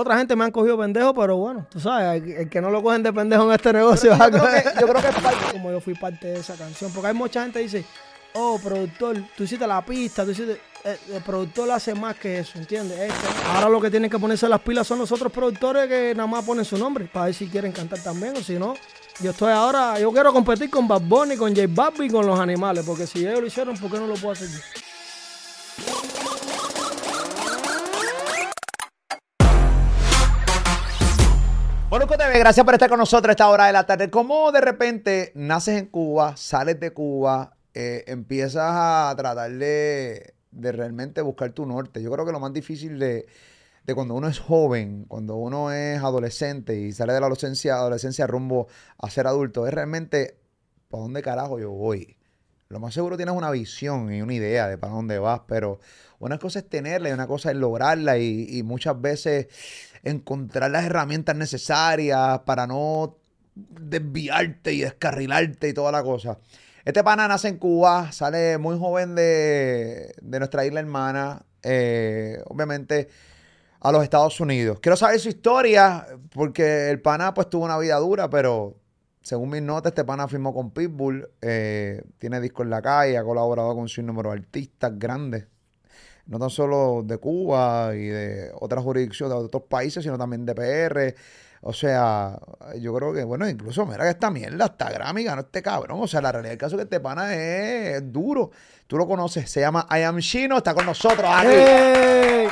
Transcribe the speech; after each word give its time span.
otra 0.00 0.16
gente 0.18 0.34
me 0.36 0.44
han 0.44 0.50
cogido 0.50 0.78
pendejo, 0.78 1.12
pero 1.14 1.36
bueno, 1.36 1.66
tú 1.70 1.78
sabes, 1.80 2.22
el, 2.22 2.30
el 2.32 2.48
que 2.48 2.60
no 2.60 2.70
lo 2.70 2.82
cogen 2.82 3.02
de 3.02 3.12
pendejo 3.12 3.44
en 3.44 3.52
este 3.52 3.72
negocio. 3.72 4.12
Yo 4.16 4.30
creo, 4.30 4.42
que, 4.44 4.80
yo 4.80 4.86
creo 4.88 5.02
que 5.02 5.08
es 5.08 5.14
parte- 5.16 5.44
como 5.52 5.70
yo 5.70 5.80
fui 5.80 5.94
parte 5.94 6.28
de 6.28 6.38
esa 6.40 6.54
canción. 6.54 6.90
Porque 6.92 7.08
hay 7.08 7.14
mucha 7.14 7.42
gente 7.42 7.58
que 7.58 7.64
dice, 7.64 7.84
oh, 8.34 8.58
productor, 8.62 9.16
tú 9.36 9.44
hiciste 9.44 9.66
la 9.66 9.84
pista, 9.84 10.24
tú 10.24 10.30
hiciste... 10.30 10.60
eh, 10.84 10.96
El, 11.14 11.22
productor 11.22 11.70
hace 11.70 11.94
más 11.94 12.16
que 12.16 12.38
eso, 12.38 12.58
¿entiendes? 12.58 12.98
Este, 12.98 13.28
ahora 13.52 13.68
lo 13.68 13.80
que 13.80 13.90
tienen 13.90 14.10
que 14.10 14.18
ponerse 14.18 14.48
las 14.48 14.60
pilas 14.60 14.86
son 14.86 14.98
los 14.98 15.12
otros 15.12 15.30
productores 15.30 15.86
que 15.88 16.14
nada 16.16 16.26
más 16.26 16.44
ponen 16.44 16.64
su 16.64 16.78
nombre 16.78 17.04
para 17.12 17.26
ver 17.26 17.34
si 17.34 17.46
quieren 17.48 17.70
cantar 17.72 17.98
también 18.00 18.34
o 18.36 18.40
si 18.40 18.54
no. 18.58 18.74
Yo 19.20 19.30
estoy 19.32 19.52
ahora, 19.52 19.98
yo 20.00 20.10
quiero 20.10 20.32
competir 20.32 20.70
con 20.70 20.88
Bad 20.88 21.02
Bunny, 21.02 21.36
con 21.36 21.54
J 21.54 21.68
Balvin 21.68 22.04
y 22.06 22.10
con 22.10 22.26
los 22.26 22.40
animales, 22.40 22.82
porque 22.86 23.06
si 23.06 23.20
ellos 23.26 23.40
lo 23.42 23.46
hicieron, 23.46 23.76
¿por 23.76 23.90
qué 23.90 23.98
no 23.98 24.06
lo 24.06 24.14
puedo 24.14 24.32
hacer 24.32 24.48
yo? 24.48 24.58
Molusco 31.92 32.16
TV, 32.16 32.38
gracias 32.38 32.64
por 32.64 32.72
estar 32.72 32.88
con 32.88 32.98
nosotros 32.98 33.28
a 33.28 33.32
esta 33.32 33.50
hora 33.50 33.66
de 33.66 33.74
la 33.74 33.84
tarde. 33.84 34.08
¿Cómo 34.08 34.50
de 34.50 34.62
repente 34.62 35.30
naces 35.34 35.78
en 35.78 35.84
Cuba, 35.88 36.38
sales 36.38 36.80
de 36.80 36.94
Cuba, 36.94 37.58
eh, 37.74 38.04
empiezas 38.06 38.64
a 38.66 39.14
tratar 39.14 39.52
de, 39.52 40.32
de 40.52 40.72
realmente 40.72 41.20
buscar 41.20 41.52
tu 41.52 41.66
norte? 41.66 42.02
Yo 42.02 42.10
creo 42.10 42.24
que 42.24 42.32
lo 42.32 42.40
más 42.40 42.54
difícil 42.54 42.98
de, 42.98 43.26
de 43.84 43.94
cuando 43.94 44.14
uno 44.14 44.26
es 44.28 44.38
joven, 44.38 45.04
cuando 45.06 45.36
uno 45.36 45.70
es 45.70 45.98
adolescente 45.98 46.80
y 46.80 46.92
sale 46.92 47.12
de 47.12 47.20
la 47.20 47.26
adolescencia, 47.26 47.74
adolescencia 47.74 48.26
rumbo 48.26 48.68
a 48.96 49.10
ser 49.10 49.26
adulto, 49.26 49.66
es 49.66 49.74
realmente 49.74 50.38
para 50.88 51.02
dónde 51.02 51.20
carajo 51.20 51.58
yo 51.58 51.72
voy. 51.72 52.16
Lo 52.70 52.80
más 52.80 52.94
seguro 52.94 53.18
tienes 53.18 53.34
una 53.34 53.50
visión 53.50 54.10
y 54.14 54.22
una 54.22 54.32
idea 54.32 54.66
de 54.66 54.78
para 54.78 54.94
dónde 54.94 55.18
vas, 55.18 55.42
pero 55.46 55.78
una 56.20 56.38
cosa 56.38 56.60
es 56.60 56.70
tenerla 56.70 57.10
y 57.10 57.12
una 57.12 57.26
cosa 57.26 57.50
es 57.50 57.56
lograrla 57.58 58.16
y, 58.16 58.46
y 58.48 58.62
muchas 58.62 58.98
veces 58.98 59.48
encontrar 60.02 60.70
las 60.70 60.84
herramientas 60.84 61.36
necesarias 61.36 62.40
para 62.40 62.66
no 62.66 63.16
desviarte 63.54 64.72
y 64.72 64.80
descarrilarte 64.80 65.68
y 65.68 65.72
toda 65.74 65.92
la 65.92 66.02
cosa. 66.02 66.38
Este 66.84 67.04
pana 67.04 67.28
nace 67.28 67.48
en 67.48 67.58
Cuba, 67.58 68.10
sale 68.10 68.58
muy 68.58 68.78
joven 68.78 69.14
de, 69.14 70.14
de 70.20 70.38
nuestra 70.38 70.66
isla 70.66 70.80
hermana, 70.80 71.44
eh, 71.62 72.42
obviamente 72.46 73.08
a 73.80 73.92
los 73.92 74.02
Estados 74.02 74.40
Unidos. 74.40 74.78
Quiero 74.80 74.96
saber 74.96 75.20
su 75.20 75.28
historia 75.28 76.06
porque 76.32 76.90
el 76.90 77.00
pana 77.00 77.34
pues 77.34 77.48
tuvo 77.50 77.64
una 77.64 77.78
vida 77.78 77.96
dura, 77.98 78.28
pero 78.30 78.76
según 79.22 79.50
mis 79.50 79.62
notas, 79.62 79.90
este 79.92 80.04
pana 80.04 80.26
firmó 80.26 80.52
con 80.52 80.72
Pitbull, 80.72 81.28
eh, 81.40 82.02
tiene 82.18 82.40
disco 82.40 82.62
en 82.62 82.70
la 82.70 82.82
calle, 82.82 83.16
ha 83.16 83.24
colaborado 83.24 83.74
con 83.74 83.86
un 83.96 84.06
número 84.06 84.30
de 84.30 84.38
artistas 84.38 84.98
grandes, 84.98 85.46
no 86.26 86.38
tan 86.38 86.50
solo 86.50 87.02
de 87.04 87.18
Cuba 87.18 87.94
y 87.94 88.06
de 88.06 88.50
otras 88.60 88.82
jurisdicciones, 88.82 89.36
de 89.38 89.44
otros 89.44 89.64
países, 89.64 90.02
sino 90.02 90.18
también 90.18 90.46
de 90.46 90.54
PR. 90.54 91.14
O 91.64 91.72
sea, 91.72 92.38
yo 92.80 92.92
creo 92.94 93.12
que, 93.12 93.22
bueno, 93.22 93.48
incluso, 93.48 93.86
mira 93.86 94.02
que 94.04 94.10
esta 94.10 94.30
mierda, 94.30 94.64
hasta 94.64 94.90
Grammy 94.90 95.22
ganó 95.22 95.42
este 95.42 95.62
cabrón. 95.62 96.00
O 96.00 96.08
sea, 96.08 96.20
la 96.20 96.32
realidad 96.32 96.50
del 96.50 96.58
caso 96.58 96.74
es 96.74 96.78
que 96.80 96.84
este 96.84 97.00
pana 97.00 97.34
es, 97.34 98.12
duro. 98.12 98.50
Tú 98.88 98.98
lo 98.98 99.06
conoces, 99.06 99.48
se 99.48 99.60
llama 99.60 99.86
I 99.90 100.02
Am 100.02 100.18
Chino, 100.18 100.58
está 100.58 100.74
con 100.74 100.86
nosotros 100.86 101.24
aquí. 101.24 101.48
¡Ey! 101.52 102.48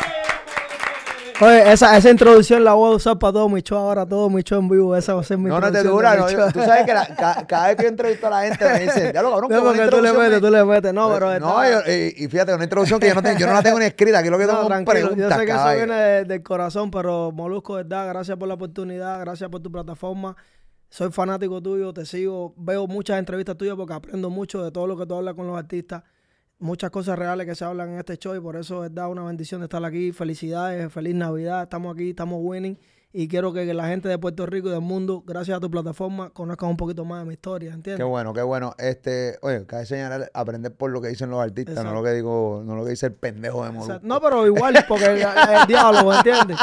Oye, 1.43 1.73
esa, 1.73 1.97
esa 1.97 2.11
introducción 2.11 2.63
la 2.65 2.75
voy 2.75 2.93
a 2.93 2.97
usar 2.97 3.19
para 3.19 3.33
todo 3.33 3.49
mi 3.49 3.63
show 3.63 3.79
ahora, 3.79 4.05
todo 4.05 4.29
mi 4.29 4.43
show 4.43 4.59
en 4.61 4.69
vivo. 4.69 4.95
Esa 4.95 5.15
va 5.15 5.23
a 5.23 5.25
ser 5.25 5.39
mi 5.39 5.49
No, 5.49 5.59
no 5.59 5.73
te 5.73 5.83
dura. 5.83 6.15
no, 6.15 6.29
yo- 6.31 6.53
tú 6.53 6.61
sabes 6.61 6.85
que 6.85 6.93
la- 6.93 7.07
ca- 7.17 7.47
cada 7.47 7.69
vez 7.69 7.77
que 7.77 7.83
yo 7.85 7.89
entrevisto 7.89 8.27
a 8.27 8.31
la 8.31 8.43
gente 8.43 8.63
me 8.65 8.79
dicen, 8.81 9.13
ya 9.15 9.23
lo 9.23 9.31
cabrón, 9.31 9.51
No, 9.51 9.63
porque 9.65 9.89
tú 9.89 10.03
le 10.03 10.13
metes, 10.13 10.31
me- 10.33 10.41
tú 10.41 10.51
le 10.51 10.65
metes. 10.65 10.93
No, 10.93 11.09
pero 11.15 11.39
No, 11.41 11.63
está- 11.63 11.87
yo- 11.87 11.93
y, 11.93 12.25
y 12.25 12.29
fíjate, 12.29 12.53
una 12.55 12.65
introducción 12.65 13.01
que 13.01 13.09
yo 13.09 13.15
no, 13.15 13.23
te- 13.23 13.37
yo 13.39 13.47
no 13.47 13.55
la 13.55 13.63
tengo 13.63 13.79
ni 13.79 13.87
escrita, 13.87 14.19
aquí 14.19 14.29
lo 14.29 14.37
que 14.37 14.47
tengo 14.47 14.61
No, 14.63 14.67
tranquilo, 14.67 14.99
yo 15.01 15.09
preguntas, 15.09 15.39
sé 15.39 15.47
que 15.47 15.53
eso 15.53 15.73
viene 15.77 15.95
de- 15.95 16.25
del 16.27 16.43
corazón, 16.43 16.91
pero 16.91 17.33
Molusco, 17.33 17.75
verdad, 17.75 18.07
gracias 18.09 18.37
por 18.37 18.47
la 18.47 18.55
oportunidad, 18.55 19.19
gracias 19.21 19.49
por 19.49 19.63
tu 19.63 19.73
plataforma. 19.73 20.37
Soy 20.91 21.11
fanático 21.11 21.63
tuyo, 21.63 21.95
te 21.95 22.05
sigo, 22.05 22.53
veo 22.59 22.87
muchas 22.87 23.19
entrevistas 23.19 23.57
tuyas 23.57 23.77
porque 23.77 23.95
aprendo 23.95 24.29
mucho 24.29 24.63
de 24.63 24.73
todo 24.73 24.87
lo 24.87 24.97
que 24.99 25.07
tú 25.07 25.15
hablas 25.15 25.35
con 25.35 25.47
los 25.47 25.57
artistas, 25.57 26.03
muchas 26.61 26.91
cosas 26.91 27.19
reales 27.19 27.47
que 27.47 27.55
se 27.55 27.65
hablan 27.65 27.91
en 27.91 27.99
este 27.99 28.17
show 28.17 28.37
y 28.37 28.41
por 28.41 28.57
eso 28.57 28.85
es 28.85 28.93
una 28.93 29.25
bendición 29.25 29.61
de 29.61 29.65
estar 29.65 29.85
aquí. 29.85 30.13
Felicidades, 30.13 30.93
feliz 30.93 31.15
Navidad, 31.15 31.65
estamos 31.65 31.95
aquí, 31.95 32.11
estamos 32.11 32.39
winning 32.41 32.79
y 33.13 33.27
quiero 33.27 33.53
que, 33.53 33.67
que 33.67 33.75
la 33.75 33.89
gente 33.89 34.09
de 34.09 34.19
Puerto 34.19 34.47
Rico 34.47 34.69
y 34.69 34.71
del 34.71 34.81
mundo, 34.83 35.25
gracias 35.27 35.57
a 35.57 35.61
tu 35.61 35.69
plataforma, 35.71 36.31
conozcan 36.31 36.69
un 36.69 36.77
poquito 36.77 37.05
más 37.05 37.21
de 37.21 37.27
mi 37.27 37.33
historia, 37.33 37.71
Qué 37.71 37.75
¿entiendes? 37.75 38.07
bueno, 38.07 38.33
qué 38.33 38.43
bueno. 38.43 38.75
Este, 38.79 39.37
oye, 39.43 39.67
cabe 39.67 39.85
señalar, 39.85 40.31
aprender 40.33 40.73
por 40.73 40.91
lo 40.93 41.01
que 41.01 41.09
dicen 41.09 41.29
los 41.29 41.41
artistas, 41.43 41.85
no 41.85 41.93
lo 41.93 42.05
que 42.05 42.13
digo, 42.13 42.63
no 42.65 42.77
lo 42.77 42.85
que 42.85 42.91
dice 42.91 43.07
el 43.07 43.15
pendejo 43.15 43.65
de 43.65 43.73
Molusco. 43.73 43.99
no, 44.05 44.21
pero 44.21 44.47
igual, 44.47 44.85
porque 44.87 45.07
el, 45.07 45.19
el 45.23 45.27
diálogo, 45.67 46.15
¿entiendes? 46.15 46.57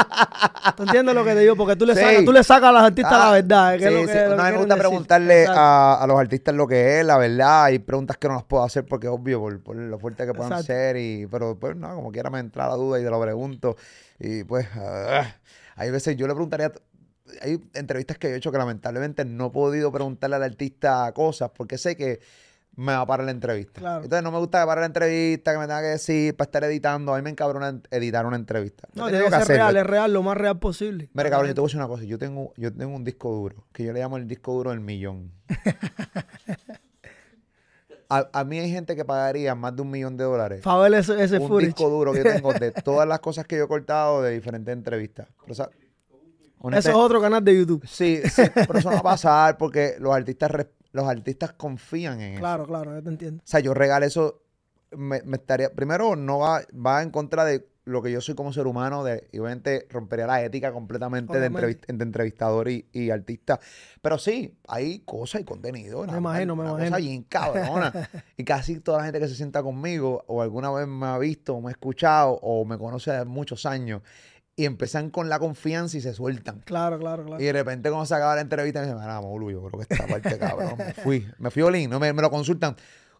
¿Tú 0.76 0.82
entiendes 0.84 1.14
lo 1.14 1.24
que 1.24 1.34
te 1.34 1.40
digo? 1.40 1.54
Porque 1.56 1.76
tú 1.76 1.84
le 1.84 1.94
Sí. 1.94 2.00
sacas, 2.00 2.24
tú 2.24 2.32
le 2.32 2.42
sacas 2.44 2.68
a 2.70 2.72
los 2.72 2.82
artistas 2.82 3.12
Ah, 3.14 3.24
la 3.26 3.30
verdad. 3.32 3.76
que 3.78 3.84
es 3.84 3.90
sí, 3.92 4.00
sí. 4.00 4.06
que- 4.06 4.24
lo 4.24 4.30
que 4.30 4.36
No, 4.36 4.42
me 4.44 4.50
gusta 4.52 4.74
decir. 4.74 4.78
preguntarle 4.88 5.46
a, 5.48 5.94
a 6.02 6.06
los 6.06 6.18
artistas 6.18 6.54
lo 6.54 6.66
que 6.66 7.00
es, 7.00 7.04
la 7.06 7.18
verdad. 7.18 7.64
Hay 7.64 7.78
preguntas 7.78 8.16
que 8.16 8.26
no 8.28 8.34
las 8.34 8.44
puedo 8.44 8.62
hacer 8.64 8.86
porque 8.86 9.06
es 9.06 9.12
obvio 9.12 9.40
por, 9.40 9.60
por 9.62 9.76
lo 9.76 9.98
fuerte 9.98 10.24
que 10.26 10.32
puedan 10.32 10.52
Exacto. 10.52 10.66
ser. 10.72 10.96
Y, 10.96 11.26
pero 11.26 11.56
pues 11.58 11.76
no, 11.76 11.94
como 11.94 12.10
quiera 12.10 12.30
me 12.30 12.38
entra 12.38 12.68
la 12.68 12.74
duda 12.76 12.98
y 13.00 13.04
te 13.04 13.10
lo 13.10 13.20
pregunto. 13.20 13.76
Y 14.18 14.44
pues, 14.44 14.66
ah, 14.76 15.24
hay 15.78 15.90
veces 15.90 16.16
yo 16.16 16.26
le 16.26 16.34
preguntaría. 16.34 16.72
Hay 17.42 17.62
entrevistas 17.74 18.18
que 18.18 18.28
yo 18.28 18.34
he 18.34 18.38
hecho 18.38 18.50
que 18.50 18.58
lamentablemente 18.58 19.24
no 19.24 19.46
he 19.46 19.50
podido 19.50 19.92
preguntarle 19.92 20.36
al 20.36 20.42
artista 20.42 21.12
cosas 21.12 21.50
porque 21.54 21.76
sé 21.76 21.94
que 21.94 22.20
me 22.74 22.92
va 22.92 23.00
a 23.00 23.06
parar 23.06 23.26
la 23.26 23.32
entrevista. 23.32 23.80
Claro. 23.80 24.04
Entonces 24.04 24.22
no 24.22 24.30
me 24.30 24.38
gusta 24.38 24.60
que 24.60 24.66
pare 24.66 24.80
la 24.80 24.86
entrevista, 24.86 25.52
que 25.52 25.58
me 25.58 25.64
tenga 25.66 25.80
que 25.80 25.88
decir 25.88 26.36
para 26.36 26.46
estar 26.46 26.64
editando. 26.64 27.12
A 27.12 27.16
mí 27.16 27.22
me 27.22 27.30
encabrona 27.30 27.80
editar 27.90 28.24
una 28.24 28.36
entrevista. 28.36 28.88
No, 28.94 29.06
tenido 29.06 29.24
que 29.24 29.30
ser 29.30 29.42
hacerlo. 29.42 29.64
real, 29.64 29.76
es 29.76 29.86
real, 29.86 30.12
lo 30.12 30.22
más 30.22 30.36
real 30.36 30.58
posible. 30.58 31.10
Mira, 31.12 31.28
cabrón, 31.28 31.48
yo 31.48 31.54
te 31.54 31.60
voy 31.60 31.66
a 31.66 31.68
decir 31.68 31.80
una 31.80 31.88
cosa. 31.88 32.04
Yo 32.04 32.18
tengo, 32.18 32.54
yo 32.56 32.72
tengo 32.72 32.94
un 32.94 33.04
disco 33.04 33.32
duro, 33.32 33.66
que 33.72 33.84
yo 33.84 33.92
le 33.92 34.00
llamo 34.00 34.16
el 34.16 34.28
disco 34.28 34.52
duro 34.54 34.70
del 34.70 34.80
millón. 34.80 35.32
A, 38.08 38.28
a 38.32 38.44
mí 38.44 38.58
hay 38.58 38.70
gente 38.70 38.96
que 38.96 39.04
pagaría 39.04 39.54
más 39.54 39.76
de 39.76 39.82
un 39.82 39.90
millón 39.90 40.16
de 40.16 40.24
dólares. 40.24 40.62
Ese, 40.94 41.22
ese 41.22 41.38
un 41.38 41.48
footage. 41.48 41.66
disco 41.66 41.90
duro 41.90 42.12
que 42.12 42.24
yo 42.24 42.32
tengo 42.32 42.52
de 42.54 42.70
todas 42.84 43.06
las 43.06 43.20
cosas 43.20 43.46
que 43.46 43.56
yo 43.56 43.64
he 43.64 43.68
cortado 43.68 44.22
de 44.22 44.32
diferentes 44.32 44.72
entrevistas. 44.72 45.28
Pero, 45.40 45.52
o 45.52 45.54
sea, 45.54 45.68
Eso 46.78 46.88
es 46.90 46.94
otro 46.94 47.20
canal 47.20 47.44
de 47.44 47.56
YouTube. 47.56 47.86
Sí, 47.86 48.20
sí, 48.24 48.42
pero 48.54 48.78
eso 48.78 48.88
no 48.88 48.94
va 48.96 49.00
a 49.00 49.02
pasar 49.02 49.58
porque 49.58 49.96
los 49.98 50.14
artistas, 50.14 50.50
los 50.92 51.06
artistas 51.06 51.52
confían 51.52 52.20
en 52.20 52.32
eso. 52.32 52.40
Claro, 52.40 52.66
claro, 52.66 52.94
yo 52.94 53.02
te 53.02 53.10
entiendo. 53.10 53.42
O 53.44 53.46
sea, 53.46 53.60
yo 53.60 53.74
regalé 53.74 54.06
eso, 54.06 54.40
me, 54.92 55.20
me 55.22 55.36
estaría, 55.36 55.70
primero 55.70 56.16
no 56.16 56.38
va, 56.38 56.62
va 56.74 57.02
en 57.02 57.10
contra 57.10 57.44
de 57.44 57.68
lo 57.88 58.02
que 58.02 58.12
yo 58.12 58.20
soy 58.20 58.34
como 58.34 58.52
ser 58.52 58.66
humano, 58.66 59.02
de, 59.02 59.28
y 59.32 59.38
obviamente 59.38 59.86
rompería 59.90 60.26
la 60.26 60.42
ética 60.42 60.72
completamente 60.72 61.38
de, 61.40 61.50
entrevist- 61.50 61.86
de 61.86 62.04
entrevistador 62.04 62.68
y, 62.68 62.86
y 62.92 63.10
artista. 63.10 63.58
Pero 64.02 64.18
sí, 64.18 64.56
hay 64.68 65.00
cosas 65.00 65.40
y 65.40 65.44
contenido. 65.44 66.04
Me 66.04 66.18
imagino, 66.18 66.54
me 66.54 66.64
cosa 66.64 66.86
imagino. 66.86 66.96
bien 67.08 67.22
cabrona. 67.24 67.92
y 68.36 68.44
casi 68.44 68.80
toda 68.80 68.98
la 68.98 69.04
gente 69.04 69.20
que 69.20 69.28
se 69.28 69.34
sienta 69.34 69.62
conmigo, 69.62 70.24
o 70.28 70.42
alguna 70.42 70.70
vez 70.70 70.86
me 70.86 71.06
ha 71.06 71.18
visto, 71.18 71.54
o 71.54 71.60
me 71.60 71.68
ha 71.68 71.72
escuchado, 71.72 72.38
o 72.42 72.64
me 72.64 72.78
conoce 72.78 73.10
de 73.10 73.24
muchos 73.24 73.66
años, 73.66 74.02
y 74.54 74.64
empiezan 74.64 75.10
con 75.10 75.28
la 75.28 75.38
confianza 75.38 75.96
y 75.96 76.00
se 76.00 76.12
sueltan. 76.12 76.60
Claro, 76.64 76.98
claro, 76.98 77.24
claro. 77.24 77.40
Y 77.42 77.46
de 77.46 77.52
repente 77.52 77.90
cuando 77.90 78.06
se 78.06 78.14
acaba 78.14 78.34
la 78.34 78.40
entrevista 78.40 78.80
me 78.80 78.86
dicen, 78.86 79.00
Molu, 79.22 79.50
yo 79.52 79.62
creo 79.62 79.80
que 79.80 79.94
esta 79.94 80.06
parte, 80.06 80.36
cabrón, 80.38 80.74
me 80.78 80.92
fui. 80.94 81.26
Me 81.38 81.50
fui 81.50 81.62
Olin, 81.62 81.88
no 81.88 82.00
me, 82.00 82.12
me 82.12 82.22
lo 82.22 82.30
consultan. 82.30 82.74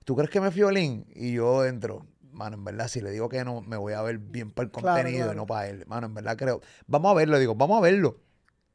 ¿Tú 0.05 0.17
crees 0.17 0.31
que 0.31 0.41
me 0.41 0.51
fui 0.51 0.63
Olin? 0.63 1.05
Y 1.15 1.35
yo 1.35 1.65
entro, 1.65 2.07
mano, 2.39 2.57
en 2.57 2.65
verdad, 2.65 2.89
si 2.89 3.01
le 3.01 3.11
digo 3.11 3.29
que 3.29 3.45
no, 3.45 3.61
me 3.61 3.77
voy 3.77 3.93
a 3.93 4.01
ver 4.03 4.19
bien 4.19 4.51
para 4.53 4.65
el 4.67 4.71
Claro, 4.71 4.87
contenido 4.97 5.25
claro. 5.25 5.33
y 5.33 5.37
no 5.37 5.47
para 5.47 5.69
él. 5.69 5.85
Mano, 5.87 6.07
en 6.07 6.15
verdad 6.15 6.37
creo. 6.37 6.61
Vamos 6.87 7.11
a 7.11 7.15
verlo, 7.15 7.39
digo, 7.39 7.55
vamos 7.55 7.77
a 7.79 7.81
verlo. 7.83 8.17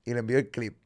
Y 0.05 0.13
le 0.13 0.19
envío 0.19 0.37
el 0.37 0.49
clip. 0.49 0.77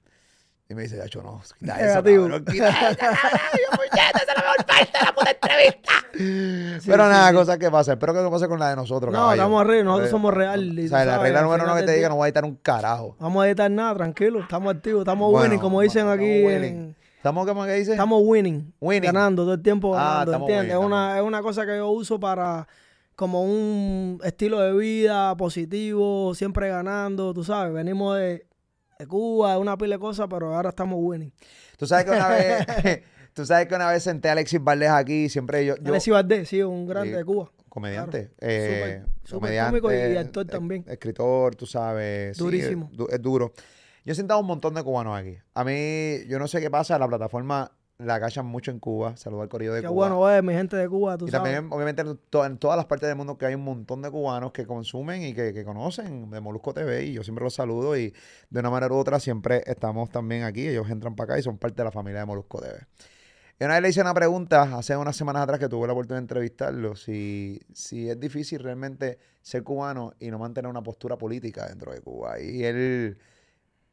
Y 0.70 0.76
me 0.76 0.82
dice, 0.84 0.98
Yacho, 0.98 1.24
no, 1.24 1.42
quita 1.58 1.80
eso, 1.80 2.04
cabrón, 2.04 2.44
quita 2.46 2.68
eso, 2.70 2.90
es 2.90 4.28
la 4.28 4.42
mejor 4.42 4.66
parte 4.66 4.98
de 4.98 5.06
la 5.06 5.16
puta 5.16 5.32
entrevista. 5.32 5.92
Pero 6.12 6.82
sí, 6.82 6.90
nada, 7.10 7.30
sí. 7.30 7.36
cosas 7.36 7.58
que 7.58 7.72
pasan. 7.72 7.94
Espero 7.94 8.14
que 8.14 8.20
no 8.22 8.30
pase 8.32 8.48
con 8.50 8.60
la 8.60 8.70
de 8.72 8.76
nosotros, 8.76 9.14
No, 9.14 9.20
caballo. 9.20 9.42
estamos 9.42 9.62
arriba, 9.62 9.84
nosotros 9.84 10.08
Eh, 10.08 10.12
somos 10.12 10.34
real. 10.34 10.78
y 10.80 10.86
O 10.86 10.90
sea, 10.90 11.06
la 11.06 11.20
regla 11.20 11.42
número 11.42 11.64
uno 11.64 11.76
que 11.76 11.84
te 11.84 11.94
diga 11.94 12.10
no 12.10 12.16
voy 12.18 12.26
a 12.26 12.28
editar 12.28 12.44
un 12.44 12.56
carajo. 12.58 13.16
Vamos 13.20 13.44
a 13.44 13.48
editar 13.48 13.72
nada, 13.72 13.94
tranquilo, 13.96 14.42
estamos 14.42 14.76
activos, 14.76 15.02
estamos 15.02 15.32
Bueno, 15.32 15.46
winning, 15.46 15.60
como 15.62 15.80
dicen 15.82 16.06
bueno, 16.06 16.22
aquí. 16.22 16.66
en- 16.66 16.96
¿Estamos 17.28 17.46
cómo 17.48 17.66
que 17.66 17.74
dice? 17.74 17.92
estamos 17.92 18.22
winning, 18.24 18.74
Winning. 18.80 19.12
ganando 19.12 19.44
todo 19.44 19.54
el 19.56 19.62
tiempo 19.62 19.96
Ah, 19.96 20.00
ganando, 20.26 20.32
estamos 20.32 20.50
¿entiendes? 20.50 20.78
es, 20.78 20.84
una, 20.86 21.18
es 21.18 21.24
una 21.24 21.42
cosa 21.42 21.66
que 21.66 21.78
yo 21.78 21.90
uso 21.90 22.20
para 22.20 22.68
como 23.16 23.44
un 23.44 24.20
estilo 24.24 24.60
de 24.60 24.74
vida 24.74 25.36
positivo, 25.38 26.34
siempre 26.36 26.70
ganando, 26.70 27.34
tú 27.34 27.44
sabes, 27.44 27.74
venimos 27.74 28.16
de, 28.18 28.46
de 29.00 29.08
Cuba, 29.08 29.54
de 29.54 29.58
una 29.60 29.78
pila 29.78 29.96
de 29.96 30.00
cosas, 30.00 30.28
pero 30.30 30.56
ahora 30.56 30.70
estamos 30.70 30.98
winning. 31.02 31.32
Tú 31.78 31.86
sabes 31.88 32.06
que 32.06 32.12
una 32.12 32.30
vez, 32.30 32.66
tú 33.34 33.46
sabes 33.46 33.68
que 33.68 33.76
una 33.76 33.90
vez 33.90 34.04
senté 34.04 34.30
a 34.30 34.34
Alexis 34.34 34.64
Valdés 34.64 34.90
aquí, 34.90 35.30
siempre 35.30 35.66
yo, 35.66 35.76
yo 35.78 35.90
Alexis 35.90 36.14
Valdés, 36.14 36.48
sí, 36.50 36.62
un 36.62 36.86
grande 36.88 37.10
Sí. 37.12 37.16
de 37.18 37.26
Cuba. 37.26 37.52
comediante, 37.70 38.32
Claro. 38.40 38.54
eh, 38.54 39.02
Súper- 39.04 39.06
súper 39.24 39.40
comediante, 39.40 39.82
cómico 39.82 39.94
y 40.14 40.18
actor 40.18 40.46
también. 40.46 40.86
escritor, 40.88 41.56
tú 41.56 41.66
sabes, 41.66 42.38
sí, 42.38 42.44
Durísimo. 42.44 42.90
es, 42.92 42.98
du- 42.98 43.08
es 43.10 43.22
duro. 43.22 43.52
Yo 44.08 44.14
he 44.14 44.16
sentado 44.16 44.40
un 44.40 44.48
montón 44.48 44.74
de 44.74 44.82
cubanos 44.84 45.20
aquí. 45.20 45.38
A 45.54 45.66
mí, 45.66 46.20
yo 46.30 46.40
no 46.40 46.48
sé 46.48 46.62
qué 46.62 46.72
pasa, 46.72 46.98
la 46.98 47.10
plataforma 47.10 47.74
la 47.98 48.16
agachan 48.16 48.46
mucho 48.46 48.72
en 48.72 48.80
Cuba. 48.80 49.18
Saludos 49.18 49.42
al 49.44 49.50
corrido 49.50 49.74
de 49.74 49.82
Qué 49.82 49.88
Cuba. 49.88 50.08
bueno 50.08 50.22
ver 50.22 50.44
mi 50.44 50.54
gente 50.54 50.78
de 50.78 50.88
Cuba, 50.88 51.18
tú 51.18 51.28
y 51.28 51.32
sabes. 51.32 51.52
también, 51.52 51.74
obviamente, 51.74 52.04
en, 52.04 52.18
to- 52.30 52.46
en 52.46 52.58
todas 52.58 52.78
las 52.78 52.86
partes 52.86 53.10
del 53.10 53.18
mundo 53.18 53.38
que 53.38 53.48
hay 53.48 53.56
un 53.56 53.66
montón 53.66 54.02
de 54.02 54.10
cubanos 54.10 54.54
que 54.54 54.66
consumen 54.66 55.24
y 55.24 55.34
que, 55.34 55.52
que 55.54 55.66
conocen 55.66 56.30
de 56.30 56.40
Molusco 56.40 56.74
TV. 56.74 57.04
Y 57.04 57.14
yo 57.14 57.24
siempre 57.24 57.44
los 57.44 57.54
saludo 57.54 57.98
y 57.98 58.14
de 58.50 58.60
una 58.62 58.70
manera 58.70 58.94
u 58.94 58.98
otra 58.98 59.20
siempre 59.20 59.62
estamos 59.66 60.10
también 60.10 60.44
aquí. 60.44 60.66
Ellos 60.70 60.90
entran 60.90 61.14
para 61.16 61.34
acá 61.34 61.40
y 61.40 61.44
son 61.44 61.58
parte 61.58 61.76
de 61.76 61.84
la 61.84 61.92
familia 61.92 62.22
de 62.22 62.26
Molusco 62.28 62.62
TV. 62.62 62.78
Y 63.60 63.64
una 63.66 63.74
vez 63.74 63.82
le 63.82 63.90
hice 63.90 64.00
una 64.02 64.14
pregunta 64.14 64.62
hace 64.78 64.96
unas 64.96 65.18
semanas 65.18 65.42
atrás 65.42 65.60
que 65.60 65.68
tuve 65.68 65.86
la 65.88 65.92
oportunidad 65.94 66.20
de 66.20 66.24
entrevistarlo, 66.24 66.96
si, 66.96 67.60
si 67.74 68.10
es 68.10 68.18
difícil 68.20 68.60
realmente 68.60 69.18
ser 69.42 69.64
cubano 69.64 70.14
y 70.20 70.30
no 70.30 70.38
mantener 70.40 70.70
una 70.70 70.84
postura 70.84 71.18
política 71.18 71.68
dentro 71.68 71.92
de 71.92 72.00
Cuba. 72.02 72.40
Y 72.40 72.64
él, 72.64 73.18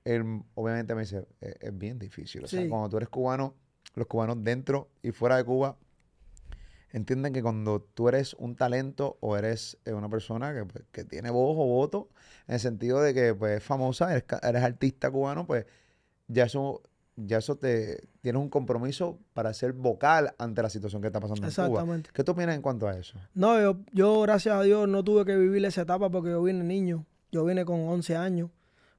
él 0.05 0.43
obviamente 0.55 0.95
me 0.95 1.03
dice, 1.03 1.27
es, 1.41 1.57
es 1.61 1.77
bien 1.79 1.99
difícil. 1.99 2.45
O 2.45 2.47
sea, 2.47 2.63
Sí. 2.63 2.69
cuando 2.69 2.89
tú 2.89 2.97
eres 2.99 3.09
cubano, 3.09 3.55
los 3.95 4.07
cubanos 4.07 4.43
dentro 4.43 4.89
y 5.03 5.13
fuera 5.13 5.37
de 5.37 5.45
Cuba 5.45 5.77
entienden 6.93 7.33
que 7.33 7.43
cuando 7.43 7.81
tú 7.81 8.09
eres 8.09 8.35
un 8.35 8.55
talento 8.55 9.17
o 9.21 9.37
eres 9.37 9.79
eh, 9.85 9.93
una 9.93 10.09
persona 10.09 10.55
que, 10.55 10.65
pues, 10.65 10.85
que 10.93 11.05
tiene 11.05 11.31
voz 11.31 11.57
o 11.59 11.67
voto, 11.67 12.09
en 12.47 12.55
el 12.55 12.61
sentido 12.61 13.01
de 13.03 13.13
que 13.13 13.35
pues, 13.35 13.59
es 13.59 13.63
famosa, 13.65 14.15
eres, 14.15 14.63
artista 14.63 15.11
cubano, 15.11 15.45
pues 15.47 15.67
ya 16.29 16.45
eso, 16.45 16.83
ya 17.17 17.39
eso 17.39 17.57
te 17.57 18.09
tienes 18.21 18.41
un 18.41 18.49
compromiso 18.49 19.19
para 19.33 19.53
ser 19.55 19.73
vocal 19.73 20.35
ante 20.39 20.63
la 20.63 20.71
situación 20.71 21.03
que 21.03 21.09
está 21.09 21.19
pasando 21.21 21.47
en 21.47 21.53
Cuba. 21.53 21.67
Exactamente. 21.67 22.11
¿Qué 22.13 22.23
tú 22.23 22.33
opinas 22.33 22.55
en 22.55 22.63
cuanto 22.63 22.87
a 22.87 22.97
eso? 22.97 23.19
No, 23.35 23.61
yo, 23.61 23.81
yo, 23.93 24.21
gracias 24.23 24.55
a 24.55 24.63
Dios, 24.63 24.89
no 24.89 25.03
tuve 25.03 25.25
que 25.25 25.37
vivir 25.37 25.65
esa 25.65 25.83
etapa 25.83 26.11
porque 26.11 26.31
yo 26.31 26.43
vine 26.43 26.63
niño. 26.63 27.05
Yo 27.33 27.45
vine 27.45 27.65
con 27.65 27.81
11 27.89 28.15
años. 28.17 28.51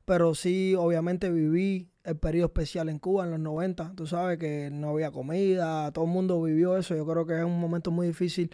Pero 0.05 0.35
sí, 0.35 0.75
obviamente 0.75 1.31
viví 1.31 1.89
el 2.03 2.17
periodo 2.17 2.47
especial 2.47 2.89
en 2.89 2.99
Cuba 2.99 3.25
en 3.25 3.31
los 3.31 3.39
90. 3.39 3.93
Tú 3.95 4.05
sabes 4.05 4.37
que 4.37 4.69
no 4.71 4.89
había 4.89 5.11
comida, 5.11 5.91
todo 5.91 6.05
el 6.05 6.11
mundo 6.11 6.41
vivió 6.43 6.77
eso. 6.77 6.95
Yo 6.95 7.05
creo 7.07 7.25
que 7.25 7.37
es 7.39 7.43
un 7.45 7.59
momento 7.59 7.89
muy 7.91 8.07
difícil 8.07 8.51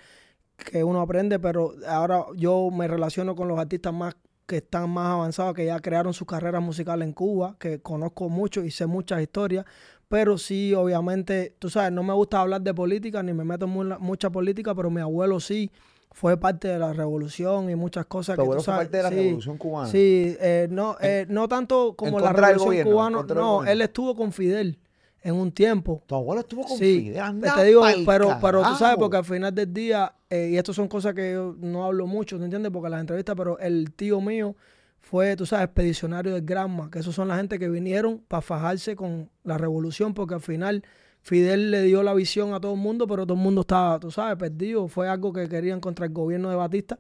que 0.58 0.84
uno 0.84 1.02
aprende, 1.02 1.40
pero 1.40 1.74
ahora 1.88 2.26
yo 2.36 2.70
me 2.72 2.88
relaciono 2.88 3.36
con 3.36 3.48
los 3.48 3.60
artistas 3.60 3.94
más 3.94 4.16
que 4.48 4.58
están 4.58 4.90
más 4.90 5.08
avanzados, 5.14 5.56
que 5.56 5.66
ya 5.66 5.80
crearon 5.80 6.14
su 6.14 6.26
carrera 6.26 6.60
musical 6.60 7.02
en 7.02 7.14
Cuba, 7.14 7.56
que 7.60 7.82
conozco 7.82 8.30
mucho 8.30 8.64
y 8.64 8.72
sé 8.72 8.86
muchas 8.86 9.22
historias, 9.22 9.66
pero 10.10 10.38
sí, 10.38 10.74
obviamente, 10.74 11.56
tú 11.60 11.70
sabes, 11.70 11.92
no 11.94 12.04
me 12.04 12.14
gusta 12.14 12.42
hablar 12.42 12.62
de 12.62 12.74
política, 12.74 13.24
ni 13.24 13.34
me 13.34 13.46
meto 13.46 13.66
en 13.66 13.72
mu- 13.72 14.00
mucha 14.00 14.30
política, 14.30 14.76
pero 14.76 14.90
mi 14.90 15.02
abuelo 15.02 15.40
sí 15.40 15.72
fue 16.12 16.38
parte 16.38 16.68
de 16.68 16.78
la 16.78 16.94
revolución 16.94 17.70
y 17.70 17.76
muchas 17.76 18.06
cosas 18.06 18.36
Tu 18.36 18.42
que 18.42 18.46
tú 18.46 18.52
abuelo 18.52 18.62
fue 18.62 18.74
sabes, 18.74 18.88
parte 18.88 18.98
de 18.98 19.04
la 19.04 19.10
sí, 19.10 19.16
revolución 19.16 19.58
cubana. 19.58 19.88
Sí, 19.90 20.36
eh, 20.40 20.68
no, 20.70 20.98
eh, 21.02 21.26
no 21.30 21.48
tanto 21.48 21.96
como 21.96 22.20
la 22.20 22.34
revolución 22.34 22.66
gobierno, 22.66 22.92
cubana, 22.92 23.24
no, 23.34 23.64
él 23.64 23.82
estuvo 23.82 24.16
con 24.16 24.32
Fidel 24.34 24.78
en 25.24 25.36
un 25.36 25.52
tiempo. 25.52 26.04
Tu 26.08 26.16
abuelo 26.16 26.42
estuvo 26.42 26.64
con 26.66 26.78
Sí, 26.78 27.02
Fidel. 27.02 27.20
anda 27.20 27.56
te 27.56 27.64
digo, 27.64 27.84
pero, 28.06 28.38
pero 28.42 28.62
tú 28.64 28.76
sabes, 28.76 28.98
porque 28.98 29.18
al 29.18 29.26
final 29.26 29.54
del 29.56 29.74
día, 29.74 30.14
eh, 30.30 30.50
y 30.52 30.58
esto 30.58 30.74
son 30.74 30.88
cosas 30.88 31.14
que 31.14 31.34
yo 31.34 31.56
no 31.60 31.86
hablo 31.86 32.08
mucho, 32.08 32.38
¿te 32.38 32.44
entiendes? 32.44 32.72
Porque 32.72 32.90
las 32.90 33.00
entrevistas, 33.02 33.36
pero 33.38 33.58
el 33.60 33.92
tío 33.94 34.20
mío 34.20 34.56
fue, 35.00 35.36
tú 35.36 35.46
sabes, 35.46 35.66
expedicionario 35.66 36.34
del 36.34 36.44
Granma, 36.46 36.90
que 36.92 37.00
esos 37.00 37.16
son 37.16 37.28
la 37.28 37.36
gente 37.38 37.58
que 37.58 37.70
vinieron 37.70 38.20
para 38.28 38.42
fajarse 38.42 38.96
con 38.96 39.30
la 39.44 39.58
revolución, 39.58 40.14
porque 40.14 40.36
al 40.36 40.42
final 40.42 40.84
Fidel 41.22 41.72
le 41.72 41.84
dio 41.84 42.02
la 42.04 42.14
visión 42.14 42.54
a 42.54 42.60
todo 42.60 42.74
el 42.74 42.80
mundo, 42.80 43.08
pero 43.08 43.26
todo 43.26 43.36
el 43.38 43.44
mundo 43.44 43.62
estaba, 43.62 44.00
tú 44.00 44.10
sabes, 44.12 44.36
perdido. 44.38 44.88
Fue 44.88 45.08
algo 45.08 45.32
que 45.32 45.48
querían 45.48 45.80
contra 45.80 46.06
el 46.08 46.12
gobierno 46.14 46.50
de 46.50 46.56
Batista, 46.56 46.98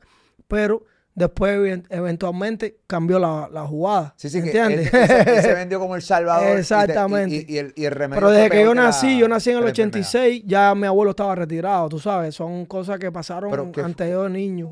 pero 0.47 0.83
después 1.15 1.53
even- 1.55 1.85
eventualmente 1.89 2.77
cambió 2.87 3.17
la, 3.19 3.49
la 3.51 3.65
jugada. 3.65 4.13
Sí, 4.17 4.29
sí, 4.29 4.41
que 4.43 4.51
él, 4.51 4.55
¿entiendes? 4.57 4.93
él 4.93 5.07
se, 5.07 5.35
él 5.37 5.41
se 5.41 5.53
vendió 5.55 5.79
como 5.79 5.95
el 5.95 6.01
Salvador. 6.03 6.43
y 6.43 6.51
te- 6.51 6.55
y- 6.55 6.59
Exactamente. 6.59 7.45
Y, 7.49 7.57
el, 7.57 7.73
y 7.75 7.85
el 7.85 7.91
remedio 7.91 8.19
Pero 8.21 8.29
desde 8.31 8.49
que 8.51 8.63
yo 8.63 8.75
nací, 8.75 9.17
yo 9.17 9.27
nací 9.27 9.49
en 9.49 9.57
el 9.57 9.61
que 9.61 9.65
la 9.65 9.69
enfermedad. 9.71 9.99
86, 10.01 10.43
ya 10.45 10.75
mi 10.75 10.85
abuelo 10.87 11.09
estaba 11.11 11.33
retirado, 11.35 11.89
tú 11.89 11.97
sabes. 11.99 12.35
Son 12.35 12.65
cosas 12.65 12.99
que 12.99 13.11
pasaron 13.11 13.71
que- 13.71 13.81
antes 13.81 14.05
de 14.07 14.13
yo 14.13 14.29
niño, 14.29 14.69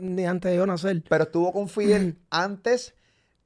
ni 0.00 0.24
antes 0.24 0.52
de 0.52 0.56
yo 0.58 0.64
nacer. 0.66 1.02
Pero 1.08 1.24
estuvo 1.24 1.52
con 1.52 1.68
Fidel 1.68 2.16
antes 2.30 2.94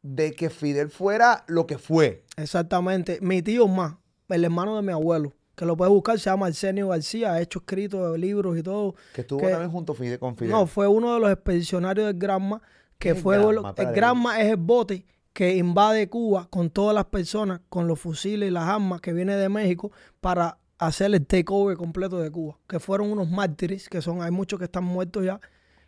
de 0.03 0.33
que 0.35 0.51
Fidel 0.51 0.91
fuera 0.91 1.45
lo 1.49 1.67
que 1.67 1.79
fue. 1.79 2.25
Exactamente. 2.37 3.19
Mi 3.23 3.43
tío 3.43 3.67
más, 3.67 3.95
el 4.29 4.45
hermano 4.45 4.77
de 4.77 4.83
mi 4.83 4.93
abuelo, 4.93 5.33
que 5.57 5.65
lo 5.65 5.77
puedes 5.77 5.93
buscar, 5.93 6.19
se 6.21 6.31
llama 6.31 6.47
Arsenio 6.47 6.89
García, 6.89 7.33
ha 7.33 7.41
hecho 7.41 7.59
escritos 7.61 8.17
libros 8.19 8.57
y 8.59 8.63
todo. 8.63 8.95
Que 9.15 9.23
estuvo 9.23 9.41
Que- 9.41 9.49
también 9.49 9.71
junto 9.71 9.95
con 10.21 10.37
Fidel. 10.37 10.53
No, 10.53 10.67
fue 10.67 10.87
uno 10.87 11.15
de 11.15 11.21
los 11.21 11.31
expedicionarios 11.33 12.07
del 12.07 12.19
Granma, 12.19 12.61
¿Qué 12.99 13.15
que 13.15 13.15
fue... 13.17 13.37
Granma? 13.39 13.51
el 13.61 13.67
Espérate. 13.67 13.97
Granma 13.97 14.41
es 14.41 14.49
el 14.51 14.57
bote 14.59 15.05
que 15.33 15.57
invade 15.57 16.09
Cuba 16.09 16.47
con 16.51 16.71
todas 16.71 16.95
las 16.95 17.07
personas, 17.07 17.61
con 17.69 17.87
los 17.89 17.99
fusiles 17.99 18.49
y 18.49 18.53
las 18.53 18.69
armas 18.69 19.01
que 19.01 19.13
viene 19.13 19.35
de 19.37 19.49
México 19.49 19.91
para 20.21 20.59
hacer 20.79 21.15
el 21.15 21.27
takeover 21.27 21.77
completo 21.77 22.19
de 22.21 22.31
Cuba. 22.31 22.59
Que 22.69 22.79
fueron 22.81 23.11
unos 23.11 23.31
mártires, 23.31 23.89
que 23.89 24.01
son, 24.03 24.23
hay 24.23 24.31
muchos 24.31 24.59
que 24.59 24.65
están 24.67 24.85
muertos 24.85 25.25
ya, 25.25 25.41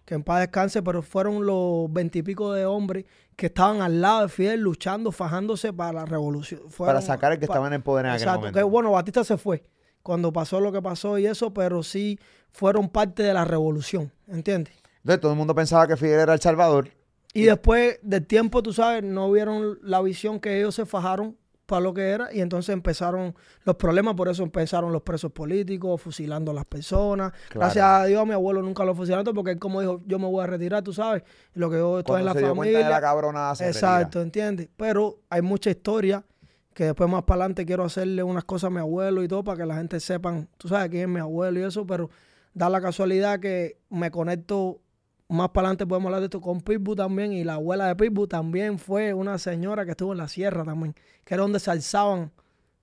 que 0.09 0.15
en 0.15 0.23
paz 0.25 0.41
descanse, 0.41 0.83
pero 0.83 1.03
fueron 1.03 1.45
los 1.45 1.93
veintipico 1.93 2.55
de 2.55 2.65
hombres 2.65 3.05
que 3.37 3.47
estaban 3.47 3.83
al 3.83 4.01
lado 4.01 4.23
de 4.23 4.29
Fidel 4.31 4.61
luchando, 4.61 5.13
fajándose 5.13 5.71
para 5.75 5.93
la 5.93 6.05
revolución. 6.07 6.63
para 6.79 7.03
sacar 7.03 7.33
el 7.33 7.39
que 7.39 7.47
pa- 7.47 7.53
estaba 7.53 7.75
en 7.75 7.83
poder 7.83 8.07
en 8.07 8.13
aquel 8.13 8.23
Exacto, 8.23 8.39
momento. 8.41 8.59
que 8.59 8.63
bueno, 8.63 8.91
Batista 8.93 9.23
se 9.23 9.37
fue 9.37 9.65
cuando 10.03 10.33
pasó 10.33 10.61
lo 10.61 10.73
que 10.73 10.81
pasó 10.81 11.19
y 11.19 11.27
eso, 11.27 11.53
pero 11.53 11.83
sí 11.83 12.19
fueron 12.51 12.89
parte 12.89 13.23
de 13.23 13.35
la 13.35 13.45
revolución, 13.45 14.11
¿entiendes? 14.27 14.73
Entonces 15.03 15.21
todo 15.21 15.33
el 15.33 15.37
mundo 15.39 15.55
pensaba 15.55 15.87
que 15.87 15.99
Fidel 15.99 16.21
era 16.21 16.33
el 16.33 16.41
Salvador. 16.41 16.89
Y 17.35 17.43
después 17.43 17.99
del 18.01 18.27
tiempo, 18.27 18.63
tú 18.63 18.73
sabes, 18.73 19.05
no 19.05 19.31
vieron 19.31 19.79
la 19.83 20.01
visión 20.01 20.41
que 20.41 20.59
ellos 20.59 20.75
se 20.75 20.87
fajaron 20.87 21.37
para 21.69 21.83
lo 21.83 21.93
que 21.93 22.09
era 22.09 22.33
y 22.33 22.41
entonces 22.41 22.73
empezaron 22.73 23.35
los 23.65 23.77
problemas, 23.77 24.15
por 24.15 24.29
eso 24.29 24.43
empezaron 24.43 24.91
los 24.91 25.03
presos 25.03 25.31
políticos, 25.31 26.01
fusilando 26.01 26.51
a 26.51 26.55
las 26.55 26.65
personas. 26.65 27.33
Claro. 27.51 27.61
Gracias 27.61 27.85
a 27.85 28.05
Dios 28.07 28.27
mi 28.27 28.33
abuelo 28.33 28.63
nunca 28.63 28.87
lo 28.87 28.95
fusilaron 28.95 29.35
porque 29.35 29.51
él 29.51 29.59
como 29.59 29.83
dijo, 29.83 30.01
yo 30.07 30.19
me 30.19 30.27
voy 30.27 30.43
a 30.43 30.47
retirar, 30.47 30.83
tú 30.83 30.95
sabes, 30.95 31.25
lo 31.53 31.69
que 31.69 31.77
yo 31.77 31.99
estoy 31.99 32.21
en 32.21 32.25
la 32.25 32.33
se 32.33 32.39
dio 32.39 32.55
cuenta 32.55 32.71
de 32.71 32.75
familia. 32.85 32.97
la 32.97 33.01
cabronada 33.03 33.55
se 33.55 33.67
Exacto, 33.67 34.23
¿entiendes? 34.23 34.71
Pero 34.79 35.19
hay 35.29 35.43
mucha 35.43 35.69
historia 35.69 36.25
que 36.73 36.85
después 36.85 37.11
más 37.11 37.25
para 37.25 37.43
adelante 37.43 37.67
quiero 37.67 37.85
hacerle 37.85 38.23
unas 38.23 38.45
cosas 38.45 38.69
a 38.69 38.71
mi 38.71 38.81
abuelo 38.81 39.23
y 39.23 39.29
todo 39.29 39.45
para 39.45 39.59
que 39.59 39.67
la 39.67 39.77
gente 39.77 40.01
sepan, 40.01 40.49
tú 40.57 40.69
sabes 40.69 40.89
quién 40.89 41.03
es 41.03 41.09
mi 41.09 41.21
abuelo 41.21 41.61
y 41.61 41.65
eso, 41.65 41.87
pero 41.87 42.09
da 42.55 42.71
la 42.71 42.81
casualidad 42.81 43.41
que 43.41 43.77
me 43.91 44.11
conecto 44.11 44.81
más 45.29 45.51
para 45.51 45.67
adelante 45.69 45.87
podemos 45.87 46.07
hablar 46.07 46.21
de 46.21 46.27
esto 46.27 46.41
con 46.41 46.61
Pitbull 46.61 46.97
también 46.97 47.33
y 47.33 47.45
la 47.45 47.55
abuela 47.55 47.87
de 47.87 47.97
Pitbull 47.97 48.29
también 48.29 48.79
fue 48.79 49.13
una 49.15 49.39
señora 49.39 49.85
que 49.85 49.91
estuvo 49.93 50.13
en 50.13 50.19
la 50.19 50.29
sierra 50.29 50.65
también, 50.65 50.95
que 51.25 51.35
era 51.35 51.43
donde 51.43 51.61
se 51.61 51.71
alzaban 51.71 52.33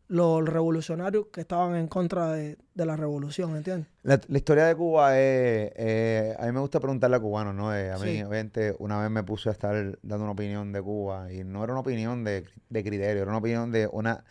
los 0.08 0.48
revolucionarios 0.48 1.26
que 1.34 1.42
estaban 1.42 1.76
en 1.76 1.88
contra 1.88 2.32
de, 2.32 2.58
de 2.76 2.86
la 2.86 2.96
revolución, 2.96 3.56
¿entiendes? 3.56 3.88
La, 4.04 4.22
la 4.28 4.38
historia 4.38 4.66
de 4.66 4.76
Cuba 4.76 5.18
es, 5.18 5.72
eh, 5.76 6.36
a 6.38 6.46
mí 6.46 6.52
me 6.52 6.60
gusta 6.60 6.80
preguntarle 6.80 7.16
a 7.16 7.20
cubanos, 7.20 7.56
¿no? 7.56 7.76
Eh, 7.76 7.92
a 7.92 7.98
mí, 7.98 8.04
Sí. 8.18 8.22
obviamente, 8.22 8.76
una 8.78 9.02
vez 9.02 9.10
me 9.10 9.24
puse 9.24 9.50
a 9.50 9.52
estar 9.52 9.98
dando 10.04 10.26
una 10.26 10.34
opinión 10.34 10.72
de 10.72 10.82
Cuba 10.84 11.34
y 11.34 11.44
no 11.44 11.64
era 11.64 11.74
una 11.74 11.80
opinión 11.82 12.24
de, 12.24 12.46
de 12.70 12.84
criterio, 12.84 13.24
era 13.24 13.32
una 13.32 13.40
opinión 13.40 13.72
de 13.72 13.90
una, 13.92 14.24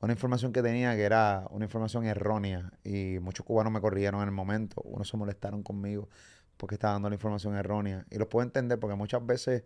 una 0.00 0.12
información 0.12 0.52
que 0.52 0.62
tenía 0.62 0.94
que 0.94 1.02
era 1.02 1.44
una 1.50 1.64
información 1.64 2.06
errónea 2.06 2.70
y 2.84 3.18
muchos 3.20 3.44
cubanos 3.44 3.72
me 3.72 3.80
corrieron 3.80 4.20
en 4.22 4.28
el 4.28 4.34
momento, 4.34 4.80
unos 4.84 5.08
se 5.08 5.16
molestaron 5.16 5.64
conmigo 5.64 6.08
porque 6.56 6.76
estaba 6.76 6.94
dando 6.94 7.08
la 7.08 7.14
información 7.14 7.54
errónea 7.56 8.04
y 8.10 8.18
los 8.18 8.28
puedo 8.28 8.44
entender 8.44 8.78
porque 8.78 8.96
muchas 8.96 9.24
veces, 9.24 9.64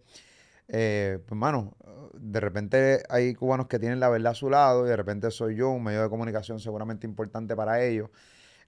eh, 0.69 1.19
pues, 1.27 1.39
mano, 1.39 1.75
de 2.15 2.41
repente 2.41 3.03
hay 3.09 3.35
cubanos 3.35 3.67
que 3.67 3.79
tienen 3.79 4.01
la 4.01 4.09
verdad 4.09 4.33
a 4.33 4.35
su 4.35 4.51
lado 4.51 4.87
y 4.87 4.89
de 4.89 4.97
repente 4.97 5.31
soy 5.31 5.57
yo, 5.57 5.71
un 5.71 5.83
medio 5.83 6.03
de 6.03 6.09
comunicación 6.09 6.61
seguramente 6.61 7.07
importante 7.07 7.55
para 7.57 7.83
ellos. 7.83 8.11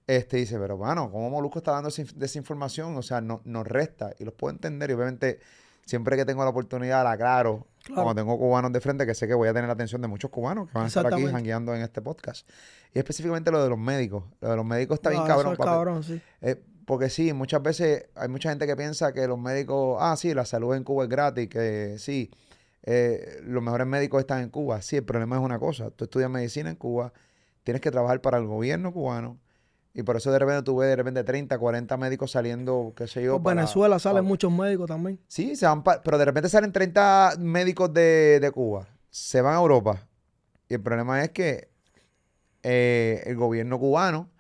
Este 0.07 0.39
dice, 0.39 0.59
pero 0.59 0.77
bueno, 0.77 1.11
¿cómo 1.13 1.31
Molusco 1.31 1.59
está 1.59 1.73
dando 1.73 1.91
desinformación? 2.17 2.97
O 2.97 3.03
sea, 3.03 3.21
no, 3.21 3.41
nos 3.45 3.67
resta 3.67 4.13
y 4.19 4.25
los 4.25 4.35
puedo 4.35 4.53
entender. 4.53 4.91
Y 4.91 4.95
obviamente, 4.95 5.39
siempre 5.85 6.17
que 6.17 6.25
tengo 6.25 6.43
la 6.43 6.51
oportunidad, 6.51 7.05
la 7.05 7.13
aclaro. 7.13 7.69
Claro. 7.85 8.03
Cuando 8.03 8.23
tengo 8.23 8.39
cubanos 8.39 8.73
de 8.73 8.81
frente, 8.81 9.07
que 9.07 9.15
sé 9.15 9.29
que 9.29 9.35
voy 9.35 9.49
a 9.49 9.53
tener 9.53 9.69
la 9.69 9.75
atención 9.75 10.03
de 10.03 10.09
muchos 10.09 10.31
cubanos 10.31 10.69
que 10.69 10.75
van 10.75 10.85
a 10.85 10.89
estar 10.89 11.07
aquí 11.07 11.25
jangueando 11.27 11.75
en 11.75 11.83
este 11.83 12.03
podcast. 12.03 12.49
Y 12.93 12.99
específicamente 12.99 13.51
lo 13.53 13.63
de 13.63 13.69
los 13.69 13.79
médicos. 13.79 14.25
Lo 14.41 14.51
de 14.51 14.57
los 14.57 14.65
médicos 14.65 14.97
está 14.97 15.11
bien 15.11 15.23
No, 15.23 15.27
eso 15.27 15.37
cabrón. 15.37 15.53
es 15.53 15.59
cabrón, 15.59 16.03
sí. 16.05 16.21
Eh, 16.41 16.63
porque 16.87 17.09
sí, 17.11 17.33
muchas 17.33 17.63
veces 17.63 18.07
hay 18.15 18.29
mucha 18.29 18.51
gente 18.51 18.67
que 18.67 18.77
piensa 18.77 19.13
que 19.13 19.27
los 19.27 19.39
médicos, 19.39 19.99
ah, 20.01 20.17
sí, 20.17 20.35
la 20.35 20.45
salud 20.45 20.75
en 20.75 20.85
Cuba 20.85 21.05
es 21.05 21.11
gratis, 21.11 21.49
que 21.49 21.97
sí, 21.99 22.31
eh, 22.85 23.41
los 23.45 23.63
mejores 23.63 23.87
médicos 23.87 24.21
están 24.21 24.43
en 24.43 24.51
Cuba. 24.51 24.83
Sí, 24.83 24.97
el 24.97 25.05
problema 25.05 25.37
es 25.37 25.43
una 25.43 25.59
cosa, 25.59 25.91
tú 25.91 26.05
estudias 26.05 26.29
medicina 26.31 26.71
en 26.71 26.77
Cuba, 26.77 27.13
tienes 27.63 27.81
que 27.81 27.91
trabajar 27.91 28.21
para 28.21 28.39
el 28.39 28.47
gobierno 28.47 28.93
cubano 28.93 29.39
y 29.95 30.03
por 30.03 30.17
eso 30.17 30.33
de 30.33 30.39
repente 30.39 30.63
tú 30.63 30.77
ves 30.79 30.89
de 30.89 30.97
repente 30.97 31.23
30, 31.23 31.59
40 31.59 31.97
médicos 31.97 32.31
saliendo, 32.33 32.93
qué 32.97 33.07
sé 33.07 33.23
yo, 33.23 33.41
para- 33.43 33.57
Venezuela 33.57 33.99
salen 33.99 34.17
para- 34.25 34.29
muchos 34.29 34.51
médicos 34.51 34.89
también. 34.89 35.21
Sí, 35.29 35.55
se 35.55 35.67
van 35.67 35.83
pa- 35.85 36.03
pero 36.03 36.19
de 36.19 36.25
repente 36.25 36.49
salen 36.49 36.73
30 36.73 37.35
médicos 37.39 37.93
de, 37.95 38.41
de 38.41 38.51
Cuba, 38.51 38.89
se 39.11 39.41
van 39.41 39.55
a 39.55 39.59
Europa 39.61 40.09
y 40.69 40.75
el 40.75 40.81
problema 40.81 41.23
es 41.23 41.31
que 41.31 41.69
eh, 42.63 43.23
el 43.27 43.37
gobierno 43.37 43.79
cubano 43.79 44.31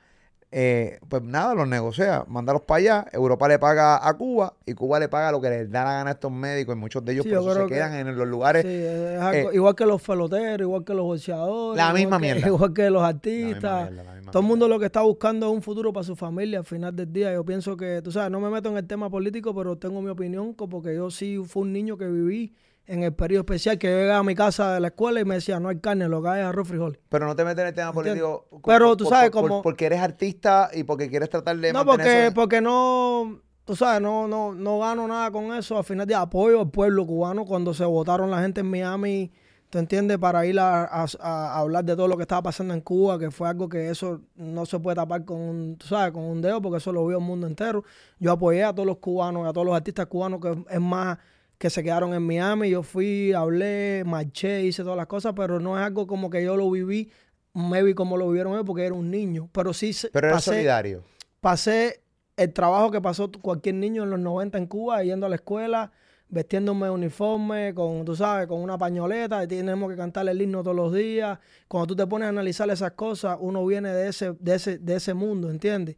eh, 0.54 0.98
pues 1.08 1.22
nada, 1.22 1.54
los 1.54 1.66
negocia, 1.66 2.24
mándalos 2.28 2.60
para 2.62 2.78
allá, 2.78 3.06
Europa 3.12 3.48
le 3.48 3.58
paga 3.58 4.06
a 4.06 4.12
Cuba 4.14 4.52
y 4.66 4.74
Cuba 4.74 5.00
le 5.00 5.08
paga 5.08 5.32
lo 5.32 5.40
que 5.40 5.48
les 5.48 5.70
da 5.70 5.82
la 5.82 5.92
gana 5.94 6.10
a 6.10 6.12
estos 6.12 6.30
médicos 6.30 6.76
y 6.76 6.78
muchos 6.78 7.02
de 7.04 7.12
ellos 7.14 7.24
Sí, 7.24 7.30
por 7.30 7.38
eso 7.40 7.54
se 7.54 7.60
que- 7.62 7.74
quedan 7.74 7.94
en 7.94 8.14
los 8.16 8.28
lugares. 8.28 8.62
Sí, 8.62 9.16
algo- 9.18 9.52
igual 9.54 9.74
que 9.74 9.86
los 9.86 10.02
peloteros, 10.02 10.60
igual 10.66 10.84
que 10.84 10.92
los 10.92 11.04
boxeadores. 11.04 11.76
La 11.78 11.92
misma 11.94 12.18
que- 12.18 12.22
mierda. 12.22 12.46
Igual 12.48 12.74
que 12.74 12.90
los 12.90 13.02
artistas. 13.02 13.90
mierda, 13.90 14.30
Todo 14.30 14.42
el 14.42 14.48
mundo 14.48 14.68
lo 14.68 14.78
que 14.78 14.86
está 14.86 15.00
buscando 15.00 15.46
es 15.48 15.52
un 15.54 15.62
futuro 15.62 15.92
para 15.92 16.04
su 16.04 16.14
familia 16.16 16.58
al 16.58 16.64
final 16.66 16.94
del 16.94 17.10
día. 17.12 17.32
Yo 17.32 17.44
pienso 17.44 17.76
que, 17.76 18.02
tú 18.02 18.12
sabes, 18.12 18.30
no 18.30 18.38
me 18.40 18.50
meto 18.50 18.68
en 18.68 18.76
el 18.76 18.86
tema 18.86 19.08
político, 19.10 19.54
pero 19.54 19.76
tengo 19.76 20.00
mi 20.02 20.10
opinión, 20.10 20.54
porque 20.54 20.94
yo 20.94 21.10
sí 21.10 21.38
fui 21.46 21.62
un 21.62 21.72
niño 21.72 21.96
que 21.96 22.06
viví 22.06 22.54
en 22.86 23.02
el 23.04 23.12
periodo 23.14 23.40
especial, 23.42 23.78
que 23.78 23.88
yo 23.90 23.96
llegaba 23.96 24.18
a 24.18 24.22
mi 24.24 24.34
casa 24.34 24.74
de 24.74 24.80
la 24.80 24.88
escuela 24.88 25.20
y 25.20 25.24
me 25.24 25.36
decía, 25.36 25.60
no 25.60 25.68
hay 25.68 25.78
carne, 25.78 26.08
lo 26.08 26.22
que 26.22 26.28
hay 26.28 26.40
es 26.40 26.46
arroz 26.46 26.68
frijoles. 26.68 26.98
Pero 27.08 27.26
no 27.26 27.36
te 27.36 27.44
metes 27.44 27.60
en 27.62 27.68
el 27.68 27.74
tema 27.74 27.92
político. 27.92 28.46
co- 28.50 28.60
Pero 28.64 28.88
por- 28.88 28.96
tú 28.96 29.04
por- 29.04 29.12
sabes 29.12 29.30
por- 29.30 29.42
cómo- 29.42 29.62
Porque 29.62 29.86
eres 29.86 30.00
artista 30.00 30.68
y 30.74 30.82
porque 30.84 31.08
quieres 31.08 31.30
tratar 31.30 31.56
de 31.58 31.72
No, 31.72 31.84
porque, 31.84 32.26
eso- 32.26 32.34
porque 32.34 32.60
no, 32.60 33.40
tú 33.64 33.76
sabes, 33.76 34.00
no, 34.02 34.26
no, 34.26 34.52
no 34.52 34.80
gano 34.80 35.06
nada 35.06 35.30
con 35.30 35.54
eso. 35.54 35.78
Al 35.78 35.84
final 35.84 36.06
de 36.06 36.14
apoyo 36.16 36.60
al 36.60 36.70
pueblo 36.70 37.06
cubano 37.06 37.44
cuando 37.44 37.72
se 37.72 37.84
votaron 37.84 38.30
la 38.30 38.42
gente 38.42 38.60
en 38.62 38.70
Miami, 38.70 39.30
¿tú 39.70 39.78
entiendes? 39.78 40.18
Para 40.18 40.44
ir 40.44 40.58
a, 40.58 40.82
a- 40.84 41.06
a 41.20 41.58
hablar 41.60 41.84
de 41.84 41.94
todo 41.94 42.08
lo 42.08 42.16
que 42.16 42.22
estaba 42.22 42.42
pasando 42.42 42.74
en 42.74 42.80
Cuba, 42.80 43.16
que 43.18 43.30
fue 43.30 43.48
algo 43.48 43.68
que 43.68 43.88
eso 43.90 44.20
no 44.34 44.66
se 44.66 44.80
puede 44.80 44.96
tapar 44.96 45.24
con 45.24 45.40
un, 45.40 45.76
tú 45.76 45.86
sabes, 45.86 46.12
con 46.12 46.24
un 46.24 46.42
dedo, 46.42 46.60
porque 46.60 46.78
eso 46.78 46.92
lo 46.92 47.06
vio 47.06 47.18
el 47.18 47.24
mundo 47.24 47.46
entero. 47.46 47.84
Yo 48.18 48.32
apoyé 48.32 48.64
a 48.64 48.74
todos 48.74 48.86
los 48.86 48.98
cubanos, 48.98 49.46
a 49.48 49.52
todos 49.52 49.66
los 49.66 49.76
artistas 49.76 50.06
cubanos 50.06 50.40
que 50.40 50.64
es 50.68 50.80
más 50.80 51.16
que 51.62 51.70
se 51.70 51.84
quedaron 51.84 52.12
en 52.12 52.24
Miami. 52.26 52.70
Yo 52.70 52.82
fui, 52.82 53.32
hablé, 53.32 54.02
marché, 54.04 54.64
hice 54.64 54.82
todas 54.82 54.96
las 54.96 55.06
cosas, 55.06 55.32
pero 55.36 55.60
no 55.60 55.78
es 55.78 55.84
algo 55.86 56.08
como 56.08 56.28
que 56.28 56.42
yo 56.42 56.56
lo 56.56 56.68
viví, 56.68 57.08
maybe 57.54 57.94
como 57.94 58.16
lo 58.16 58.26
vivieron 58.26 58.54
ellos, 58.54 58.64
porque 58.66 58.84
era 58.84 58.96
un 58.96 59.12
niño. 59.12 59.48
Pero 59.52 59.72
sí 59.72 59.92
Pero 60.12 60.30
pasé- 60.30 60.50
solidario. 60.50 61.04
pasé 61.40 62.02
el 62.36 62.52
trabajo 62.52 62.90
que 62.90 63.00
pasó 63.00 63.30
cualquier 63.40 63.76
niño 63.76 64.02
en 64.02 64.10
los 64.10 64.18
90 64.18 64.58
en 64.58 64.66
Cuba, 64.66 65.04
yendo 65.04 65.24
a 65.26 65.28
la 65.28 65.36
escuela, 65.36 65.92
vestiéndome 66.28 66.86
de 66.86 66.90
uniforme, 66.94 67.74
con, 67.74 68.04
tú 68.04 68.16
sabes, 68.16 68.48
con 68.48 68.60
una 68.60 68.76
pañoleta, 68.76 69.44
y 69.44 69.46
tenemos 69.46 69.88
que 69.88 69.96
cantar 69.96 70.28
el 70.28 70.42
himno 70.42 70.64
todos 70.64 70.74
los 70.76 70.92
días. 70.92 71.38
Cuando 71.68 71.86
tú 71.86 71.94
te 71.94 72.06
pones 72.08 72.26
a 72.26 72.30
analizar 72.30 72.68
esas 72.70 72.90
cosas, 72.92 73.36
uno 73.40 73.64
viene 73.64 73.90
de 73.90 74.08
ese, 74.08 74.32
de 74.40 74.54
ese, 74.56 74.78
de 74.78 74.96
ese 74.96 75.14
mundo, 75.14 75.48
¿entiendes? 75.48 75.94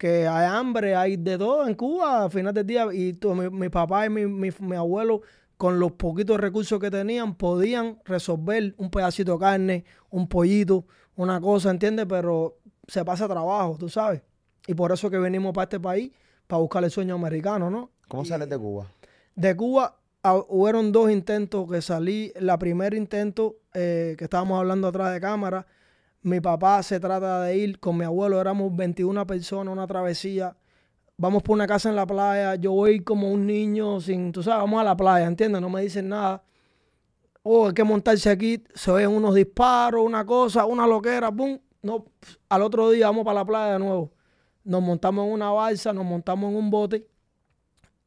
Que 0.00 0.26
hay 0.26 0.46
hambre, 0.46 0.96
hay 0.96 1.18
de 1.18 1.36
todo 1.36 1.68
en 1.68 1.74
Cuba 1.74 2.24
al 2.24 2.30
final 2.30 2.54
del 2.54 2.66
día. 2.66 2.86
Y 2.90 3.12
tú, 3.12 3.34
mi, 3.34 3.50
mi 3.50 3.68
papá 3.68 4.06
y 4.06 4.08
mi, 4.08 4.26
mi, 4.26 4.48
mi 4.60 4.74
abuelo, 4.74 5.20
con 5.58 5.78
los 5.78 5.92
poquitos 5.92 6.40
recursos 6.40 6.80
que 6.80 6.90
tenían, 6.90 7.34
podían 7.34 7.98
resolver 8.06 8.74
un 8.78 8.90
pedacito 8.90 9.34
de 9.34 9.38
carne, 9.38 9.84
un 10.08 10.26
pollito, 10.26 10.86
una 11.16 11.38
cosa, 11.38 11.68
¿entiendes? 11.70 12.06
Pero 12.08 12.56
se 12.88 13.04
pasa 13.04 13.28
trabajo, 13.28 13.76
tú 13.78 13.90
sabes. 13.90 14.22
Y 14.66 14.72
por 14.72 14.90
eso 14.90 15.10
que 15.10 15.18
venimos 15.18 15.52
para 15.52 15.64
este 15.64 15.78
país, 15.78 16.12
para 16.46 16.60
buscar 16.60 16.82
el 16.82 16.90
sueño 16.90 17.16
americano, 17.16 17.68
¿no? 17.68 17.90
¿Cómo 18.08 18.24
sales 18.24 18.48
de 18.48 18.56
Cuba? 18.56 18.86
De 19.34 19.54
Cuba 19.54 19.98
ah, 20.22 20.40
hubieron 20.48 20.92
dos 20.92 21.10
intentos 21.10 21.70
que 21.70 21.82
salí. 21.82 22.32
La 22.40 22.58
primer 22.58 22.94
intento, 22.94 23.58
eh, 23.74 24.14
que 24.16 24.24
estábamos 24.24 24.58
hablando 24.58 24.88
atrás 24.88 25.12
de 25.12 25.20
cámara, 25.20 25.66
mi 26.22 26.40
papá 26.40 26.82
se 26.82 27.00
trata 27.00 27.42
de 27.42 27.56
ir 27.56 27.80
con 27.80 27.96
mi 27.96 28.04
abuelo, 28.04 28.40
éramos 28.40 28.74
21 28.74 29.26
personas, 29.26 29.72
una 29.72 29.86
travesía. 29.86 30.56
Vamos 31.16 31.42
por 31.42 31.54
una 31.54 31.66
casa 31.66 31.90
en 31.90 31.96
la 31.96 32.06
playa, 32.06 32.54
yo 32.54 32.72
voy 32.72 33.00
como 33.00 33.30
un 33.30 33.46
niño 33.46 34.00
sin, 34.00 34.32
tú 34.32 34.42
sabes, 34.42 34.60
vamos 34.62 34.80
a 34.80 34.84
la 34.84 34.96
playa, 34.96 35.26
¿entiendes? 35.26 35.60
No 35.60 35.68
me 35.68 35.82
dicen 35.82 36.08
nada. 36.08 36.42
Oh, 37.42 37.68
hay 37.68 37.74
que 37.74 37.84
montarse 37.84 38.30
aquí, 38.30 38.62
se 38.74 38.92
ven 38.92 39.08
unos 39.08 39.34
disparos, 39.34 40.02
una 40.04 40.24
cosa, 40.26 40.66
una 40.66 40.86
loquera, 40.86 41.32
pum. 41.32 41.58
No, 41.82 42.06
al 42.48 42.62
otro 42.62 42.90
día 42.90 43.06
vamos 43.06 43.24
para 43.24 43.40
la 43.40 43.44
playa 43.44 43.72
de 43.74 43.78
nuevo. 43.78 44.12
Nos 44.64 44.82
montamos 44.82 45.26
en 45.26 45.32
una 45.32 45.50
balsa, 45.50 45.92
nos 45.92 46.04
montamos 46.04 46.50
en 46.50 46.56
un 46.56 46.70
bote 46.70 47.10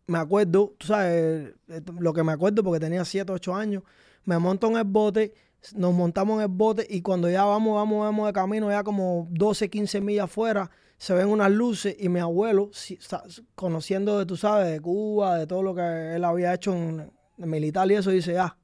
me 0.08 0.18
acuerdo, 0.18 0.74
tú 0.78 0.88
sabes, 0.88 1.54
eh, 1.70 1.82
lo 2.00 2.14
que 2.14 2.24
me 2.24 2.32
acuerdo 2.32 2.64
porque 2.64 2.80
tenía 2.80 3.06
7, 3.06 3.32
8 3.32 3.56
años, 3.56 3.84
me 4.26 4.38
monto 4.38 4.68
en 4.68 4.78
el 4.78 4.84
bote, 4.84 5.34
nos 5.76 5.94
montamos 5.94 6.36
en 6.38 6.42
el 6.44 6.48
bote 6.50 6.86
y 6.90 7.02
cuando 7.02 7.30
ya 7.30 7.46
vamos, 7.46 7.76
vamos, 7.76 8.00
vamos 8.02 8.28
de 8.28 8.34
camino, 8.34 8.70
ya 8.70 8.84
como 8.84 9.28
12, 9.32 9.70
15 9.70 10.02
millas 10.02 10.26
afuera, 10.26 10.70
se 10.98 11.14
ven 11.14 11.28
unas 11.28 11.52
luces 11.52 11.96
y 12.00 12.10
mi 12.10 12.20
abuelo, 12.20 12.70
si- 12.74 12.98
sa- 12.98 13.24
conociendo 13.56 14.20
de, 14.20 14.26
tú 14.26 14.36
sabes, 14.38 14.72
de 14.72 14.80
Cuba, 14.82 15.38
de 15.38 15.48
todo 15.48 15.64
lo 15.64 15.74
que 15.76 16.16
él 16.16 16.24
había 16.24 16.54
hecho 16.54 16.74
en, 16.74 17.12
en 17.38 17.50
militar 17.50 17.90
y 17.92 17.96
eso, 17.96 18.10
dice, 18.12 18.38
ah, 18.38 18.58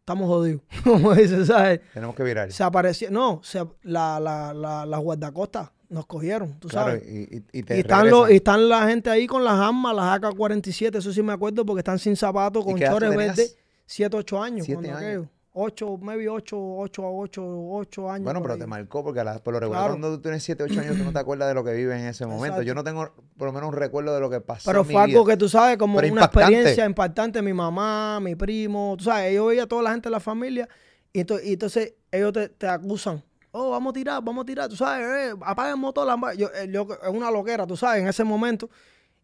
estamos 0.00 0.26
jodidos. 0.28 0.62
Como 0.84 1.14
dice, 1.14 1.44
¿sabes? 1.46 1.80
Tenemos 1.94 2.14
que 2.14 2.22
virar. 2.22 2.52
Se 2.52 2.62
apareció, 2.62 3.10
no, 3.10 3.40
se, 3.42 3.64
la, 3.82 4.20
la, 4.20 4.52
la, 4.54 4.86
las 4.86 5.00
guardacostas 5.00 5.70
nos 5.88 6.06
cogieron, 6.06 6.58
tú 6.58 6.68
Claro, 6.68 6.90
sabes. 6.92 7.04
y, 7.08 7.36
y- 7.36 7.44
y 7.52 7.62
te 7.62 7.76
Y 7.76 7.80
están, 7.80 8.10
los, 8.10 8.28
y 8.30 8.36
están 8.36 8.68
la 8.68 8.88
gente 8.88 9.08
ahí 9.10 9.26
con 9.28 9.44
las 9.44 9.54
armas, 9.58 9.94
las 9.94 10.20
AK-47, 10.20 10.98
eso 10.98 11.12
sí 11.12 11.22
me 11.22 11.32
acuerdo, 11.32 11.64
porque 11.64 11.80
están 11.80 11.98
sin 12.00 12.16
zapatos, 12.16 12.64
¿Y 12.66 12.70
con 12.72 12.80
chores 12.80 13.16
verdes, 13.16 13.56
7, 13.86 14.16
8 14.16 14.42
años. 14.42 14.66
Siete 14.66 14.82
cuando 14.82 14.98
años. 14.98 15.08
aquello. 15.24 15.35
8, 15.58 15.96
maybe 16.02 16.28
8, 16.28 16.54
8 16.58 17.02
a 17.04 17.10
8, 17.10 17.42
8 17.46 18.10
años. 18.10 18.24
Bueno, 18.24 18.42
pero 18.42 18.54
ahí. 18.54 18.60
te 18.60 18.66
marcó 18.66 19.02
porque 19.02 19.20
a 19.20 19.24
la- 19.24 19.38
por 19.38 19.54
lo 19.54 19.60
regular 19.60 19.80
Claro. 19.84 19.94
cuando 19.98 20.16
tú 20.16 20.20
tienes 20.22 20.42
7, 20.42 20.62
8 20.64 20.80
años 20.80 20.98
tú 20.98 21.04
no 21.04 21.12
te 21.12 21.18
acuerdas 21.18 21.48
de 21.48 21.54
lo 21.54 21.64
que 21.64 21.72
vives 21.72 21.98
en 21.98 22.06
ese 22.08 22.26
momento. 22.26 22.60
Yo 22.60 22.74
no 22.74 22.84
tengo 22.84 23.10
por 23.38 23.46
lo 23.48 23.52
menos 23.52 23.70
un 23.70 23.74
recuerdo 23.74 24.14
de 24.14 24.20
lo 24.20 24.28
que 24.28 24.40
pasó 24.42 24.68
Pero 24.70 24.82
en 24.82 24.86
mi 24.88 24.92
fue 24.92 25.02
algo 25.02 25.24
vida. 25.24 25.32
que 25.32 25.36
tú 25.38 25.48
sabes, 25.48 25.78
como 25.78 25.96
Pero 25.98 26.12
una 26.12 26.22
impactante. 26.22 26.52
experiencia 26.54 26.84
impactante. 26.84 27.40
Mi 27.42 27.54
mamá, 27.54 28.20
mi 28.20 28.34
primo, 28.34 28.94
tú 28.98 29.04
sabes, 29.04 29.34
yo 29.34 29.46
veía 29.46 29.62
a 29.62 29.66
toda 29.66 29.82
la 29.82 29.92
gente 29.92 30.08
de 30.08 30.12
la 30.12 30.20
familia 30.20 30.68
y, 31.12 31.20
ento- 31.20 31.40
y 31.42 31.54
entonces 31.54 31.94
ellos 32.12 32.32
te, 32.34 32.50
te 32.50 32.66
acusan. 32.68 33.22
Oh, 33.52 33.70
vamos 33.70 33.92
a 33.92 33.94
tirar, 33.94 34.22
vamos 34.22 34.42
a 34.42 34.44
tirar, 34.46 34.68
tú 34.68 34.76
sabes, 34.76 35.32
eh, 35.32 35.34
apaga 35.40 35.70
el 35.70 35.78
motor. 35.78 36.06
la 36.06 36.18
ma-". 36.18 36.34
Yo, 36.34 36.48
eh, 36.54 36.68
yo- 36.70 36.86
es 37.02 37.08
una 37.08 37.30
loquera, 37.30 37.66
tú 37.66 37.74
sabes, 37.78 38.02
en 38.02 38.08
ese 38.08 38.22
momento. 38.24 38.68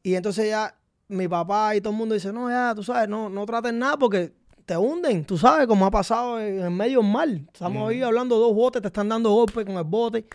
Y 0.02 0.14
entonces 0.14 0.48
ya 0.48 0.74
mi 1.08 1.28
papá 1.28 1.76
y 1.76 1.82
todo 1.82 1.92
el 1.92 1.98
mundo 1.98 2.14
dice, 2.14 2.32
no, 2.32 2.48
ya, 2.48 2.72
tú 2.74 2.82
sabes, 2.82 3.06
no, 3.10 3.28
no 3.28 3.44
traten 3.44 3.78
nada 3.78 3.98
porque 3.98 4.32
te 4.64 4.76
hunden, 4.76 5.24
tú 5.24 5.36
sabes, 5.38 5.66
como 5.66 5.86
ha 5.86 5.90
pasado 5.90 6.40
en, 6.40 6.60
en 6.60 6.76
medio 6.76 7.02
mal. 7.02 7.46
Estamos 7.52 7.88
ahí 7.90 8.02
hablando 8.02 8.38
dos 8.38 8.54
botes, 8.54 8.80
te 8.82 8.88
están 8.88 9.08
dando 9.08 9.30
golpes 9.30 9.64
con 9.64 9.76
el 9.76 9.84
bote. 9.84 10.26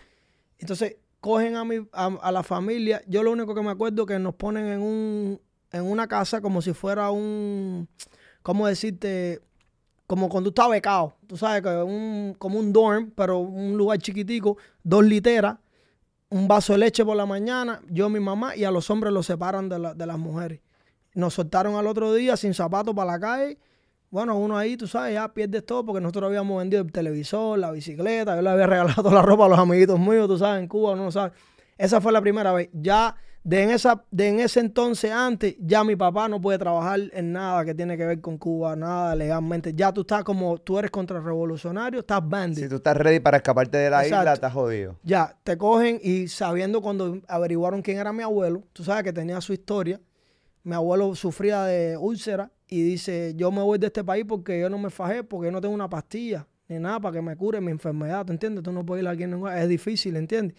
Entonces 0.58 0.96
cogen 1.20 1.56
a, 1.56 1.64
mi, 1.64 1.76
a, 1.92 2.06
a 2.06 2.32
la 2.32 2.42
familia. 2.42 3.02
Yo 3.06 3.22
lo 3.22 3.32
único 3.32 3.54
que 3.54 3.62
me 3.62 3.70
acuerdo 3.70 4.02
es 4.02 4.08
que 4.08 4.18
nos 4.18 4.34
ponen 4.34 4.66
en, 4.66 4.80
un, 4.80 5.40
en 5.72 5.82
una 5.84 6.06
casa 6.06 6.40
como 6.40 6.62
si 6.62 6.72
fuera 6.72 7.10
un, 7.10 7.88
¿cómo 8.42 8.66
decirte? 8.66 9.40
Como 10.06 10.28
cuando 10.28 10.50
tú 10.50 10.60
estás 10.60 10.70
becado. 10.70 11.14
Tú 11.26 11.36
sabes 11.36 11.62
que 11.62 11.68
un, 11.68 12.34
como 12.38 12.58
un 12.58 12.72
dorm, 12.72 13.10
pero 13.14 13.38
un 13.38 13.76
lugar 13.76 13.98
chiquitico, 13.98 14.56
dos 14.82 15.04
literas, 15.04 15.58
un 16.30 16.48
vaso 16.48 16.72
de 16.72 16.78
leche 16.78 17.04
por 17.04 17.16
la 17.16 17.26
mañana, 17.26 17.80
yo, 17.90 18.08
mi 18.08 18.20
mamá, 18.20 18.54
y 18.56 18.64
a 18.64 18.70
los 18.70 18.88
hombres 18.90 19.12
los 19.12 19.26
separan 19.26 19.68
de, 19.68 19.78
la- 19.78 19.94
de 19.94 20.06
las 20.06 20.18
mujeres. 20.18 20.60
Nos 21.14 21.34
soltaron 21.34 21.74
al 21.76 21.86
otro 21.86 22.12
día 22.14 22.36
sin 22.36 22.54
zapatos 22.54 22.94
para 22.94 23.12
la 23.12 23.20
calle. 23.20 23.58
Bueno, 24.10 24.38
uno 24.38 24.56
ahí, 24.56 24.76
tú 24.76 24.86
sabes, 24.86 25.14
ya 25.14 25.28
pierdes 25.34 25.66
todo 25.66 25.84
porque 25.84 26.00
nosotros 26.00 26.28
habíamos 26.28 26.58
vendido 26.58 26.82
el 26.82 26.90
televisor, 26.90 27.58
la 27.58 27.70
bicicleta, 27.70 28.36
yo 28.36 28.42
le 28.42 28.50
había 28.50 28.66
regalado 28.66 29.02
toda 29.02 29.14
la 29.14 29.22
ropa 29.22 29.46
a 29.46 29.48
los 29.48 29.58
amiguitos 29.58 30.00
míos, 30.00 30.28
tú 30.28 30.38
sabes, 30.38 30.62
en 30.62 30.68
Cuba, 30.68 30.92
uno 30.92 31.04
no 31.04 31.12
sabe. 31.12 31.32
Esa 31.76 32.00
fue 32.00 32.10
la 32.12 32.20
primera 32.20 32.52
vez. 32.52 32.70
Ya 32.72 33.14
de 33.44 33.62
en, 33.62 33.70
esa, 33.70 34.04
de 34.10 34.28
en 34.28 34.40
ese 34.40 34.60
entonces 34.60 35.10
antes, 35.10 35.56
ya 35.60 35.84
mi 35.84 35.96
papá 35.96 36.28
no 36.28 36.40
puede 36.40 36.58
trabajar 36.58 37.00
en 37.12 37.32
nada 37.32 37.64
que 37.64 37.74
tiene 37.74 37.96
que 37.96 38.04
ver 38.04 38.20
con 38.20 38.36
Cuba, 38.36 38.76
nada 38.76 39.14
legalmente. 39.14 39.72
Ya 39.74 39.92
tú 39.92 40.02
estás 40.02 40.24
como, 40.24 40.58
tú 40.58 40.78
eres 40.78 40.90
contrarrevolucionario, 40.90 42.00
estás 42.00 42.20
bandit. 42.26 42.64
Si 42.64 42.68
tú 42.68 42.76
estás 42.76 42.96
ready 42.96 43.20
para 43.20 43.38
escaparte 43.38 43.78
de 43.78 43.90
la 43.90 44.06
isla, 44.06 44.32
estás 44.32 44.52
jodido. 44.52 44.96
Ya, 45.02 45.36
te 45.44 45.56
cogen 45.56 46.00
y 46.02 46.28
sabiendo 46.28 46.82
cuando 46.82 47.20
averiguaron 47.28 47.80
quién 47.80 47.98
era 47.98 48.12
mi 48.12 48.22
abuelo, 48.22 48.64
tú 48.72 48.84
sabes 48.84 49.04
que 49.04 49.12
tenía 49.12 49.40
su 49.40 49.52
historia. 49.52 50.00
Mi 50.64 50.74
abuelo 50.74 51.14
sufría 51.14 51.64
de 51.64 51.96
úlcera 51.96 52.50
y 52.66 52.82
dice, 52.82 53.34
yo 53.36 53.50
me 53.50 53.62
voy 53.62 53.78
de 53.78 53.86
este 53.86 54.04
país 54.04 54.24
porque 54.28 54.60
yo 54.60 54.68
no 54.68 54.78
me 54.78 54.90
fajé, 54.90 55.24
porque 55.24 55.46
yo 55.46 55.52
no 55.52 55.60
tengo 55.60 55.74
una 55.74 55.88
pastilla 55.88 56.46
ni 56.68 56.78
nada 56.78 57.00
para 57.00 57.14
que 57.14 57.22
me 57.22 57.36
cure 57.36 57.60
mi 57.60 57.70
enfermedad, 57.70 58.26
¿tú 58.26 58.32
entiendes? 58.32 58.62
Tú 58.62 58.72
no 58.72 58.84
puedes 58.84 59.02
ir 59.02 59.08
aquí 59.08 59.24
Es 59.56 59.68
difícil, 59.68 60.16
¿entiendes? 60.16 60.56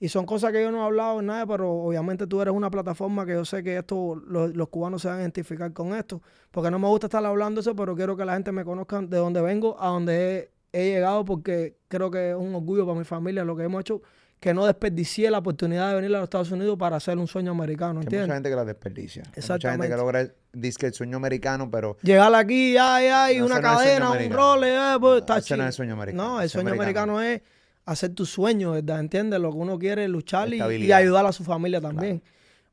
Y 0.00 0.08
son 0.08 0.26
cosas 0.26 0.50
que 0.50 0.60
yo 0.60 0.72
no 0.72 0.78
he 0.82 0.84
hablado 0.84 1.20
en 1.20 1.26
nada, 1.26 1.46
pero 1.46 1.70
obviamente 1.70 2.26
tú 2.26 2.42
eres 2.42 2.52
una 2.52 2.70
plataforma 2.70 3.24
que 3.24 3.34
yo 3.34 3.44
sé 3.44 3.62
que 3.62 3.76
esto, 3.76 4.16
los, 4.16 4.52
los 4.56 4.68
cubanos 4.68 5.02
se 5.02 5.08
van 5.08 5.18
a 5.18 5.20
identificar 5.20 5.72
con 5.72 5.94
esto, 5.94 6.20
porque 6.50 6.72
no 6.72 6.80
me 6.80 6.88
gusta 6.88 7.06
estar 7.06 7.24
hablando 7.24 7.60
eso, 7.60 7.76
pero 7.76 7.94
quiero 7.94 8.16
que 8.16 8.24
la 8.24 8.34
gente 8.34 8.50
me 8.50 8.64
conozca 8.64 9.00
de 9.00 9.16
dónde 9.16 9.40
vengo 9.42 9.76
a 9.80 9.88
donde 9.88 10.50
he, 10.72 10.80
he 10.80 10.94
llegado, 10.94 11.24
porque 11.24 11.76
creo 11.86 12.10
que 12.10 12.30
es 12.30 12.36
un 12.36 12.52
orgullo 12.52 12.84
para 12.84 12.98
mi 12.98 13.04
familia 13.04 13.44
lo 13.44 13.54
que 13.54 13.62
hemos 13.62 13.82
hecho, 13.82 14.02
que 14.42 14.52
no 14.52 14.66
desperdicié 14.66 15.30
la 15.30 15.38
oportunidad 15.38 15.90
de 15.90 15.94
venir 15.94 16.08
a 16.16 16.18
los 16.18 16.24
Estados 16.24 16.50
Unidos 16.50 16.76
para 16.76 16.96
hacer 16.96 17.16
un 17.16 17.28
sueño 17.28 17.52
americano, 17.52 18.00
Que 18.00 18.06
hay 18.06 18.06
mucha 18.06 18.16
¿entiendes? 18.16 18.34
gente 18.34 18.50
que 18.50 18.56
la 18.56 18.64
desperdicia. 18.64 19.22
Hay 19.22 19.28
mucha 19.28 19.34
gente 19.34 19.40
Exactamente. 19.40 19.88
que 19.88 19.96
logra 19.96 20.20
el, 20.22 20.34
disque 20.52 20.86
el 20.86 20.94
sueño 20.94 21.16
americano, 21.16 21.70
pero 21.70 21.96
Llegar 22.02 22.34
aquí, 22.34 22.76
ay, 22.76 23.06
ay, 23.06 23.38
No, 23.38 23.46
una 23.46 23.54
no 23.54 23.62
cadena, 23.62 24.10
un 24.10 24.30
role, 24.32 24.74
eh, 24.74 24.96
pues, 25.00 25.20
está 25.20 25.38
ese 25.38 25.56
no 25.56 25.58
chido. 25.58 25.62
es 25.62 25.66
el 25.68 25.72
sueño 25.74 25.92
americano. 25.92 26.24
No, 26.24 26.40
el 26.40 26.50
sueño 26.50 26.72
americano 26.72 27.22
es 27.22 27.40
hacer 27.84 28.14
tu 28.16 28.26
sueño, 28.26 28.72
¿verdad? 28.72 28.98
¿Entiendes? 28.98 29.38
Lo 29.38 29.52
que 29.52 29.58
uno 29.58 29.78
quiere 29.78 30.04
es 30.04 30.10
luchar 30.10 30.52
y, 30.52 30.90
ayudar 30.90 31.24
a 31.24 31.30
su 31.30 31.44
familia 31.44 31.80
también. 31.80 32.20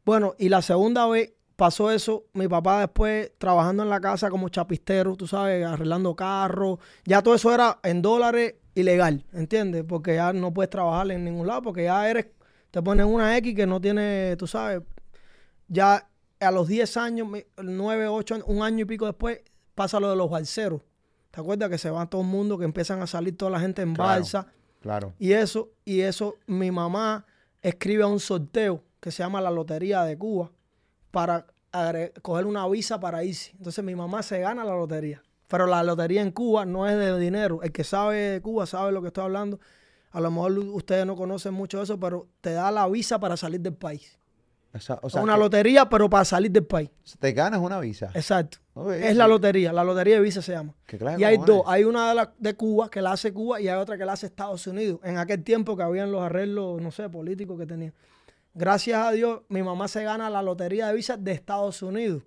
Bueno, 0.04 0.34
y 0.40 0.50
la 0.50 0.64
segunda 0.64 1.06
vez 1.06 1.34
pasó 1.56 1.92
eso, 1.92 2.24
mi 2.34 2.48
papá 2.48 2.80
después 2.80 3.32
trabajando 3.38 3.84
en 3.84 3.92
la 3.92 4.02
casa 4.02 4.32
como 4.32 4.50
chapistero, 4.50 5.16
tú 5.16 5.28
sabes, 5.28 5.64
arreglando 5.64 6.16
carros, 6.16 6.80
ya 7.06 7.22
todo 7.22 7.36
eso 7.36 7.54
era 7.54 7.78
en 7.84 8.02
dólares 8.02 8.56
ilegal, 8.76 9.26
¿entiendes? 9.34 9.84
Porque 9.88 10.16
ya 10.16 10.34
no 10.34 10.54
puedes 10.54 10.70
trabajar 10.70 11.10
en 11.12 11.24
ningún 11.24 11.48
lado, 11.48 11.62
porque 11.62 11.84
ya 11.86 12.10
eres, 12.10 12.28
Te 12.72 12.82
ponen 12.82 13.08
una 13.08 13.36
X 13.38 13.56
que 13.56 13.66
no 13.66 13.82
tiene, 13.82 14.36
tú 14.38 14.46
sabes, 14.46 14.82
ya 15.68 16.08
a 16.40 16.52
los 16.52 16.68
10 16.68 16.98
años, 16.98 17.28
9, 17.58 18.08
8 18.08 18.36
años, 18.36 18.48
un 18.48 18.62
año 18.62 18.84
y 18.84 18.86
pico 18.86 19.06
después, 19.06 19.42
pasa 19.76 20.00
lo 20.00 20.10
de 20.10 20.16
los 20.16 20.30
balseros. 20.30 20.82
¿Te 21.32 21.42
acuerdas 21.42 21.70
que 21.70 21.78
se 21.78 21.90
va 21.90 22.10
todo 22.10 22.22
el 22.22 22.28
mundo, 22.28 22.58
que 22.58 22.66
empiezan 22.66 23.02
a 23.02 23.08
salir 23.08 23.36
toda 23.38 23.52
la 23.52 23.60
gente 23.60 23.82
en 23.82 23.94
balsa? 23.94 24.48
Claro. 24.82 25.14
Y 25.20 25.34
eso, 25.34 25.70
y 25.84 26.02
eso, 26.02 26.38
mi 26.48 26.72
mamá 26.72 27.26
escribe 27.62 28.04
a 28.04 28.08
un 28.08 28.20
sorteo 28.20 28.84
que 29.00 29.12
se 29.12 29.24
llama 29.24 29.42
la 29.42 29.52
Lotería 29.52 30.04
de 30.04 30.18
Cuba 30.18 30.52
para 31.12 31.46
coger 32.22 32.46
una 32.46 32.68
visa 32.68 33.00
para 33.00 33.24
irse. 33.24 33.52
Entonces 33.58 33.84
mi 33.84 33.96
mamá 33.96 34.24
se 34.24 34.40
gana 34.40 34.64
la 34.64 34.76
lotería. 34.76 35.22
Pero 35.50 35.68
la 35.68 35.84
lotería 35.84 36.22
en 36.22 36.32
Cuba 36.32 36.66
no 36.66 36.88
es 36.88 36.98
de 36.98 37.20
dinero. 37.20 37.62
El 37.64 37.74
que 37.74 37.84
sabe 37.84 38.16
de 38.16 38.42
Cuba 38.42 38.66
sabe 38.66 38.94
lo 38.94 39.02
que 39.02 39.08
estoy 39.08 39.26
hablando. 39.26 39.60
A 40.12 40.22
lo 40.22 40.32
mejor 40.32 40.58
ustedes 40.58 41.06
no 41.06 41.16
conocen 41.16 41.54
mucho 41.54 41.82
eso, 41.82 42.00
pero 42.00 42.28
te 42.40 42.54
da 42.54 42.72
la 42.72 42.88
visa 42.88 43.20
para 43.20 43.36
salir 43.36 43.60
del 43.60 43.74
país. 43.74 44.18
O 45.02 45.10
sea, 45.10 45.24
una 45.24 45.36
lotería, 45.36 45.90
pero 45.90 46.08
para 46.10 46.24
salir 46.24 46.52
del 46.52 46.66
país. 46.66 46.92
Te 47.18 47.32
ganas 47.32 47.60
una 47.60 47.80
visa. 47.80 48.12
Exacto. 48.14 48.60
es 48.94 49.16
la 49.16 49.28
lotería. 49.28 49.74
La 49.74 49.84
lotería 49.84 50.16
de 50.16 50.22
visa 50.22 50.44
se 50.44 50.52
llama. 50.52 50.76
y 51.18 51.24
hay 51.24 51.38
dos. 51.38 51.64
Hay 51.66 51.84
una 51.84 52.10
de, 52.10 52.16
la, 52.16 52.34
de 52.38 52.54
Cuba 52.54 52.90
que 52.90 53.02
la 53.02 53.14
hace 53.14 53.34
Cuba 53.34 53.60
y 53.60 53.68
hay 53.68 53.78
otra 53.78 53.98
que 53.98 54.06
la 54.06 54.14
hace 54.14 54.28
Estados 54.28 54.68
Unidos. 54.68 55.00
En 55.04 55.18
aquel 55.18 55.44
tiempo 55.44 55.76
que 55.76 55.82
habían 55.82 56.12
los 56.12 56.22
arreglos, 56.22 56.80
no 56.82 56.92
sé, 56.92 57.10
políticos 57.10 57.58
que 57.58 57.66
tenían. 57.66 57.94
Gracias 58.54 59.04
a 59.04 59.12
Dios, 59.12 59.42
mi 59.50 59.64
mamá 59.64 59.88
se 59.88 60.04
gana 60.04 60.30
la 60.30 60.44
lotería 60.44 60.88
de 60.88 60.94
visa 60.94 61.18
de 61.18 61.32
Estados 61.32 61.82
Unidos. 61.82 62.22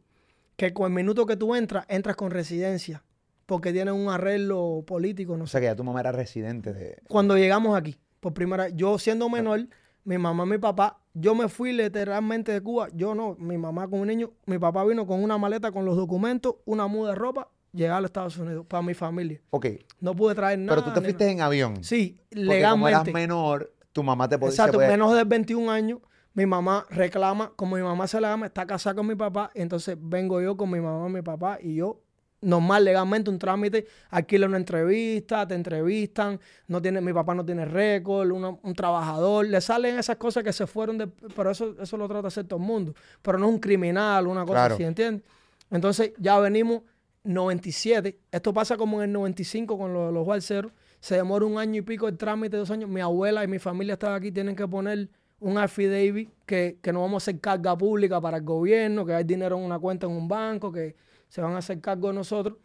Que 0.57 0.73
con 0.73 0.91
el 0.91 0.95
minuto 0.95 1.27
que 1.27 1.37
tú 1.37 1.55
entras, 1.55 1.85
entras 1.89 2.17
con 2.17 2.33
residencia. 2.33 3.05
Porque 3.47 3.73
tienen 3.73 3.95
un 3.95 4.09
arreglo 4.09 4.85
político, 4.87 5.37
no 5.37 5.45
o 5.45 5.47
sea 5.47 5.61
que 5.61 5.67
ya 5.67 5.77
tu 5.77 5.85
mamá 5.85 6.01
era 6.01 6.13
residente 6.13 6.73
de. 6.73 6.99
Cuando 7.09 7.37
llegamos 7.37 7.77
aquí, 7.77 7.97
por 8.21 8.33
primera 8.35 8.65
vez, 8.65 8.75
yo 8.77 8.99
siendo 8.99 9.29
menor 9.29 9.67
mi 10.05 10.19
mamá 10.19 10.47
mi 10.47 10.59
papá, 10.59 10.99
yo 11.15 11.35
me 11.35 11.49
fui 11.49 11.73
literalmente 11.73 12.53
de 12.53 12.61
Cuba, 12.61 12.89
yo 12.93 13.15
no, 13.15 13.37
mi 13.39 13.57
mamá 13.59 13.89
con 13.89 14.01
un 14.01 14.09
niño, 14.09 14.33
mi 14.47 14.59
papá 14.59 14.85
vino 14.85 15.07
con 15.07 15.23
una 15.23 15.39
maleta 15.39 15.71
con 15.71 15.85
los 15.85 15.97
documentos, 15.97 16.57
una 16.65 16.87
muda 16.87 17.11
de 17.11 17.17
ropa, 17.17 17.51
llegar 17.73 17.99
a 17.99 18.01
los 18.01 18.09
Estados 18.09 18.37
Unidos 18.39 18.67
para 18.67 18.83
mi 18.83 18.95
familia. 18.95 19.41
Ok. 19.51 19.67
No 20.01 20.15
pude 20.15 20.35
traer 20.35 20.59
nada. 20.59 20.77
Pero 20.77 20.89
tú 20.89 20.95
te 20.95 21.01
fuiste 21.01 21.31
en 21.31 21.41
avión. 21.41 21.85
Sí, 21.85 22.19
legalmente. 22.31 22.71
Como 22.71 22.89
eras 22.89 23.13
menor, 23.13 23.73
tu 23.93 24.03
mamá 24.03 24.29
te 24.29 24.39
podía... 24.39 24.51
Exacto, 24.51 24.79
menos 24.79 25.15
de 25.15 25.25
21 25.25 25.71
años, 25.71 26.01
mi 26.35 26.47
mamá 26.47 26.87
reclama, 26.91 27.53
como 27.57 27.77
mi 27.77 27.83
mamá 27.83 28.07
se 28.07 28.21
la 28.21 28.31
llama, 28.31 28.47
está 28.47 28.67
casada 28.67 28.97
con 28.97 29.07
mi 29.07 29.15
papá, 29.15 29.51
entonces 29.55 29.97
vengo 30.01 30.41
yo 30.41 30.57
con 30.57 30.71
mi 30.71 30.81
mamá 30.81 31.09
y 31.09 31.13
mi 31.13 31.23
papá 31.23 31.59
y 31.61 31.77
yo 31.77 32.02
normal, 32.43 32.85
legalmente, 32.85 33.31
un 33.31 33.39
trámite, 33.39 33.87
alquila 34.11 34.47
una 34.47 34.59
entrevista, 34.59 35.47
te 35.47 35.55
entrevistan, 35.55 36.39
no 36.67 36.83
tiene, 36.83 37.01
mi 37.01 37.13
papá 37.13 37.35
no 37.35 37.45
tiene 37.45 37.65
récord, 37.65 38.31
un 38.31 38.75
trabajador, 38.75 39.47
le 39.47 39.61
salen 39.61 39.99
esas 39.99 40.17
cosas 40.17 40.43
que 40.43 40.53
se 40.53 40.67
fueron 40.67 40.99
de, 40.99 41.07
pero 41.07 41.51
eso, 41.51 41.75
eso 41.81 41.97
lo 41.97 42.07
trata 42.07 42.23
de 42.23 42.29
hacer 42.29 42.45
todo 42.45 42.59
el 42.59 42.67
mundo, 42.67 42.95
pero 43.23 43.39
no 43.39 43.47
es 43.47 43.53
un 43.55 43.61
criminal, 43.61 44.27
una 44.27 44.45
cosa 44.45 44.67
así, 44.67 44.83
¿entiendes? 44.83 45.25
Entonces 45.71 46.13
ya 46.19 46.39
venimos 46.39 46.83
97, 47.25 48.19
esto 48.31 48.53
pasa 48.53 48.77
como 48.77 48.99
en 48.99 49.11
el 49.11 49.13
95 49.13 49.79
con 49.79 49.93
lo 49.95 50.07
de 50.07 50.13
los 50.13 50.27
balseros, 50.27 50.73
se 51.01 51.17
demora 51.17 51.47
un 51.47 51.59
año 51.59 51.79
y 51.79 51.83
pico 51.83 52.09
el 52.09 52.17
trámite, 52.17 52.57
dos 52.57 52.71
años, 52.71 52.91
mi 52.91 53.01
abuela 53.01 53.43
y 53.45 53.49
mi 53.49 53.59
familia 53.59 53.95
están 53.95 54.15
aquí, 54.15 54.31
tienen 54.31 54.55
que 54.55 54.67
poner 54.67 55.09
un 55.41 55.59
affidavit 55.59 56.31
que, 56.47 56.79
que 56.81 56.93
no 56.93 57.01
vamos 57.01 57.23
a 57.23 57.25
hacer 57.25 57.41
carga 57.41 57.77
pública 57.77 58.21
para 58.21 58.37
el 58.37 58.45
gobierno, 58.45 59.05
que 59.05 59.15
hay 59.15 59.25
dinero 59.25 59.57
en 59.57 59.65
una 59.65 59.79
cuenta 59.79 60.07
en 60.07 60.13
un 60.13 60.29
banco, 60.29 60.71
que 60.71 60.95
se 61.33 61.41
van 61.41 61.55
a 61.55 61.59
hacer 61.59 61.81
cargo 61.81 62.09
de 62.09 62.15
nosotros. 62.15 62.59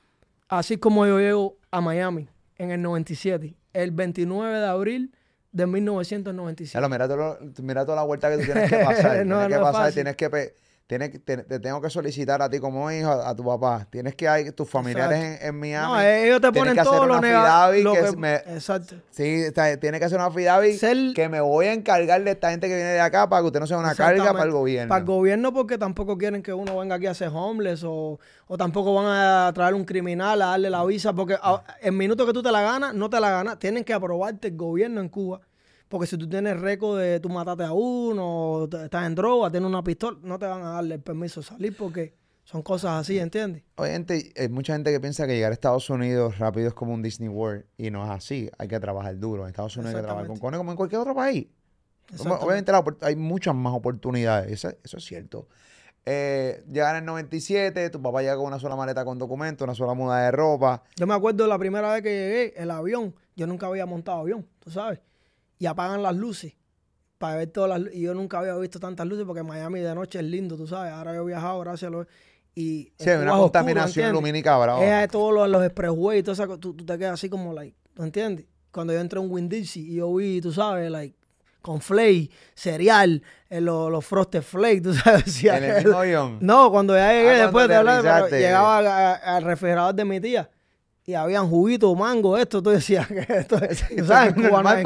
Así 0.49 0.75
como 0.75 1.07
yo 1.07 1.19
llego 1.19 1.57
a 1.71 1.79
Miami 1.79 2.27
en 2.57 2.71
el 2.71 2.81
97, 2.81 3.55
el 3.71 3.91
29 3.91 4.59
de 4.59 4.65
abril 4.65 5.15
de 5.53 5.67
1997. 5.67 6.77
mira, 6.89 7.07
mira 7.63 7.85
toda 7.85 7.95
la 7.95 8.03
vuelta 8.03 8.29
que 8.29 8.39
tú 8.39 8.43
tienes 8.43 8.69
que 8.69 8.77
pasar. 8.85 9.23
tienes 9.23 9.47
que 9.47 9.57
pasar, 9.59 9.93
tienes 9.93 10.15
que 10.17 10.29
Tienes, 10.87 11.11
te, 11.25 11.37
tengo 11.59 11.81
que 11.81 11.89
solicitar 11.89 12.41
a 12.41 12.49
ti 12.49 12.59
como 12.59 12.89
hijo, 12.89 13.11
a, 13.11 13.35
tu 13.35 13.43
papá. 13.43 13.85
Tienes 13.89 14.15
que 14.15 14.25
hay 14.25 14.51
tus 14.51 14.69
familiares 14.69 15.39
en, 15.41 15.59
Miami. 15.59 15.85
No, 15.85 16.01
ellos 16.01 16.39
te 16.39 16.49
ponen 16.53 16.77
todo 16.77 17.05
lo 17.05 17.19
negativo. 17.19 17.93
Exacto. 17.93 18.95
Sí, 19.09 19.43
tiene 19.81 19.99
que 19.99 20.05
hacer 20.05 20.17
una 20.17 20.31
FIDAVI 20.31 21.13
que 21.13 21.27
me 21.27 21.41
voy 21.41 21.65
a 21.65 21.73
encargar 21.73 22.23
de 22.23 22.31
esta 22.31 22.51
gente 22.51 22.69
que 22.69 22.75
viene 22.75 22.91
de 22.91 23.01
acá 23.01 23.27
para 23.27 23.41
que 23.41 23.47
usted 23.47 23.59
no 23.59 23.67
sea 23.67 23.79
una 23.79 23.95
carga 23.95 24.31
para 24.31 24.45
el 24.45 24.51
gobierno. 24.51 24.87
Para 24.87 24.99
el 24.99 25.05
gobierno 25.05 25.53
porque 25.53 25.77
tampoco 25.77 26.17
quieren 26.17 26.41
que 26.41 26.53
uno 26.53 26.79
venga 26.79 26.95
aquí 26.95 27.07
a 27.07 27.13
ser 27.13 27.31
homeless 27.33 27.83
o, 27.83 28.17
o 28.47 28.57
tampoco 28.57 28.93
van 28.93 29.07
a 29.07 29.51
traer 29.53 29.73
un 29.73 29.83
criminal 29.83 30.41
a 30.41 30.45
darle 30.45 30.69
la 30.69 30.85
visa 30.85 31.11
porque 31.11 31.37
en 31.81 31.97
minuto 31.97 32.25
que 32.25 32.31
tú 32.31 32.41
te 32.41 32.51
la 32.51 32.61
ganas, 32.61 32.93
no 32.93 33.09
te 33.09 33.19
la 33.19 33.29
ganas. 33.29 33.59
Tienen 33.59 33.83
que 33.83 33.93
aprobarte 33.93 34.47
el 34.47 34.55
gobierno 34.55 35.01
en 35.01 35.09
Cuba 35.09 35.41
porque 35.89 36.07
si 36.07 36.17
tú 36.17 36.27
tienes 36.27 36.59
récord 36.59 36.99
de 36.99 37.19
tú 37.19 37.29
mataste 37.29 37.63
a 37.63 37.71
uno, 37.71 38.67
estás 38.83 39.05
en 39.05 39.15
droga, 39.15 39.49
tienes 39.49 39.67
una 39.67 39.83
pistola, 39.83 40.17
no 40.21 40.37
te 40.37 40.45
van 40.45 40.63
a 40.63 40.71
darle 40.71 40.95
el 40.95 41.01
permiso 41.01 41.41
de 41.41 41.47
salir 41.47 41.75
porque 41.77 42.13
son 42.43 42.61
cosas 42.61 43.01
así, 43.01 43.19
¿entiendes? 43.19 43.63
Obviamente, 43.75 44.33
hay 44.37 44.49
mucha 44.49 44.73
gente 44.73 44.91
que 44.91 44.99
piensa 44.99 45.27
que 45.27 45.33
llegar 45.33 45.51
a 45.51 45.53
Estados 45.53 45.89
Unidos 45.89 46.37
rápido 46.39 46.69
es 46.69 46.73
como 46.73 46.93
un 46.93 47.01
Disney 47.01 47.29
World 47.29 47.65
y 47.77 47.91
no 47.91 48.05
es 48.05 48.09
así. 48.09 48.49
Hay 48.57 48.67
que 48.67 48.79
trabajar 48.79 49.19
duro. 49.19 49.43
En 49.43 49.49
Estados 49.49 49.75
Unidos 49.75 49.95
hay 49.95 50.01
que 50.01 50.05
trabajar 50.05 50.27
con 50.27 50.37
como 50.39 50.71
en 50.71 50.77
cualquier 50.77 51.01
otro 51.01 51.13
país. 51.13 51.47
Obviamente 52.19 52.71
hay 53.01 53.15
muchas 53.17 53.53
más 53.53 53.73
oportunidades, 53.73 54.51
eso, 54.51 54.97
es 54.97 55.03
cierto. 55.03 55.47
Eh, 56.05 56.63
llegar 56.71 56.95
en 56.95 57.03
el 57.03 57.05
97, 57.05 57.89
tu 57.89 58.01
papá 58.01 58.21
llega 58.21 58.37
con 58.37 58.45
una 58.45 58.59
sola 58.59 58.77
maleta 58.77 59.03
con 59.03 59.19
documentos, 59.19 59.65
una 59.65 59.75
sola 59.75 59.93
muda 59.93 60.21
de 60.21 60.31
ropa. 60.31 60.83
Yo 60.95 61.05
me 61.05 61.13
acuerdo 61.13 61.47
la 61.47 61.59
primera 61.59 61.91
vez 61.91 62.01
que 62.01 62.09
llegué, 62.09 62.53
el 62.55 62.71
avión, 62.71 63.13
yo 63.35 63.45
nunca 63.45 63.67
había 63.67 63.85
montado 63.85 64.19
avión, 64.19 64.47
tú 64.59 64.71
sabes 64.71 65.01
y 65.59 65.65
apagan 65.65 66.03
las 66.03 66.15
luces 66.15 66.53
para 67.17 67.37
ver 67.37 67.49
todas 67.49 67.69
las 67.69 67.79
luces. 67.79 67.95
Y 67.95 68.01
yo 68.01 68.13
nunca 68.13 68.39
había 68.39 68.55
visto 68.55 68.79
tantas 68.79 69.07
luces 69.07 69.25
porque 69.25 69.43
Miami 69.43 69.79
de 69.79 69.95
noche 69.95 70.19
es 70.19 70.25
lindo, 70.25 70.55
tú 70.55 70.67
sabes. 70.67 70.93
Ahora 70.93 71.13
yo 71.13 71.21
he 71.21 71.25
viajado 71.25 71.59
gracias 71.59 71.89
a 71.89 71.91
los... 71.91 72.07
Y 72.55 72.91
sí, 72.97 73.09
hay 73.09 73.21
una 73.21 73.33
contaminación 73.33 74.11
lumínica 74.13 74.57
brava. 74.57 75.03
Es 75.03 75.11
todos 75.11 75.31
los, 75.33 75.47
los 75.47 75.63
expressways 75.63 76.21
y 76.21 76.23
todo 76.23 76.33
eso. 76.33 76.57
Tú, 76.57 76.75
te 76.75 76.97
quedas 76.97 77.13
así 77.13 77.29
como, 77.29 77.53
like, 77.53 77.77
¿tú 77.93 78.01
entiendes? 78.01 78.47
Cuando 78.71 78.93
yo 78.93 78.99
entré 78.99 79.19
en 79.19 79.29
Winn 79.29 79.49
y 79.51 79.95
yo 79.95 80.13
vi, 80.15 80.41
tú 80.41 80.51
sabes, 80.51 80.89
like, 80.89 81.15
con 81.61 81.81
flake, 81.81 82.31
cereal, 82.55 83.21
eh, 83.49 83.61
los, 83.61 83.91
los 83.91 84.03
frosted 84.03 84.41
flakes, 84.41 84.81
tú 84.81 84.93
sabes. 84.95 85.43
¿En 85.43 85.63
el 85.63 85.83
mismo? 85.83 86.37
No, 86.39 86.71
cuando 86.71 86.95
ya 86.95 87.13
llegué, 87.13 87.29
ah, 87.29 87.43
después 87.43 87.67
de 87.67 87.75
hablar, 87.75 88.29
llegaba 88.31 89.13
al 89.13 89.43
refrigerador 89.43 89.93
de 89.93 90.05
mi 90.05 90.19
tía 90.19 90.49
y 91.07 91.13
habían 91.13 91.49
juguito, 91.49 91.95
mango, 91.95 92.37
esto, 92.37 92.61
tú 92.61 92.69
decías 92.69 93.07
que 93.07 93.19
esto 93.29 93.57
¿sabes? 93.57 93.85
En 93.89 94.03
Cuba, 94.33 94.61
no, 94.61 94.73
en 94.73 94.83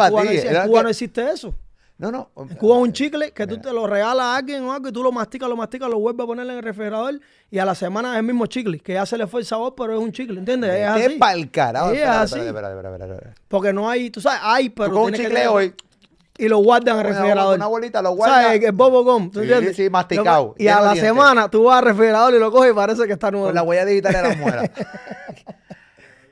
Cuba, 0.67 0.83
no, 0.83 0.89
existe 0.89 1.27
eso. 1.31 1.51
No, 1.97 2.11
no. 2.11 2.29
En 2.37 2.55
Cuba 2.57 2.75
es 2.77 2.83
un 2.83 2.93
chicle 2.93 3.31
que 3.31 3.47
tú 3.47 3.57
te 3.57 3.73
lo 3.73 3.87
regalas 3.87 4.25
a 4.27 4.35
alguien 4.35 4.63
o 4.63 4.71
algo 4.71 4.89
y 4.89 4.91
tú 4.91 5.01
lo 5.01 5.11
masticas, 5.11 5.49
lo 5.49 5.55
masticas, 5.55 5.89
lo 5.89 5.99
vuelves 5.99 6.23
a 6.23 6.27
poner 6.27 6.45
en 6.45 6.57
el 6.57 6.63
refrigerador 6.63 7.19
y 7.49 7.57
a 7.57 7.65
la 7.65 7.73
semana 7.73 8.11
es 8.13 8.19
el 8.19 8.23
mismo 8.23 8.45
chicle, 8.45 8.79
que 8.79 8.93
ya 8.93 9.05
se 9.07 9.17
le 9.17 9.25
fue 9.25 9.39
el 9.39 9.47
sabor, 9.47 9.73
pero 9.75 9.93
es 9.93 9.99
un 9.99 10.11
chicle, 10.11 10.37
¿entiendes? 10.37 10.71
Es 10.75 10.87
así. 10.87 11.17
pa'l 11.17 11.49
carajo. 11.49 11.91
Es 11.91 12.05
así. 12.05 12.39
Porque 13.47 13.73
no 13.73 13.89
hay, 13.89 14.11
tú 14.11 14.21
sabes, 14.21 14.41
hay, 14.43 14.69
pero 14.69 14.91
tú 14.91 14.99
un 14.99 15.13
chicle 15.13 15.47
hoy 15.47 15.73
y 16.37 16.47
lo 16.47 16.59
guardan 16.59 16.99
en 16.99 17.05
el 17.05 17.13
refrigerador. 17.13 17.55
Una 17.55 17.67
bolita 17.67 17.99
lo 18.03 18.11
guardan. 18.11 18.43
¿Sabes? 18.43 18.63
El 18.63 18.71
bobo 18.73 19.03
gum, 19.03 19.31
¿tú 19.31 19.39
entiendes? 19.39 19.75
Sí, 19.75 19.89
masticado. 19.89 20.53
y 20.59 20.67
a 20.67 20.81
la 20.81 20.95
semana 20.95 21.49
tú 21.49 21.63
vas 21.63 21.79
al 21.79 21.85
refrigerador 21.85 22.35
y 22.35 22.39
lo 22.39 22.51
coges 22.51 22.71
y 22.71 22.75
parece 22.75 23.07
que 23.07 23.13
está 23.13 23.31
nuevo. 23.31 23.47
Con 23.47 23.55
la 23.55 23.63
huella 23.63 23.85
digital 23.85 24.13
de 24.13 24.21
la 24.21 24.35
muela. 24.35 24.71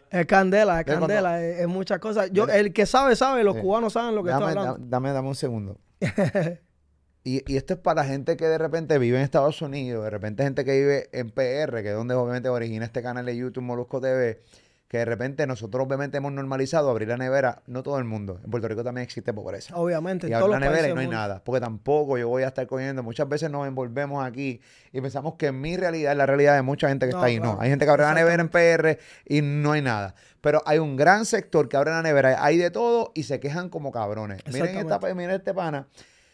Es 0.09 0.25
candela, 0.25 0.79
es 0.79 0.85
candela, 0.85 1.43
es, 1.43 1.67
muchas 1.67 1.99
cosas. 1.99 2.31
Yo, 2.31 2.47
el 2.47 2.73
que 2.73 2.85
sabe, 2.85 3.15
sabe, 3.15 3.43
los 3.43 3.55
cubanos 3.57 3.93
saben 3.93 4.15
lo 4.15 4.23
que 4.23 4.31
dame, 4.31 4.47
estoy 4.47 4.59
hablando. 4.59 4.87
Dame, 4.87 5.11
dame 5.11 5.27
un 5.27 5.35
segundo. 5.35 5.77
y, 7.23 7.51
y, 7.51 7.57
esto 7.57 7.73
es 7.73 7.79
para 7.79 8.03
gente 8.03 8.35
que 8.37 8.45
de 8.45 8.57
repente 8.57 8.97
vive 8.97 9.17
en 9.17 9.23
Estados 9.23 9.61
Unidos, 9.61 10.03
de 10.03 10.09
repente 10.09 10.43
gente 10.43 10.65
que 10.65 10.71
vive 10.71 11.09
en 11.11 11.29
PR, 11.29 11.81
que 11.83 11.89
es 11.89 11.95
donde 11.95 12.15
obviamente 12.15 12.49
origina 12.49 12.85
este 12.85 13.01
canal 13.01 13.25
de 13.25 13.37
YouTube 13.37 13.63
Molusco 13.63 14.01
TV 14.01 14.41
que 14.89 14.97
de 14.97 15.05
repente 15.05 15.45
nosotros 15.45 15.85
obviamente 15.85 16.17
hemos 16.17 16.31
normalizado 16.31 16.89
abrir 16.89 17.09
la 17.09 17.17
nevera, 17.17 17.61
no 17.67 17.83
todo 17.83 17.99
el 17.99 18.05
mundo. 18.05 18.41
En 18.43 18.49
Puerto 18.49 18.67
Rico 18.67 18.83
también 18.83 19.03
existe 19.03 19.31
pobreza. 19.31 19.75
Obviamente. 19.77 20.27
Y 20.27 20.33
abrir 20.33 20.49
la 20.49 20.59
nevera 20.59 20.89
y 20.89 20.93
no 20.95 20.99
hay 20.99 21.07
nada, 21.07 21.43
porque 21.43 21.61
tampoco 21.61 22.17
yo 22.17 22.27
voy 22.27 22.41
a 22.41 22.47
estar 22.47 22.65
cogiendo. 22.65 23.03
Muchas 23.03 23.29
veces 23.29 23.51
nos 23.51 23.67
envolvemos 23.67 24.25
aquí 24.25 24.59
y 24.91 24.99
pensamos 24.99 25.35
que 25.35 25.51
mi 25.51 25.77
realidad 25.77 26.13
es 26.13 26.17
la 26.17 26.25
realidad 26.25 26.55
de 26.55 26.63
mucha 26.63 26.89
gente 26.89 27.05
que 27.05 27.11
está 27.11 27.25
ahí. 27.25 27.39
No, 27.39 27.57
hay 27.61 27.69
gente 27.69 27.85
que 27.85 27.91
abre 27.91 28.01
la 28.01 28.15
nevera 28.15 28.41
en 28.41 28.49
PR 28.49 28.97
y 29.27 29.43
no 29.43 29.73
hay 29.73 29.83
nada. 29.83 30.15
Pero 30.41 30.63
hay 30.65 30.79
un 30.79 30.95
gran 30.95 31.25
sector 31.25 31.69
que 31.69 31.77
abre 31.77 31.91
la 31.91 32.01
nevera, 32.01 32.43
hay 32.43 32.57
de 32.57 32.71
todo 32.71 33.11
y 33.13 33.23
se 33.23 33.39
quejan 33.39 33.69
como 33.69 33.91
cabrones. 33.91 34.41
Miren, 34.51 34.75
esta, 34.75 34.97
miren 35.13 35.35
este 35.35 35.53
pana 35.53 35.87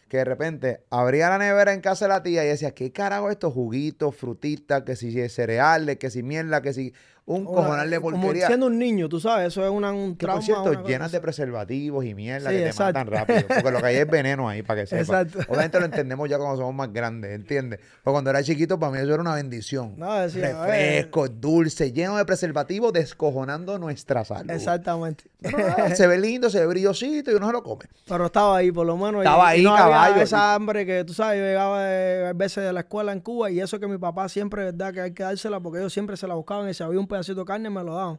que 0.08 0.18
de 0.18 0.24
repente 0.24 0.84
abría 0.90 1.28
la 1.30 1.38
nevera 1.38 1.72
en 1.72 1.80
casa 1.80 2.04
de 2.04 2.10
la 2.10 2.22
tía 2.22 2.44
y 2.44 2.48
decía, 2.48 2.72
¿qué 2.72 2.92
carajo 2.92 3.30
estos 3.30 3.52
juguitos, 3.52 4.14
frutitas, 4.14 4.82
que 4.82 4.94
si 4.94 5.28
cereales, 5.28 5.96
que 5.96 6.10
si 6.10 6.22
mierda, 6.22 6.62
que 6.62 6.72
si 6.72 6.94
un 7.26 7.42
Una- 7.42 7.50
cojonal 7.56 7.90
de 7.90 8.00
como 8.00 8.20
porquería. 8.20 8.46
siendo 8.46 8.66
un 8.66 8.78
niño, 8.78 9.08
tú 9.08 9.18
sabes, 9.18 9.48
eso 9.48 9.64
es 9.64 9.70
una, 9.70 9.92
un 9.92 10.14
Que 10.14 10.26
trauma. 10.26 10.36
por 10.36 10.44
cierto, 10.44 10.86
llenas 10.86 11.10
de 11.10 11.20
preservativos 11.20 12.04
y 12.04 12.14
mierda 12.14 12.50
Sí, 12.50 12.56
que 12.56 12.62
te 12.62 12.68
exacto. 12.68 13.00
matan 13.00 13.12
rápido. 13.12 13.48
Porque 13.48 13.70
lo 13.72 13.78
que 13.80 13.86
hay 13.86 13.96
es 13.96 14.08
veneno 14.08 14.48
ahí, 14.48 14.62
para 14.62 14.82
que 14.82 14.86
sepas. 14.86 15.08
Exacto. 15.26 15.38
Obviamente 15.52 15.78
lo 15.80 15.86
entendemos 15.86 16.28
ya 16.30 16.38
cuando 16.38 16.56
somos 16.56 16.74
más 16.74 16.92
grandes, 16.92 17.32
¿entiendes? 17.34 17.80
Pero 18.04 18.12
cuando 18.12 18.30
era 18.30 18.42
chiquito, 18.44 18.78
para 18.78 18.92
mí 18.92 18.98
eso 18.98 19.12
era 19.12 19.20
una 19.20 19.34
bendición. 19.34 19.94
No, 19.96 20.14
decía. 20.14 20.64
Refresco, 20.64 21.28
dulce, 21.28 21.92
lleno 21.92 22.16
de 22.16 22.24
preservativos, 22.24 22.92
descojonando 22.92 23.78
nuestra 23.78 24.24
salud. 24.24 24.50
Exactamente. 24.50 25.24
Pero 25.40 25.58
nada, 25.58 25.94
se 25.96 26.06
ve 26.06 26.18
lindo, 26.18 26.48
se 26.48 26.60
ve 26.60 26.66
brillosito 26.66 27.30
y 27.30 27.34
uno 27.34 27.46
se 27.48 27.52
lo 27.52 27.62
come. 27.62 27.84
Pero 28.08 28.26
estaba 28.26 28.56
ahí, 28.58 28.70
por 28.70 28.86
lo 28.86 28.96
menos. 28.96 29.22
Estaba 29.22 29.54
y 29.54 29.58
ahí, 29.58 29.64
no 29.64 29.70
había 29.74 29.84
caballo. 29.84 30.22
esa 30.22 30.54
hambre 30.54 30.86
que 30.86 31.04
tú 31.04 31.12
sabes, 31.12 31.38
yo 31.40 31.44
llegaba 31.44 31.82
de- 31.84 32.28
a 32.28 32.32
veces 32.32 32.64
de 32.64 32.72
la 32.72 32.80
escuela 32.80 33.12
en 33.12 33.20
Cuba 33.20 33.50
y 33.50 33.60
eso 33.60 33.78
que 33.80 33.86
mi 33.88 33.98
papá 33.98 34.28
siempre, 34.28 34.64
verdad, 34.66 34.92
que 34.94 35.00
hay 35.00 35.12
que 35.12 35.22
dársela 35.24 35.60
porque 35.60 35.78
ellos 35.80 35.92
siempre 35.92 36.16
se 36.16 36.26
la 36.28 36.34
buscaban 36.34 36.68
y 36.68 36.74
si 36.74 36.82
había 36.82 37.00
un 37.00 37.06
pedacito 37.16 37.40
de 37.40 37.46
carne 37.46 37.70
me 37.70 37.82
lo 37.82 37.94
daban. 37.94 38.18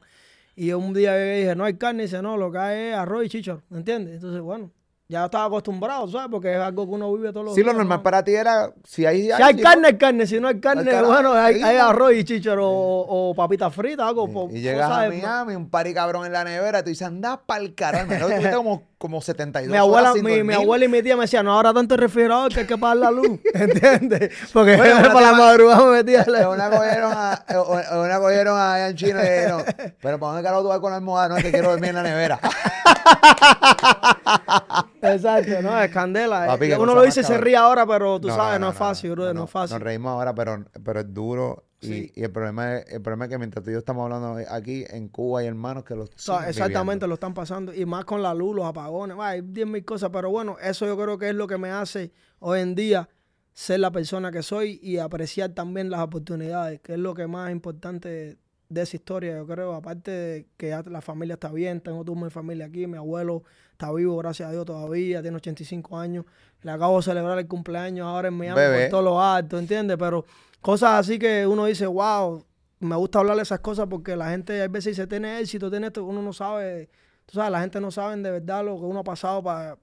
Y 0.56 0.68
yo 0.68 0.80
un 0.80 0.94
día 0.94 1.16
dije, 1.16 1.56
no 1.56 1.66
hay 1.66 1.76
carne, 1.76 2.04
y 2.04 2.06
dice, 2.08 2.22
no, 2.22 2.36
lo 2.38 2.52
que 2.52 2.58
hay 2.58 2.80
es 2.90 2.96
arroz 2.96 3.26
y 3.26 3.30
chichor, 3.30 3.62
¿me 3.70 3.78
entiendes? 3.78 4.16
Entonces, 4.16 4.42
bueno, 4.42 4.72
ya 5.08 5.24
estaba 5.26 5.46
acostumbrado, 5.46 6.08
¿sabes? 6.10 6.28
Porque 6.32 6.52
es 6.54 6.60
algo 6.60 6.86
que 6.86 6.92
uno 6.96 7.14
vive 7.14 7.32
todos 7.32 7.46
los 7.46 7.56
Sí, 7.56 7.62
días. 7.62 7.74
lo 7.74 7.78
normal 7.80 8.00
¿no? 8.00 8.04
para 8.04 8.24
ti 8.24 8.34
era, 8.34 8.74
si 8.84 9.06
hay... 9.06 9.28
Si 9.28 9.32
hay 9.32 9.56
carne, 9.56 9.82
no- 9.84 9.88
hay 9.88 9.98
carne. 9.98 10.26
Si 10.28 10.40
no 10.40 10.48
hay 10.50 10.60
carne, 10.60 11.02
bueno, 11.04 11.32
hay, 11.34 11.62
¿no? 11.62 11.68
arroz 11.88 12.14
y 12.14 12.24
chichor 12.26 12.58
o, 12.60 12.68
o 12.70 13.34
papitas 13.36 13.74
fritas, 13.74 14.06
algo. 14.08 14.28
po- 14.34 14.50
Y 14.52 14.60
llegas 14.62 14.90
a 14.92 15.08
Miami, 15.08 15.56
un 15.56 15.70
pari 15.70 15.94
cabrón 15.94 16.26
en 16.26 16.34
la 16.34 16.44
nevera, 16.44 16.84
tú 16.84 16.90
dices, 16.90 17.08
anda 17.08 17.40
pa'l 17.46 17.74
carajo. 17.76 18.08
Tuviste 18.20 18.52
como, 18.56 18.82
como 18.98 19.22
72 19.22 19.72
Mi 19.72 19.78
abuela, 19.78 20.12
horas 20.12 20.24
sin 20.24 20.46
mi, 20.46 20.54
abuela 20.54 20.86
y 20.86 20.88
mi 20.88 21.04
tía 21.04 21.16
me 21.16 21.24
decían, 21.24 21.46
no 21.46 21.54
ahora 21.54 21.74
tanto 21.74 21.96
el 21.96 22.02
refrigerador 22.02 22.52
que 22.52 22.62
hay 22.62 22.66
que 22.66 22.78
pagar 22.78 22.98
la 22.98 23.12
luz, 23.12 23.40
¿entiendes? 23.54 24.32
Porque 24.52 24.76
Bueno, 24.76 25.02
para 25.14 25.32
la 25.32 25.38
madrugada 25.38 25.86
me 25.86 25.92
metía 26.04 26.26
la... 26.28 26.50
Una 26.50 26.70
cogieron, 26.70 27.12
a, 27.16 27.46
eh, 27.48 27.98
una 27.98 28.20
cogieron 28.20 28.60
allá 28.60 28.90
en 28.90 28.96
China 28.96 29.20
y 29.20 29.30
dijeron, 29.30 29.64
pero 30.02 30.20
¿para 30.20 30.32
dónde 30.34 30.44
carajo 30.44 30.64
tú 30.64 30.70
vas 30.70 30.80
con 30.80 30.92
la 30.92 30.98
almohada? 30.98 31.30
No, 31.30 31.38
es 31.38 31.44
que 31.44 31.52
quiero 31.52 31.70
dormir 31.72 31.90
en 31.90 31.96
la 31.96 32.04
nevera. 32.04 32.40
Exacto, 35.02 35.62
no, 35.62 35.80
es 35.82 35.92
candela. 35.92 36.46
eh. 36.46 36.48
Papi, 36.48 36.72
Uno 36.74 36.96
lo 36.96 37.04
dice 37.04 37.22
y 37.22 37.24
se 37.24 37.38
ríe 37.38 37.56
ahora, 37.56 37.86
pero 37.86 38.20
tú 38.20 38.30
sabes, 38.30 38.60
no, 38.60 38.70
es 38.70 38.74
no, 38.74 38.80
fácil, 38.80 39.12
brother, 39.12 39.36
no, 39.36 39.46
es 39.46 39.52
fácil. 39.52 39.76
Nos 39.76 39.84
reímos 39.84 40.12
ahora, 40.12 40.34
pero, 40.34 40.66
pero 40.84 41.00
es 41.02 41.14
duro. 41.14 41.64
Y, 41.80 41.88
Sí. 41.88 42.12
y 42.16 42.24
el, 42.24 42.32
problema 42.32 42.78
es, 42.78 42.92
el 42.94 43.02
problema 43.02 43.26
es 43.26 43.32
que 43.32 43.38
mientras 43.38 43.64
tú 43.64 43.70
y 43.70 43.74
yo 43.74 43.80
estamos 43.80 44.04
hablando 44.04 44.38
aquí, 44.50 44.84
en 44.90 45.10
Cuba 45.10 45.42
hay 45.42 45.48
hermanos 45.48 45.84
que 45.84 45.96
los 45.96 46.10
O 46.10 46.14
sea, 46.16 46.50
exactamente 46.50 46.84
viviendo. 46.84 47.08
lo 47.08 47.14
están 47.14 47.34
pasando. 47.34 47.74
Y 47.74 47.86
más 47.86 48.06
con 48.06 48.24
la 48.24 48.34
luz, 48.34 48.56
los 48.56 48.66
apagones. 48.66 49.18
va, 49.18 49.30
Hay 49.30 49.42
10 49.42 49.68
mil 49.68 49.86
cosas. 49.86 50.10
Pero 50.12 50.30
bueno, 50.32 50.58
eso 50.62 50.86
yo 50.88 50.98
creo 50.98 51.18
que 51.18 51.30
es 51.30 51.36
lo 51.36 51.46
que 51.48 51.58
me 51.58 51.70
hace 51.70 52.12
hoy 52.40 52.62
en 52.62 52.74
día 52.76 53.08
ser 53.54 53.80
la 53.80 53.92
persona 53.92 54.32
que 54.32 54.44
soy 54.44 54.80
y 54.84 54.98
apreciar 54.98 55.50
también 55.52 55.90
las 55.90 56.02
oportunidades, 56.02 56.80
que 56.82 56.94
es 56.94 57.00
lo 57.00 57.14
que 57.16 57.26
más 57.28 57.52
importante 57.52 58.38
de 58.70 58.82
esa 58.82 58.96
historia, 58.96 59.36
yo 59.38 59.48
creo. 59.48 59.74
Aparte 59.74 60.12
de 60.12 60.48
que 60.58 60.70
ya 60.70 60.84
la 60.84 61.02
familia 61.02 61.34
está 61.34 61.52
bien, 61.52 61.82
tengo 61.82 62.04
toda 62.04 62.22
mi 62.22 62.30
familia 62.30 62.66
aquí, 62.66 62.86
mi 62.88 62.98
abuelo 62.98 63.44
está 63.72 63.92
vivo, 63.94 64.18
gracias 64.18 64.50
a 64.50 64.52
Dios 64.52 64.66
todavía, 64.66 65.22
tiene 65.22 65.38
85 65.38 65.98
años. 65.98 66.26
Le 66.62 66.72
acabo 66.72 66.98
de 66.98 67.04
celebrar 67.04 67.38
el 67.38 67.48
cumpleaños 67.48 68.06
ahora 68.06 68.28
en 68.28 68.34
Miami 68.34 68.60
por 68.60 68.90
todos 68.90 69.04
los 69.04 69.22
actos, 69.22 69.60
¿entiendes? 69.60 69.98
Pero 69.98 70.26
cosas 70.62 71.00
así 71.00 71.20
que 71.20 71.48
uno 71.48 71.66
dice, 71.66 71.88
wow, 71.88 72.46
me 72.80 72.96
gusta 72.96 73.20
hablar 73.20 73.38
de 73.38 73.44
esas 73.44 73.60
cosas 73.60 73.88
porque 73.90 74.16
la 74.16 74.30
gente 74.32 74.62
a 74.62 74.68
veces 74.68 74.96
dice, 74.98 75.08
tiene 75.08 75.40
éxito, 75.40 75.70
tiene 75.72 75.88
esto, 75.88 76.04
uno 76.06 76.22
no 76.22 76.34
sabe, 76.34 76.90
tú 77.26 77.34
sabes, 77.36 77.52
la 77.52 77.62
gente 77.62 77.80
no 77.82 77.92
sabe 77.92 78.18
de 78.18 78.32
verdad 78.32 78.64
lo 78.66 78.78
que 78.78 78.84
uno 78.86 79.00
ha 79.00 79.04
pasado 79.04 79.44
para 79.44 79.78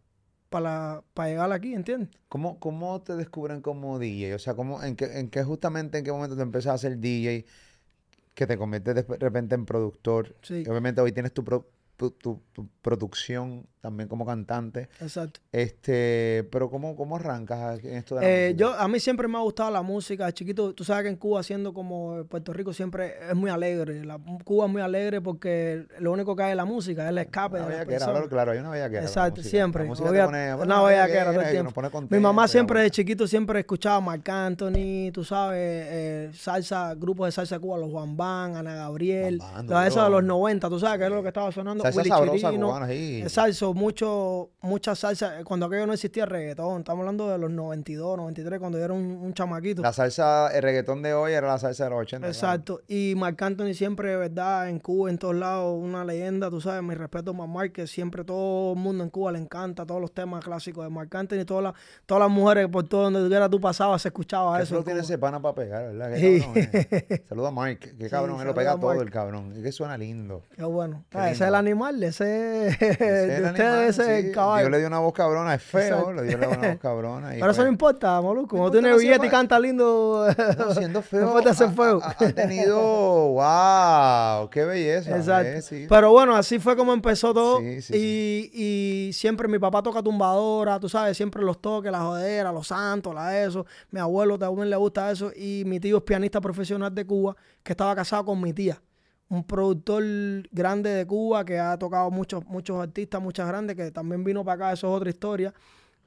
para 0.48 1.02
llegar 1.28 1.50
aquí, 1.52 1.74
¿entiendes? 1.74 2.10
¿Cómo, 2.28 2.60
¿Cómo 2.60 3.00
te 3.02 3.16
descubren 3.16 3.60
como 3.60 3.98
DJ? 3.98 4.34
O 4.36 4.38
sea, 4.38 4.54
¿cómo, 4.54 4.82
en, 4.84 4.94
qué, 4.96 5.06
¿en 5.18 5.28
qué 5.28 5.42
justamente, 5.42 5.98
en 5.98 6.04
qué 6.04 6.12
momento 6.12 6.36
te 6.36 6.42
empiezas 6.42 6.74
a 6.74 6.78
ser 6.78 6.98
DJ 6.98 7.44
que 8.34 8.46
te 8.46 8.56
conviertes 8.58 8.94
de 8.94 9.16
repente 9.18 9.54
en 9.56 9.66
productor? 9.66 10.36
Sí. 10.42 10.62
Y 10.66 10.70
obviamente 10.70 11.00
hoy 11.00 11.12
tienes 11.12 11.32
tu, 11.34 11.44
pro- 11.44 11.68
tu, 11.96 12.10
tu- 12.12 12.42
tu 12.52 12.68
producción 12.82 13.66
también 13.84 14.08
como 14.08 14.24
cantante. 14.24 14.88
Exacto. 14.98 15.40
Este, 15.52 16.48
pero 16.50 16.70
¿cómo, 16.70 16.96
cómo 16.96 17.16
arrancas 17.16 17.84
en 17.84 17.96
esto 17.96 18.14
de 18.14 18.20
la 18.22 18.26
Eh, 18.28 18.48
música? 18.54 18.58
yo, 18.58 18.72
a 18.80 18.88
mí 18.88 18.98
siempre 18.98 19.28
me 19.28 19.36
ha 19.36 19.42
gustado 19.42 19.70
la 19.70 19.82
música. 19.82 20.32
Chiquito, 20.32 20.72
tú 20.74 20.84
sabes 20.84 21.02
que 21.02 21.08
en 21.10 21.16
Cuba, 21.16 21.42
siendo 21.42 21.74
como 21.74 22.24
Puerto 22.24 22.54
Rico, 22.54 22.72
siempre 22.72 23.14
es 23.28 23.34
muy 23.34 23.50
alegre. 23.50 24.02
La, 24.06 24.18
Cuba 24.44 24.64
es 24.64 24.72
muy 24.72 24.80
alegre 24.80 25.20
porque 25.20 25.84
lo 25.98 26.12
único 26.12 26.34
que 26.34 26.44
hay 26.44 26.50
es 26.52 26.56
la 26.56 26.64
música, 26.64 27.04
es 27.04 27.10
el 27.10 27.18
escape 27.18 27.56
Una 27.56 27.64
de 27.66 27.70
bellaquera, 27.72 27.90
personas. 27.98 28.14
claro, 28.14 28.28
claro, 28.30 28.52
hay 28.52 28.58
una 28.58 28.70
bellaquera. 28.70 29.02
la 29.02 29.06
Exacto, 29.06 29.36
música. 29.42 29.50
siempre. 29.50 29.84
La 29.84 29.90
Obvia- 29.92 30.24
pone, 30.24 30.54
una 30.54 30.82
bellaquera 30.82 31.52
y 31.52 31.62
nos 31.62 31.72
pone 31.74 31.90
Mi 32.08 32.18
mamá 32.18 32.48
siempre 32.48 32.78
la 32.78 32.84
de 32.84 32.90
chiquito 32.90 33.26
siempre 33.26 33.60
escuchaba 33.60 33.96
a 33.96 34.00
Marc 34.00 34.26
Anthony, 34.28 35.10
tú 35.12 35.24
sabes, 35.24 35.58
eh, 35.60 36.30
salsa, 36.32 36.94
grupos 36.94 37.26
de 37.26 37.32
salsa 37.32 37.56
de 37.56 37.60
Cuba, 37.60 37.76
los 37.76 37.90
Juan 37.90 38.16
Ban, 38.16 38.56
Ana 38.56 38.74
Gabriel, 38.76 39.40
todas 39.66 39.88
esas 39.88 40.04
de 40.04 40.10
los 40.10 40.24
90, 40.24 40.68
tú 40.70 40.78
sabes 40.78 40.98
que 40.98 41.04
era 41.04 41.14
lo 41.14 41.22
que 41.22 41.28
estaba 41.28 41.52
sonando. 41.52 41.82
Salsa 41.84 41.98
Willy 41.98 42.08
sabrosa 42.10 42.48
Chirino, 42.48 42.66
cubana, 42.68 42.88
sí. 42.88 43.20
Exacto, 43.22 43.73
mucho, 43.74 44.50
mucha 44.62 44.94
salsa, 44.94 45.40
eh, 45.40 45.44
cuando 45.44 45.66
aquello 45.66 45.86
no 45.86 45.92
existía 45.92 46.26
reggaetón, 46.26 46.80
estamos 46.80 47.00
hablando 47.00 47.28
de 47.30 47.38
los 47.38 47.50
92, 47.50 48.16
93, 48.16 48.58
cuando 48.58 48.78
yo 48.78 48.84
era 48.84 48.94
un, 48.94 49.04
un 49.22 49.34
chamaquito. 49.34 49.82
La 49.82 49.92
salsa, 49.92 50.48
el 50.54 50.62
reggaetón 50.62 51.02
de 51.02 51.12
hoy 51.14 51.32
era 51.32 51.48
la 51.48 51.58
salsa 51.58 51.84
de 51.84 51.90
los 51.90 52.00
80. 52.00 52.18
claro. 52.18 52.32
Exacto. 52.32 52.80
Y 52.88 53.14
Marc 53.16 53.40
Anthony 53.42 53.74
siempre, 53.74 54.10
de 54.10 54.16
verdad, 54.16 54.68
en 54.68 54.78
Cuba, 54.78 55.10
en 55.10 55.18
todos 55.18 55.34
lados, 55.34 55.76
una 55.78 56.04
leyenda, 56.04 56.50
tú 56.50 56.60
sabes, 56.60 56.82
mi 56.82 56.94
respeto 56.94 57.30
a 57.30 57.46
Marc, 57.46 57.72
que 57.72 57.86
siempre 57.86 58.24
todo 58.24 58.72
el 58.74 58.78
mundo 58.78 59.04
en 59.04 59.10
Cuba 59.10 59.32
le 59.32 59.38
encanta, 59.38 59.84
todos 59.84 60.00
los 60.00 60.12
temas 60.12 60.44
clásicos 60.44 60.84
de 60.84 60.90
Marc 60.90 61.14
Anthony, 61.14 61.44
todas 61.44 61.64
las, 61.64 61.74
todas 62.06 62.22
las 62.22 62.30
mujeres, 62.30 62.68
por 62.68 62.88
todo 62.88 63.02
donde 63.04 63.20
tuviera 63.22 63.48
tú 63.48 63.60
pasabas, 63.60 64.02
se 64.02 64.08
escuchaba 64.08 64.56
¿Qué 64.56 64.62
eso. 64.64 64.78
en 64.78 64.84
tiene 64.84 65.00
ese 65.00 65.18
pana 65.18 65.40
para 65.40 65.54
pegar, 65.54 65.92
verdad? 65.92 66.12
Qué 66.14 66.20
Sí. 66.20 66.40
cabrón, 66.40 66.68
eh. 66.72 67.24
Saluda 67.28 67.48
a 67.48 67.50
Mark, 67.50 67.78
qué 67.98 68.08
cabrón, 68.08 68.40
él 68.40 68.46
lo 68.46 68.54
pega 68.54 68.78
todo 68.78 69.00
el 69.00 69.10
cabrón. 69.10 69.52
Es 69.56 69.62
que 69.62 69.72
suena 69.72 69.96
lindo. 69.98 70.42
Qué 70.56 70.62
bueno. 70.64 71.04
Qué 71.10 71.18
Ah, 71.18 71.30
ese 71.30 71.44
es 71.44 71.48
el 71.48 71.54
animal, 71.54 72.02
ese, 72.02 72.68
Ese 72.68 72.84
es 72.92 73.00
el 73.00 73.42
de 73.54 73.63
ese 73.64 73.88
es 74.02 74.06
sí. 74.22 74.26
el 74.28 74.32
caballo. 74.34 74.62
Dios 74.64 74.70
le 74.72 74.78
dio 74.78 74.86
una 74.88 74.98
voz 74.98 75.12
cabrona, 75.12 75.54
es 75.54 75.62
feo, 75.62 76.12
le 76.12 76.22
dio 76.22 76.36
una 76.38 76.46
voz 76.46 76.78
cabrona. 76.80 77.36
y 77.36 77.40
Pero 77.40 77.52
eso 77.52 77.60
no 77.62 77.64
pues, 77.66 77.72
importa, 77.72 78.20
Moluco. 78.20 78.48
Como 78.48 78.62
importa, 78.66 78.72
tiene 78.78 78.88
no 78.90 78.96
hace 78.96 79.04
billete 79.04 79.26
y 79.26 79.30
canta 79.30 79.58
lindo. 79.60 80.26
no, 80.58 80.74
siendo 80.74 81.02
feo, 81.02 81.26
No 81.26 81.32
puede 81.32 81.54
ser 81.54 81.68
ha- 82.02 82.32
tenido, 82.32 82.78
wow, 82.80 84.48
qué 84.50 84.64
belleza. 84.64 85.16
Exacto. 85.16 85.48
eh, 85.50 85.62
sí. 85.62 85.86
Pero 85.88 86.10
bueno, 86.12 86.34
así 86.36 86.58
fue 86.58 86.76
como 86.76 86.92
empezó 86.92 87.32
todo. 87.34 87.58
Sí, 87.58 87.80
y, 87.92 88.50
y 89.08 89.12
siempre 89.12 89.48
mi 89.48 89.58
papá 89.58 89.82
toca 89.82 90.02
tumbadora, 90.02 90.78
tú 90.80 90.88
sabes, 90.88 91.16
siempre 91.16 91.42
los 91.42 91.60
toques, 91.60 91.90
la 91.90 92.00
jodera, 92.00 92.52
los 92.52 92.68
santos, 92.68 93.14
la 93.14 93.42
eso. 93.42 93.66
Mi 93.90 94.00
abuelo 94.00 94.38
también 94.38 94.70
le 94.70 94.76
gusta 94.76 95.10
eso. 95.10 95.30
Y 95.34 95.62
mi 95.66 95.80
tío 95.80 95.98
es 95.98 96.02
pianista 96.02 96.40
profesional 96.40 96.94
de 96.94 97.06
Cuba, 97.06 97.36
que 97.62 97.72
estaba 97.72 97.94
casado 97.94 98.24
con 98.24 98.40
mi 98.40 98.52
tía. 98.52 98.80
Un 99.34 99.42
productor 99.44 100.02
grande 100.52 100.90
de 100.90 101.06
Cuba 101.06 101.44
que 101.44 101.58
ha 101.58 101.76
tocado 101.78 102.10
muchos, 102.10 102.44
muchos 102.46 102.78
artistas, 102.80 103.20
muchas 103.20 103.48
grandes, 103.48 103.74
que 103.76 103.90
también 103.90 104.22
vino 104.22 104.44
para 104.44 104.66
acá, 104.66 104.72
eso 104.74 104.86
es 104.88 104.96
otra 104.96 105.10
historia. 105.10 105.52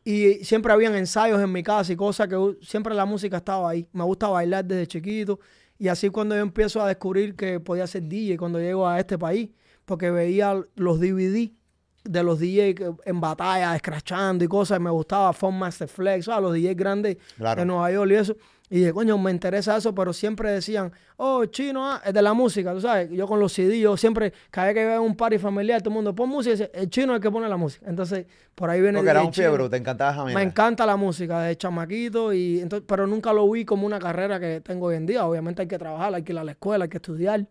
Y 0.06 0.36
siempre 0.46 0.72
habían 0.72 0.96
ensayos 0.96 1.42
en 1.42 1.52
mi 1.52 1.62
casa 1.64 1.92
y 1.92 1.96
cosas 1.98 2.28
que 2.30 2.38
siempre 2.62 2.96
la 2.96 3.06
música 3.06 3.38
estaba 3.38 3.70
ahí. 3.70 3.86
Me 3.92 4.04
gusta 4.06 4.30
bailar 4.30 4.64
desde 4.64 4.88
chiquito. 4.88 5.40
Y 5.78 5.90
así 5.90 6.10
cuando 6.10 6.36
yo 6.36 6.42
empiezo 6.42 6.82
a 6.82 6.88
descubrir 6.88 7.36
que 7.36 7.60
podía 7.60 7.86
ser 7.86 8.04
DJ 8.04 8.38
cuando 8.38 8.60
llego 8.60 8.88
a 8.88 8.98
este 9.00 9.18
país, 9.18 9.50
porque 9.86 10.10
veía 10.10 10.60
los 10.76 11.00
DVD 11.02 11.52
de 12.06 12.24
los 12.24 12.40
DJ 12.40 12.74
que- 12.76 12.92
en 13.06 13.20
batalla, 13.20 13.76
escrachando 13.76 14.46
y 14.46 14.48
cosas, 14.48 14.80
me 14.80 14.90
gustaba 14.90 15.34
Fun 15.34 15.60
Master 15.60 15.90
Flex, 15.90 16.24
¿sabes? 16.26 16.42
los 16.42 16.54
DJ 16.54 16.74
grandes 16.74 17.18
Claro. 17.36 17.60
de 17.60 17.66
Nueva 17.66 17.92
York 17.92 18.10
y 18.12 18.14
eso. 18.16 18.36
Y 18.70 18.80
dije, 18.80 18.92
coño, 18.92 19.18
me 19.18 19.32
interesa 19.32 19.78
eso, 19.78 19.96
pero 19.96 20.12
siempre 20.12 20.52
decían, 20.52 20.92
oh, 21.16 21.46
chino, 21.46 21.90
ah, 21.90 22.02
es 22.06 22.14
de 22.14 22.22
la 22.22 22.34
música, 22.34 22.74
tú 22.74 22.82
sabes. 22.82 23.10
Yo 23.12 23.26
con 23.26 23.40
los 23.40 23.54
CD, 23.54 23.80
yo 23.80 23.96
siempre, 23.96 24.34
cada 24.52 24.68
vez 24.68 24.76
que 24.76 24.86
veo 24.86 25.02
un 25.02 25.16
party 25.16 25.38
familiar, 25.38 25.82
todo 25.82 25.92
el 25.92 25.96
mundo, 25.96 26.14
pon 26.14 26.28
música, 26.28 26.54
y 26.54 26.58
dice, 26.58 26.72
el 26.74 26.90
chino 26.90 27.14
es 27.14 27.18
el 27.18 27.22
que 27.22 27.32
pone 27.32 27.48
la 27.48 27.56
música. 27.56 27.90
Entonces, 27.90 28.26
por 28.56 28.70
ahí 28.70 28.82
viene 28.82 28.98
Porque 28.98 29.12
era 29.12 29.22
DJ 29.22 29.28
un 29.28 29.34
fiebre, 29.34 29.70
te 29.70 29.78
encantaba 29.78 30.14
Jamaica. 30.14 30.38
Me 30.38 30.44
encanta 30.44 30.86
la 30.86 30.98
música 30.98 31.42
de 31.44 31.56
chamaquito, 31.56 32.34
y 32.34 32.60
entonces, 32.60 32.86
pero 32.86 33.08
nunca 33.08 33.32
lo 33.32 33.50
vi 33.50 33.64
como 33.64 33.86
una 33.86 34.00
carrera 34.00 34.38
que 34.38 34.60
tengo 34.60 34.88
hoy 34.88 34.98
en 34.98 35.06
día. 35.06 35.26
Obviamente 35.26 35.62
hay 35.62 35.68
que 35.70 35.78
trabajar, 35.78 36.14
hay 36.14 36.24
que 36.24 36.34
ir 36.34 36.40
a 36.40 36.44
la 36.44 36.52
escuela, 36.52 36.84
hay 36.84 36.90
que 36.90 36.98
estudiar, 36.98 37.48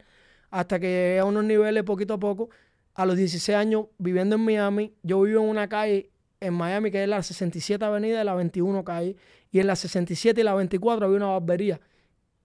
hasta 0.50 0.78
que 0.78 0.86
llegué 0.86 1.18
a 1.20 1.24
unos 1.24 1.44
niveles 1.44 1.82
poquito 1.84 2.14
a 2.14 2.18
poco. 2.18 2.50
A 2.94 3.06
los 3.06 3.16
16 3.16 3.56
años, 3.56 3.86
viviendo 3.98 4.36
en 4.36 4.42
Miami, 4.42 4.94
yo 5.02 5.20
vivo 5.22 5.42
en 5.42 5.48
una 5.48 5.68
calle 5.68 6.10
en 6.40 6.54
Miami 6.54 6.90
que 6.90 7.02
es 7.02 7.08
la 7.08 7.22
67 7.22 7.84
Avenida 7.84 8.20
y 8.20 8.24
la 8.24 8.34
21 8.34 8.84
calle, 8.84 9.16
y 9.56 9.60
en 9.60 9.68
la 9.68 9.74
67 9.74 10.38
y 10.38 10.44
la 10.44 10.52
24 10.52 11.06
había 11.06 11.16
una 11.16 11.28
barbería, 11.28 11.80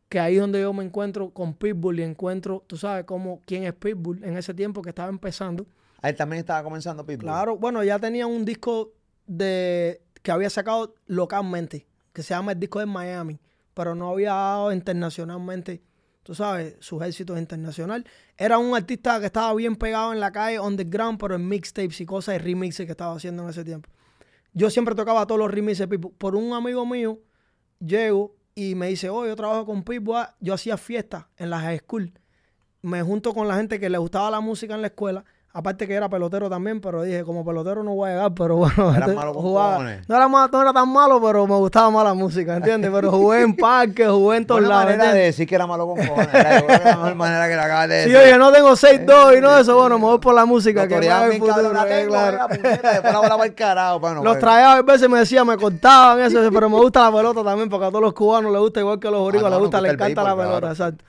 que 0.07 0.17
ahí 0.17 0.35
es 0.35 0.39
donde 0.39 0.61
yo 0.61 0.71
me 0.71 0.81
encuentro 0.81 1.31
con 1.31 1.53
Pitbull 1.53 1.99
y 1.99 2.03
encuentro, 2.03 2.63
tú 2.67 2.77
sabes 2.77 3.03
cómo, 3.03 3.41
quién 3.45 3.65
es 3.65 3.73
Pitbull 3.73 4.23
en 4.23 4.37
ese 4.37 4.53
tiempo 4.53 4.81
que 4.81 4.91
estaba 4.91 5.09
empezando. 5.09 5.67
Ah, 6.01 6.07
Él 6.07 6.15
también 6.15 6.39
estaba 6.39 6.63
comenzando 6.63 7.05
Pitbull. 7.05 7.25
Claro, 7.25 7.57
bueno, 7.57 7.83
ya 7.83 7.99
tenía 7.99 8.27
un 8.27 8.45
disco 8.45 8.93
de 9.27 10.01
que 10.23 10.31
había 10.31 10.49
sacado 10.49 10.95
localmente, 11.05 11.85
que 12.13 12.23
se 12.23 12.33
llama 12.33 12.53
el 12.53 12.61
disco 12.61 12.79
de 12.79 12.85
Miami, 12.85 13.41
pero 13.73 13.93
no 13.93 14.09
había 14.11 14.31
dado 14.31 14.71
internacionalmente, 14.71 15.83
tú 16.23 16.33
sabes, 16.33 16.77
sus 16.79 17.03
éxitos 17.03 17.37
internacional. 17.37 18.05
Era 18.37 18.57
un 18.57 18.73
artista 18.73 19.19
que 19.19 19.25
estaba 19.25 19.53
bien 19.53 19.75
pegado 19.75 20.13
en 20.13 20.21
la 20.21 20.31
calle, 20.31 20.61
underground, 20.61 21.19
pero 21.19 21.35
en 21.35 21.45
mixtapes 21.45 21.99
y 21.99 22.05
cosas 22.05 22.35
de 22.35 22.39
remixes 22.39 22.85
que 22.85 22.93
estaba 22.93 23.13
haciendo 23.13 23.43
en 23.43 23.49
ese 23.49 23.65
tiempo. 23.65 23.89
Yo 24.53 24.69
siempre 24.69 24.95
tocaba 24.95 25.25
todos 25.25 25.39
los 25.39 25.51
remixes 25.51 25.79
de 25.79 25.87
Pitbull. 25.87 26.13
Por 26.17 26.35
un 26.35 26.53
amigo 26.53 26.85
mío, 26.85 27.19
llego 27.79 28.35
y 28.55 28.75
me 28.75 28.87
dice, 28.87 29.09
oh, 29.09 29.25
yo 29.25 29.35
trabajo 29.35 29.65
con 29.65 29.83
Pitbull. 29.83 30.17
Ah, 30.17 30.35
Yo 30.39 30.53
hacía 30.53 30.77
fiestas 30.77 31.25
en 31.37 31.49
la 31.49 31.59
high 31.59 31.79
school 31.79 32.13
me 32.81 33.01
junto 33.03 33.33
con 33.33 33.47
la 33.47 33.55
gente 33.55 33.79
que 33.79 33.89
le 33.89 33.97
gustaba 33.97 34.31
la 34.31 34.41
música 34.41 34.75
en 34.75 34.81
la 34.81 34.87
escuela 34.87 35.23
Aparte 35.53 35.85
que 35.85 35.93
era 35.93 36.07
pelotero 36.07 36.49
también, 36.49 36.79
pero 36.79 37.01
dije, 37.03 37.25
como 37.25 37.43
pelotero 37.43 37.83
no 37.83 37.93
voy 37.93 38.09
a 38.09 38.13
llegar, 38.13 38.33
pero 38.33 38.55
bueno. 38.55 38.95
Era 38.95 39.07
malo 39.07 39.33
con 39.33 39.43
jugaba, 39.43 39.83
no, 40.07 40.15
era 40.15 40.27
ma- 40.29 40.49
no 40.49 40.61
era 40.61 40.71
tan 40.71 40.87
malo, 40.87 41.21
pero 41.21 41.45
me 41.45 41.55
gustaba 41.55 41.89
más 41.89 42.05
la 42.05 42.13
música, 42.13 42.55
¿entiendes? 42.55 42.89
Pero 42.93 43.11
jugué 43.11 43.41
en 43.41 43.53
parques, 43.57 44.07
jugué 44.07 44.37
en 44.37 44.45
todos 44.45 44.61
lados. 44.61 44.85
manera 44.85 44.91
de 45.03 45.09
¿entiendes? 45.09 45.35
decir 45.35 45.47
que 45.49 45.55
era 45.55 45.67
malo 45.67 45.87
con 45.87 45.97
cojones. 46.07 46.33
Era 46.33 46.61
la 46.61 46.95
mejor 46.95 47.15
manera 47.15 47.49
que 47.49 47.55
la 47.57 47.65
acabas 47.65 47.89
de 47.89 48.03
Sí, 48.05 48.09
decir. 48.11 48.27
oye, 48.29 48.37
no 48.37 48.51
tengo 48.53 48.69
6-2 48.71 49.37
y 49.37 49.41
no 49.41 49.57
eso, 49.57 49.75
bueno, 49.75 49.99
me 49.99 50.05
voy 50.05 50.19
por 50.19 50.33
la 50.35 50.45
música, 50.45 50.87
que 50.87 50.99
bien 51.01 51.41
futuro, 51.41 51.73
la 51.73 51.85
tengo, 51.85 52.11
claro. 52.11 52.31
venga, 52.31 52.47
puñeta, 52.47 52.91
después 52.93 53.11
la 53.13 53.19
bola 53.19 53.29
para 53.31 53.45
el 53.45 53.53
carajo. 53.53 53.99
Bueno, 53.99 54.23
Los 54.23 54.39
traía 54.39 54.71
a 54.77 54.81
veces 54.83 55.09
me 55.09 55.19
decía, 55.19 55.43
me 55.43 55.57
cortaban 55.57 56.21
eso, 56.21 56.39
pero 56.53 56.69
me 56.69 56.77
gusta 56.77 57.09
la 57.11 57.17
pelota 57.17 57.43
también, 57.43 57.67
porque 57.67 57.87
a 57.87 57.89
todos 57.89 58.01
los 58.01 58.13
cubanos 58.13 58.53
les 58.53 58.61
gusta 58.61 58.79
igual 58.79 58.99
que 59.01 59.09
a 59.09 59.11
los 59.11 59.19
ah, 59.19 59.23
boricuas, 59.23 59.51
no, 59.51 59.57
les 59.57 59.59
gusta, 59.59 59.81
les 59.81 59.93
encanta 59.95 60.23
la 60.23 60.37
pelota, 60.37 60.69
exacto. 60.69 61.03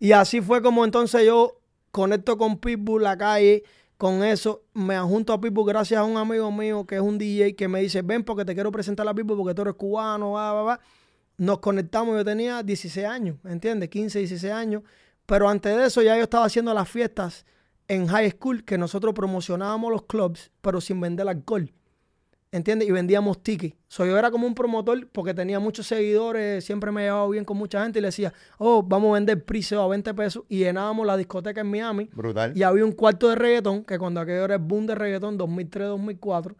Y 0.00 0.10
así 0.10 0.40
fue 0.40 0.60
como 0.62 0.84
entonces 0.84 1.24
yo 1.24 1.58
conecto 1.92 2.36
con 2.36 2.56
Pitbull 2.58 3.04
la 3.04 3.16
calle, 3.16 3.62
con 3.96 4.24
eso 4.24 4.64
me 4.74 4.96
adjunto 4.96 5.32
a 5.32 5.40
Pitbull 5.40 5.66
gracias 5.66 6.00
a 6.00 6.04
un 6.04 6.16
amigo 6.16 6.50
mío 6.50 6.84
que 6.86 6.96
es 6.96 7.00
un 7.00 7.18
DJ 7.18 7.54
que 7.54 7.68
me 7.68 7.80
dice, 7.80 8.02
ven 8.02 8.24
porque 8.24 8.44
te 8.44 8.54
quiero 8.54 8.72
presentar 8.72 9.06
a 9.06 9.14
Pitbull 9.14 9.38
porque 9.38 9.54
tú 9.54 9.62
eres 9.62 9.74
cubano, 9.74 10.32
va, 10.32 10.52
va, 10.52 10.62
va. 10.62 10.80
Nos 11.36 11.58
conectamos, 11.58 12.16
yo 12.16 12.24
tenía 12.24 12.62
16 12.62 13.06
años, 13.06 13.36
¿entiendes? 13.44 13.88
15, 13.88 14.20
16 14.20 14.52
años. 14.52 14.82
Pero 15.26 15.48
antes 15.48 15.76
de 15.76 15.86
eso 15.86 16.02
ya 16.02 16.16
yo 16.16 16.24
estaba 16.24 16.44
haciendo 16.44 16.74
las 16.74 16.88
fiestas 16.88 17.46
en 17.88 18.06
high 18.06 18.30
school 18.30 18.64
que 18.64 18.78
nosotros 18.78 19.14
promocionábamos 19.14 19.90
los 19.90 20.04
clubs, 20.04 20.50
pero 20.60 20.80
sin 20.80 21.00
vender 21.00 21.28
alcohol. 21.28 21.72
¿Entiendes? 22.54 22.86
Y 22.86 22.92
vendíamos 22.92 23.42
tickets. 23.42 23.74
So, 23.88 24.06
yo 24.06 24.16
era 24.16 24.30
como 24.30 24.46
un 24.46 24.54
promotor 24.54 25.08
porque 25.08 25.34
tenía 25.34 25.58
muchos 25.58 25.88
seguidores, 25.88 26.64
siempre 26.64 26.92
me 26.92 27.02
llevaba 27.02 27.28
bien 27.28 27.44
con 27.44 27.56
mucha 27.56 27.82
gente 27.82 27.98
y 27.98 28.02
le 28.02 28.08
decía, 28.08 28.32
oh, 28.58 28.80
vamos 28.80 29.10
a 29.10 29.14
vender 29.14 29.44
priseo 29.44 29.82
a 29.82 29.88
20 29.88 30.14
pesos 30.14 30.44
y 30.48 30.58
llenábamos 30.58 31.04
la 31.04 31.16
discoteca 31.16 31.62
en 31.62 31.66
Miami 31.68 32.08
Brutal. 32.12 32.56
y 32.56 32.62
había 32.62 32.84
un 32.84 32.92
cuarto 32.92 33.28
de 33.28 33.34
reggaetón, 33.34 33.82
que 33.82 33.98
cuando 33.98 34.20
aquello 34.20 34.44
era 34.44 34.54
el 34.54 34.60
boom 34.60 34.86
de 34.86 34.94
reggaetón, 34.94 35.36
2003-2004, 35.36 36.54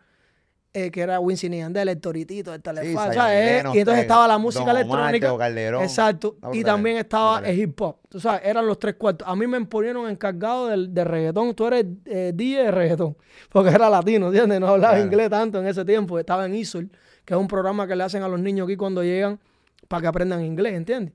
eh, 0.76 0.90
que 0.90 1.00
era 1.02 1.20
Wisin 1.20 1.54
y 1.54 1.60
el 1.60 2.00
Toritito, 2.00 2.52
el 2.52 2.60
Telefaz, 2.60 3.12
Zion 3.12 3.14
¿sabes? 3.14 3.64
Eh, 3.64 3.64
y 3.74 3.78
entonces 3.78 4.00
eh, 4.00 4.02
estaba 4.02 4.26
la 4.26 4.38
música 4.38 4.64
Don 4.64 4.70
Omar, 4.70 4.80
electrónica. 4.80 5.26
Teo 5.28 5.38
Calderón. 5.38 5.82
Exacto. 5.84 6.37
No, 6.42 6.48
y 6.48 6.58
brutales, 6.58 6.64
también 6.64 6.96
estaba 6.96 7.38
el 7.38 7.60
hip 7.60 7.80
hop. 7.80 7.98
Tú 8.08 8.18
sabes, 8.18 8.40
eran 8.44 8.66
los 8.66 8.78
tres 8.80 8.96
cuartos. 8.96 9.26
A 9.26 9.37
mí 9.37 9.46
me 9.46 9.64
ponieron 9.66 10.10
encargado 10.10 10.66
del, 10.66 10.92
de 10.92 11.04
reggaetón. 11.04 11.54
Tú 11.54 11.68
eres 11.68 11.87
eh, 12.06 12.32
DJ 12.34 12.64
de 12.64 12.70
reggaetón. 12.72 13.16
Porque 13.50 13.70
era 13.70 13.88
latino, 13.88 14.26
¿entiendes? 14.26 14.58
No 14.58 14.66
hablaba 14.66 14.94
Claro. 14.94 15.06
inglés 15.06 15.30
tanto 15.30 15.60
en 15.60 15.68
ese 15.68 15.84
tiempo. 15.84 16.18
Estaba 16.18 16.44
en 16.44 16.56
ISOL, 16.56 16.90
que 17.24 17.34
es 17.34 17.40
un 17.40 17.46
programa 17.46 17.87
que 17.87 17.94
le 17.94 18.02
hacen 18.02 18.24
a 18.24 18.28
los 18.28 18.40
niños 18.40 18.66
aquí 18.66 18.76
cuando 18.76 19.04
llegan 19.04 19.38
para 19.87 20.02
que 20.02 20.06
aprendan 20.08 20.44
inglés, 20.44 20.74
¿entiendes? 20.74 21.14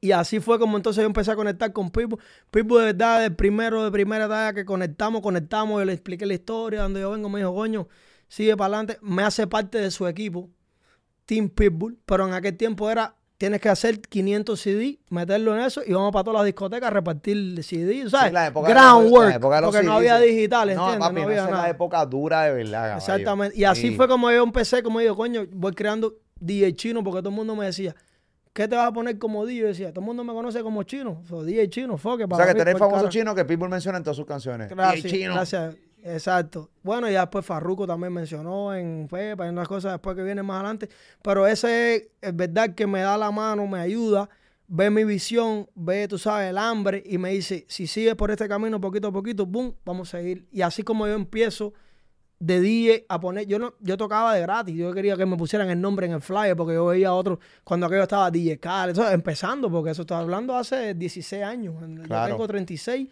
Y 0.00 0.12
así 0.12 0.38
fue 0.38 0.60
como 0.60 0.76
entonces 0.76 1.02
yo 1.02 1.06
empecé 1.06 1.32
a 1.32 1.36
conectar 1.36 1.72
con 1.72 1.90
Pitbull. 1.90 2.20
Pitbull 2.52 2.78
de 2.78 2.86
verdad, 2.86 3.24
el 3.24 3.34
primero 3.34 3.82
de 3.82 3.90
primera 3.90 4.26
edad 4.26 4.54
que 4.54 4.64
conectamos, 4.64 5.20
conectamos, 5.20 5.80
yo 5.80 5.84
le 5.84 5.92
expliqué 5.92 6.24
la 6.26 6.34
historia, 6.34 6.82
donde 6.82 7.00
yo 7.00 7.10
vengo, 7.10 7.28
me 7.28 7.40
dijo, 7.40 7.52
coño, 7.52 7.88
sigue 8.28 8.56
para 8.56 8.76
adelante. 8.76 8.98
Me 9.02 9.22
hace 9.24 9.46
parte 9.46 9.78
de 9.78 9.90
su 9.90 10.06
equipo, 10.06 10.48
Team 11.26 11.48
Pitbull, 11.48 11.98
pero 12.06 12.26
en 12.26 12.34
aquel 12.34 12.56
tiempo 12.56 12.90
era, 12.90 13.14
tienes 13.36 13.60
que 13.60 13.68
hacer 13.68 14.00
500 14.00 14.60
CD, 14.60 14.98
meterlo 15.10 15.54
en 15.56 15.62
eso 15.62 15.82
y 15.86 15.92
vamos 15.92 16.12
para 16.12 16.24
todas 16.24 16.40
las 16.40 16.46
discotecas 16.46 16.88
a 16.88 16.90
repartir 16.90 17.62
CD, 17.62 18.08
¿sabes? 18.10 18.28
Sí, 18.28 18.32
la 18.34 18.46
época 18.48 18.68
Groundwork, 18.70 19.28
la 19.30 19.36
época 19.36 19.62
porque 19.62 19.82
no 19.82 19.92
había 19.92 20.18
digitales, 20.18 20.76
No, 20.76 20.92
¿entiendes? 20.92 21.08
papi, 21.08 21.14
no 21.14 21.20
no, 21.20 21.26
había 21.28 21.44
nada. 21.50 21.62
la 21.64 21.70
época 21.70 22.06
dura 22.06 22.42
de 22.44 22.52
verdad, 22.52 22.72
caballo. 22.82 22.96
Exactamente. 22.98 23.58
Y 23.58 23.64
así 23.64 23.88
Sí. 23.90 23.96
fue 23.96 24.08
como 24.08 24.30
yo 24.30 24.42
empecé, 24.42 24.82
como 24.82 25.00
digo, 25.00 25.16
coño, 25.16 25.46
voy 25.52 25.72
creando 25.72 26.14
DJ 26.40 26.74
chino 26.74 27.02
porque 27.04 27.20
todo 27.20 27.30
el 27.30 27.36
mundo 27.36 27.54
me 27.56 27.66
decía, 27.66 27.94
¿qué 28.52 28.66
te 28.66 28.74
vas 28.74 28.88
a 28.88 28.92
poner 28.92 29.18
como 29.18 29.44
DJ? 29.46 29.60
Yo 29.60 29.66
decía, 29.68 29.90
todo 29.92 30.00
el 30.00 30.06
mundo 30.06 30.24
me 30.24 30.32
conoce 30.32 30.62
como 30.62 30.82
chino. 30.82 31.22
So, 31.28 31.44
DJ 31.44 31.68
chino, 31.68 31.96
fuck 31.96 32.20
it, 32.20 32.32
O 32.32 32.36
sea, 32.36 32.52
que 32.54 32.64
por 32.64 32.78
famoso 32.78 32.96
cara. 33.02 33.08
chino 33.10 33.34
que 33.34 33.44
Pitbull 33.44 33.68
menciona 33.68 33.98
en 33.98 34.04
todas 34.04 34.16
sus 34.16 34.26
canciones. 34.26 34.68
Gracias, 34.68 35.12
chino. 35.12 35.34
gracias. 35.34 35.76
Exacto. 36.12 36.70
Bueno, 36.82 37.08
y 37.08 37.12
después 37.12 37.44
Farruko 37.44 37.86
también 37.86 38.12
mencionó 38.12 38.74
en 38.74 39.08
Pepa 39.08 39.44
y 39.46 39.48
en 39.50 39.54
las 39.56 39.68
cosas 39.68 39.92
después 39.92 40.16
que 40.16 40.22
vienen 40.22 40.46
más 40.46 40.56
adelante. 40.56 40.88
Pero 41.22 41.46
ese 41.46 42.10
es, 42.20 42.36
verdad 42.36 42.74
que 42.74 42.86
me 42.86 43.00
da 43.00 43.18
la 43.18 43.30
mano, 43.30 43.66
me 43.66 43.78
ayuda, 43.78 44.28
ve 44.66 44.90
mi 44.90 45.04
visión, 45.04 45.68
ve, 45.74 46.08
tú 46.08 46.18
sabes, 46.18 46.50
el 46.50 46.58
hambre 46.58 47.02
y 47.04 47.18
me 47.18 47.30
dice, 47.30 47.66
si 47.68 47.86
sigues 47.86 48.14
por 48.14 48.30
este 48.30 48.48
camino 48.48 48.80
poquito 48.80 49.08
a 49.08 49.12
poquito, 49.12 49.46
boom, 49.46 49.74
vamos 49.84 50.12
a 50.14 50.18
seguir. 50.18 50.46
Y 50.50 50.62
así 50.62 50.82
como 50.82 51.06
yo 51.06 51.14
empiezo 51.14 51.74
de 52.40 52.60
DJ 52.60 53.06
a 53.08 53.18
poner, 53.18 53.46
yo 53.46 53.58
no, 53.58 53.74
yo 53.80 53.96
tocaba 53.96 54.34
de 54.34 54.42
gratis, 54.42 54.74
yo 54.76 54.92
quería 54.92 55.16
que 55.16 55.26
me 55.26 55.36
pusieran 55.36 55.70
el 55.70 55.80
nombre 55.80 56.06
en 56.06 56.12
el 56.12 56.20
flyer 56.20 56.56
porque 56.56 56.74
yo 56.74 56.86
veía 56.86 57.08
a 57.08 57.14
otros, 57.14 57.38
cuando 57.64 57.86
aquello 57.86 58.02
estaba 58.04 58.30
DJ 58.30 58.60
eso, 58.90 59.10
empezando, 59.10 59.70
porque 59.70 59.90
eso 59.90 60.02
estaba 60.02 60.20
hablando 60.20 60.56
hace 60.56 60.94
16 60.94 61.42
años, 61.42 61.74
yo 61.80 62.02
Claro. 62.04 62.34
tengo 62.34 62.46
36, 62.46 63.08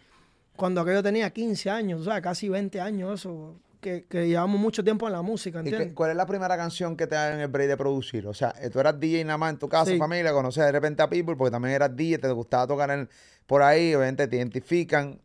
cuando 0.57 0.81
aquello 0.81 1.01
tenía 1.01 1.29
15 1.29 1.69
años, 1.69 2.01
o 2.01 2.03
sea, 2.03 2.21
casi 2.21 2.49
20 2.49 2.81
años, 2.81 3.21
eso, 3.21 3.55
que, 3.79 4.05
que 4.09 4.27
llevamos 4.27 4.59
mucho 4.59 4.83
tiempo 4.83 5.07
en 5.07 5.13
la 5.13 5.21
música, 5.21 5.59
¿Y 5.59 5.63
qué- 5.63 5.69
¿entiendes? 5.69 5.93
cuál 5.95 6.11
es 6.11 6.17
la 6.17 6.25
primera 6.25 6.57
canción 6.57 6.97
que 6.97 7.07
te 7.07 7.15
dan 7.15 7.35
en 7.35 7.39
el 7.41 7.47
break 7.47 7.69
de 7.69 7.77
producir? 7.77 8.27
O 8.27 8.33
sea, 8.33 8.53
eh, 8.61 8.69
tú 8.69 8.79
eras 8.79 8.99
DJ 8.99 9.23
nada 9.23 9.37
más 9.37 9.53
en 9.53 9.59
tu 9.59 9.69
casa, 9.69 9.91
Sí. 9.91 9.97
familia, 9.97 10.33
conoces 10.33 10.65
de 10.65 10.71
repente 10.71 11.01
a 11.03 11.09
Pitbull 11.09 11.37
porque 11.37 11.51
también 11.51 11.75
eras 11.75 11.95
DJ, 11.95 12.17
te 12.17 12.29
gustaba 12.31 12.67
tocar 12.67 12.89
en- 12.91 13.07
por 13.45 13.61
ahí, 13.61 13.93
obviamente 13.95 14.27
te 14.27 14.35
identifican. 14.35 15.21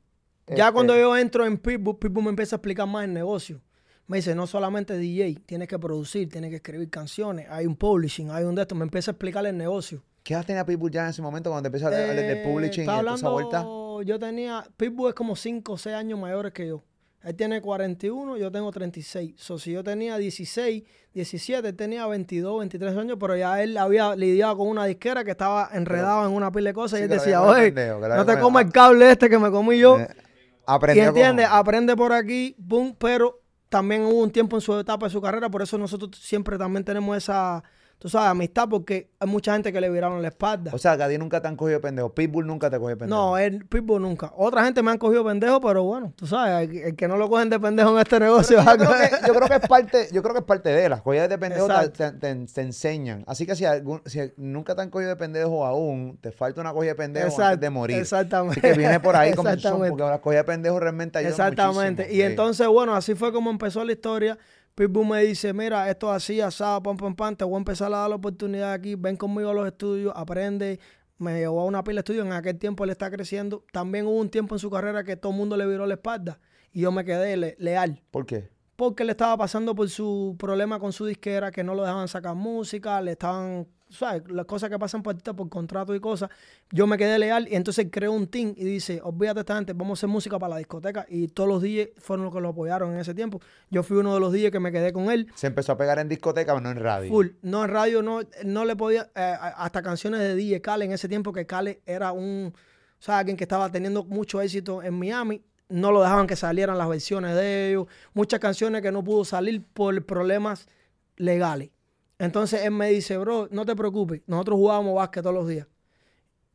Ya 0.48 0.64
Este, 0.66 0.72
cuando 0.74 0.96
yo 0.96 1.16
entro 1.16 1.46
en 1.46 1.56
Pitbull, 1.58 1.98
Pitbull 1.98 2.24
me 2.24 2.30
empieza 2.30 2.56
a 2.56 2.58
explicar 2.58 2.86
más 2.86 3.04
el 3.04 3.12
negocio. 3.14 3.60
Me 4.06 4.18
dice, 4.18 4.34
no 4.34 4.46
solamente 4.46 4.98
DJ, 4.98 5.40
tienes 5.46 5.68
que 5.68 5.78
producir, 5.78 6.28
tienes 6.28 6.50
que 6.50 6.56
escribir 6.56 6.90
canciones, 6.90 7.46
hay 7.48 7.66
un 7.66 7.76
publishing, 7.76 8.30
hay 8.30 8.44
un 8.44 8.54
de 8.54 8.62
estos. 8.62 8.76
Me 8.76 8.84
empieza 8.84 9.10
a 9.10 9.12
explicar 9.12 9.46
el 9.46 9.56
negocio. 9.56 10.02
¿Qué 10.22 10.34
edad 10.34 10.44
tenía 10.44 10.66
Pitbull 10.66 10.90
ya 10.90 11.04
en 11.04 11.08
ese 11.10 11.22
momento 11.22 11.48
cuando 11.50 11.62
te 11.62 11.68
empiezas 11.68 11.92
a 11.92 12.00
hablar 12.00 12.14
de 12.16 12.32
Eh, 12.32 12.44
publishing 12.44 12.82
y 12.84 12.86
toda 12.86 13.14
esa 13.14 13.28
vuelta? 13.30 13.64
Yo 14.00 14.18
tenía, 14.18 14.64
Pitbull 14.78 15.10
es 15.10 15.14
como 15.14 15.36
5 15.36 15.72
o 15.74 15.76
6 15.76 15.94
años 15.94 16.18
mayores 16.18 16.52
que 16.54 16.66
yo. 16.68 16.82
Él 17.22 17.36
tiene 17.36 17.60
41, 17.60 18.36
yo 18.38 18.50
tengo 18.50 18.72
36. 18.72 19.34
So, 19.36 19.58
si 19.58 19.70
yo 19.72 19.84
tenía 19.84 20.16
16, 20.18 20.82
17, 21.14 21.68
él 21.68 21.76
tenía 21.76 22.06
22, 22.06 22.58
23 22.60 22.96
años, 22.96 23.16
pero 23.20 23.36
ya 23.36 23.62
él 23.62 23.76
había 23.76 24.16
lidiado 24.16 24.56
con 24.56 24.68
una 24.68 24.86
disquera 24.86 25.22
que 25.22 25.30
estaba 25.32 25.68
enredado 25.72 26.26
en 26.26 26.32
una 26.32 26.50
pila 26.50 26.70
de 26.70 26.74
cosas 26.74 26.98
Sí, 26.98 27.02
y 27.02 27.04
él 27.04 27.10
decía, 27.10 27.42
oye, 27.42 27.70
no 27.70 28.24
te 28.26 28.38
comas 28.40 28.64
mal". 28.64 28.66
el 28.66 28.72
cable 28.72 29.10
este 29.12 29.28
que 29.28 29.38
me 29.38 29.50
comí 29.52 29.78
yo. 29.78 30.00
Eh, 30.00 30.08
Y 30.10 30.62
aprendió 30.66 31.04
entiende, 31.08 31.44
como- 31.44 31.54
aprende 31.56 31.96
por 31.96 32.12
aquí, 32.12 32.56
boom, 32.58 32.96
pero 32.98 33.40
también 33.68 34.02
hubo 34.04 34.20
un 34.20 34.30
tiempo 34.32 34.56
en 34.56 34.60
su 34.60 34.76
etapa 34.78 35.06
de 35.06 35.12
su 35.12 35.20
carrera, 35.20 35.48
por 35.48 35.62
eso 35.62 35.78
nosotros 35.78 36.10
siempre 36.20 36.58
también 36.58 36.84
tenemos 36.84 37.16
esa, 37.16 37.62
tú 38.02 38.08
sabes, 38.08 38.30
amistad, 38.30 38.68
porque 38.68 39.10
hay 39.20 39.28
mucha 39.28 39.52
gente 39.52 39.72
que 39.72 39.80
le 39.80 39.88
viraron 39.88 40.20
la 40.20 40.26
espalda. 40.26 40.72
O 40.74 40.78
sea, 40.78 40.96
que 40.96 41.04
a 41.04 41.08
ti 41.08 41.18
nunca 41.18 41.40
te 41.40 41.46
han 41.46 41.54
cogido 41.54 41.78
de 41.78 41.82
pendejo. 41.82 42.12
Pitbull 42.12 42.44
nunca 42.44 42.68
te 42.68 42.76
cogió 42.76 42.88
de 42.88 42.96
pendejo. 42.96 43.16
no, 43.30 43.38
el 43.38 43.64
Pitbull 43.64 44.02
nunca. 44.02 44.32
Otra 44.36 44.64
gente 44.64 44.82
me 44.82 44.90
han 44.90 44.98
cogido 44.98 45.24
pendejo, 45.24 45.60
pero 45.60 45.84
bueno, 45.84 46.12
tú 46.16 46.26
sabes, 46.26 46.68
el, 46.68 46.76
el 46.78 46.96
que 46.96 47.06
no 47.06 47.16
lo 47.16 47.30
cogen 47.30 47.48
de 47.48 47.60
pendejo 47.60 47.92
en 47.92 47.98
este 48.00 48.18
negocio. 48.18 48.58
Yo 48.60 48.64
creo, 48.76 48.90
que, 48.90 49.26
yo 49.28 49.34
creo 49.34 49.48
que 49.48 49.54
es 49.54 49.68
parte, 49.68 50.08
yo 50.12 50.20
creo 50.20 50.34
que 50.34 50.40
es 50.40 50.44
parte 50.44 50.68
de 50.70 50.88
las 50.88 51.00
cogidas 51.00 51.28
de 51.28 51.38
pendejo 51.38 51.68
te, 51.68 51.72
Exacto. 51.74 52.18
te- 52.18 52.34
te- 52.34 52.46
te 52.52 52.60
enseñan. 52.62 53.22
Así 53.28 53.46
que 53.46 53.54
si, 53.54 53.64
algún- 53.66 54.02
si 54.06 54.18
nunca 54.36 54.74
te 54.74 54.82
han 54.82 54.90
cogido 54.90 55.10
de 55.10 55.16
pendejo 55.16 55.64
aún, 55.64 56.18
te 56.20 56.32
falta 56.32 56.60
una 56.60 56.72
cogida 56.72 56.90
de 56.90 56.96
pendejo 56.96 57.40
antes 57.40 57.60
de 57.60 57.70
morir. 57.70 57.98
Exactamente. 57.98 58.58
Así 58.58 58.68
que 58.72 58.76
viene 58.76 58.98
por 58.98 59.14
ahí 59.14 59.32
como 59.32 59.56
son, 59.58 59.78
porque 59.88 60.02
las 60.02 60.18
cogidas 60.18 60.44
de 60.44 60.52
pendejo 60.52 60.80
realmente 60.80 61.18
ayudan 61.20 61.32
Exactamente. 61.34 62.02
muchísimo. 62.02 62.12
Y 62.12 62.26
Sí. 62.26 62.30
entonces, 62.30 62.66
bueno, 62.66 62.96
así 62.96 63.14
fue 63.14 63.32
como 63.32 63.48
empezó 63.48 63.84
la 63.84 63.92
historia. 63.92 64.36
Pitbull 64.74 65.06
me 65.06 65.20
dice, 65.22 65.52
mira, 65.52 65.88
esto 65.90 66.10
así, 66.10 66.40
asado, 66.40 66.82
pam, 66.82 66.96
pam, 66.96 67.14
pam, 67.14 67.36
te 67.36 67.44
voy 67.44 67.54
a 67.54 67.58
empezar 67.58 67.92
a 67.92 67.98
dar 67.98 68.08
la 68.10 68.16
oportunidad 68.16 68.72
aquí, 68.72 68.94
ven 68.94 69.16
conmigo 69.16 69.50
a 69.50 69.54
los 69.54 69.66
estudios, 69.66 70.12
aprende. 70.16 70.80
Me 71.18 71.38
llevó 71.38 71.60
a 71.60 71.64
una 71.66 71.84
pila 71.84 71.96
de 71.96 72.00
estudios, 72.00 72.26
en 72.26 72.32
aquel 72.32 72.58
tiempo 72.58 72.82
él 72.84 72.90
está 72.90 73.10
creciendo. 73.10 73.64
También 73.70 74.06
hubo 74.06 74.18
un 74.18 74.28
tiempo 74.30 74.54
en 74.54 74.58
su 74.58 74.70
carrera 74.70 75.04
que 75.04 75.16
todo 75.16 75.30
el 75.32 75.38
mundo 75.38 75.56
le 75.56 75.66
viró 75.66 75.86
la 75.86 75.94
espalda 75.94 76.40
y 76.72 76.80
yo 76.80 76.90
me 76.90 77.04
quedé 77.04 77.36
le- 77.36 77.54
leal. 77.58 78.02
¿Por 78.10 78.24
qué? 78.26 78.48
Porque 78.74 79.02
él 79.04 79.10
estaba 79.10 79.36
pasando 79.36 79.74
por 79.74 79.88
su 79.90 80.34
problema 80.38 80.80
con 80.80 80.92
su 80.92 81.04
disquera, 81.06 81.52
que 81.52 81.62
no 81.62 81.74
lo 81.74 81.82
dejaban 81.82 82.08
sacar 82.08 82.34
música, 82.34 83.00
le 83.02 83.12
estaban, 83.12 83.68
¿sabes? 83.92 84.22
Las 84.28 84.46
cosas 84.46 84.70
que 84.70 84.78
pasan 84.78 85.02
por, 85.02 85.16
por 85.16 85.48
contrato 85.48 85.94
y 85.94 86.00
cosas. 86.00 86.30
Yo 86.70 86.86
me 86.86 86.96
quedé 86.96 87.18
leal 87.18 87.46
y 87.48 87.54
entonces 87.54 87.86
creó 87.90 88.12
un 88.12 88.26
team 88.26 88.54
y 88.56 88.64
dice, 88.64 89.00
olvídate 89.02 89.40
esta 89.40 89.56
gente, 89.56 89.72
vamos 89.72 89.98
a 89.98 90.00
hacer 90.00 90.08
música 90.08 90.38
para 90.38 90.54
la 90.54 90.56
discoteca. 90.58 91.06
Y 91.08 91.28
todos 91.28 91.48
los 91.48 91.62
DJs 91.62 91.90
fueron 91.98 92.24
los 92.24 92.34
que 92.34 92.40
lo 92.40 92.48
apoyaron 92.48 92.94
en 92.94 93.00
ese 93.00 93.14
tiempo. 93.14 93.40
Yo 93.70 93.82
fui 93.82 93.96
uno 93.96 94.14
de 94.14 94.20
los 94.20 94.32
DJs 94.32 94.50
que 94.50 94.60
me 94.60 94.72
quedé 94.72 94.92
con 94.92 95.10
él. 95.10 95.28
Se 95.34 95.46
empezó 95.46 95.72
a 95.72 95.76
pegar 95.76 95.98
en 95.98 96.08
discoteca, 96.08 96.52
pero 96.52 96.60
no 96.60 96.70
en 96.70 96.78
radio. 96.78 97.10
Full. 97.10 97.28
No 97.42 97.64
en 97.64 97.70
radio, 97.70 98.02
no, 98.02 98.20
no 98.44 98.64
le 98.64 98.76
podía, 98.76 99.10
eh, 99.14 99.36
hasta 99.56 99.82
canciones 99.82 100.20
de 100.20 100.34
DJ 100.34 100.60
Khaled 100.62 100.86
en 100.86 100.92
ese 100.92 101.08
tiempo 101.08 101.32
que 101.32 101.46
Khaled 101.46 101.78
era 101.86 102.12
un, 102.12 102.52
o 102.54 103.02
sea, 103.02 103.18
alguien 103.18 103.36
que 103.36 103.44
estaba 103.44 103.70
teniendo 103.70 104.04
mucho 104.04 104.40
éxito 104.40 104.82
en 104.82 104.98
Miami. 104.98 105.42
No 105.68 105.90
lo 105.90 106.02
dejaban 106.02 106.26
que 106.26 106.36
salieran 106.36 106.76
las 106.76 106.88
versiones 106.88 107.34
de 107.34 107.70
ellos. 107.70 107.86
Muchas 108.12 108.40
canciones 108.40 108.82
que 108.82 108.92
no 108.92 109.02
pudo 109.02 109.24
salir 109.24 109.64
por 109.72 110.04
problemas 110.04 110.68
legales. 111.16 111.70
Entonces 112.18 112.62
él 112.64 112.70
me 112.72 112.90
dice, 112.90 113.16
bro, 113.18 113.48
no 113.50 113.66
te 113.66 113.74
preocupes, 113.76 114.22
nosotros 114.26 114.56
jugábamos 114.56 114.94
básquet 114.94 115.22
todos 115.22 115.34
los 115.36 115.48
días. 115.48 115.66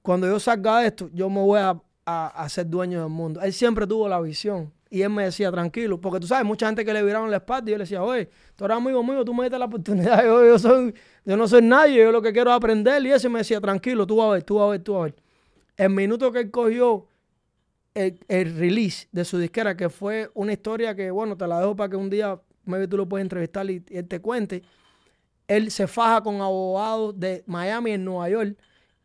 Cuando 0.01 0.27
yo 0.27 0.39
salga 0.39 0.79
de 0.81 0.87
esto, 0.87 1.09
yo 1.13 1.29
me 1.29 1.41
voy 1.41 1.59
a, 1.59 1.81
a- 2.05 2.27
a 2.43 2.49
ser 2.49 2.67
dueño 2.69 3.01
del 3.01 3.09
mundo. 3.09 3.41
Él 3.41 3.53
siempre 3.53 3.85
tuvo 3.87 4.07
la 4.07 4.19
visión. 4.21 4.71
Y 4.89 5.01
él 5.01 5.09
me 5.09 5.25
decía, 5.25 5.51
tranquilo, 5.51 5.99
porque 5.99 6.19
tú 6.21 6.27
sabes, 6.27 6.45
mucha 6.45 6.67
gente 6.67 6.85
que 6.85 6.93
le 6.93 7.03
viraron 7.03 7.29
la 7.29 7.37
espalda 7.37 7.69
y 7.69 7.73
yo 7.73 7.77
le 7.77 7.83
decía, 7.83 8.01
oye, 8.01 8.29
tú 8.55 8.63
eres 8.65 8.77
amigo 8.77 9.03
mío, 9.03 9.25
tú 9.25 9.33
me 9.33 9.43
diste 9.43 9.59
la 9.59 9.65
oportunidad, 9.65 10.23
yo, 10.25 10.45
yo, 10.45 10.57
soy, 10.57 10.93
yo 11.25 11.35
no 11.35 11.45
soy 11.47 11.61
nadie, 11.61 11.97
yo 12.03 12.11
lo 12.11 12.21
que 12.21 12.31
quiero 12.31 12.51
es 12.51 12.55
aprender. 12.57 13.05
Y 13.05 13.11
ese 13.11 13.27
me 13.27 13.39
decía, 13.39 13.59
tranquilo, 13.59 14.07
tú 14.07 14.15
vas 14.17 14.27
a 14.29 14.31
ver, 14.33 14.43
tú 14.43 14.55
vas 14.55 14.67
a 14.67 14.71
ver, 14.71 14.81
tú 14.83 14.93
vas 14.93 15.01
a 15.01 15.03
ver. 15.05 15.15
El 15.77 15.89
minuto 15.91 16.31
que 16.31 16.39
él 16.41 16.51
cogió 16.51 17.07
el, 17.93 18.19
el 18.27 18.57
release 18.57 19.07
de 19.11 19.25
su 19.25 19.37
disquera, 19.39 19.75
que 19.75 19.89
fue 19.89 20.29
una 20.33 20.53
historia 20.53 20.95
que, 20.95 21.11
bueno, 21.11 21.37
te 21.37 21.47
la 21.47 21.59
dejo 21.59 21.75
para 21.75 21.89
que 21.89 21.95
un 21.95 22.09
día 22.09 22.39
maybe 22.65 22.87
tú 22.87 22.97
lo 22.97 23.07
puedes 23.07 23.23
entrevistar 23.23 23.69
y, 23.69 23.83
y 23.89 23.97
él 23.97 24.07
te 24.07 24.19
cuente. 24.21 24.63
Él 25.47 25.71
se 25.71 25.87
faja 25.87 26.21
con 26.21 26.41
abogados 26.41 27.19
de 27.19 27.43
Miami 27.47 27.91
en 27.91 28.05
Nueva 28.05 28.29
York 28.29 28.57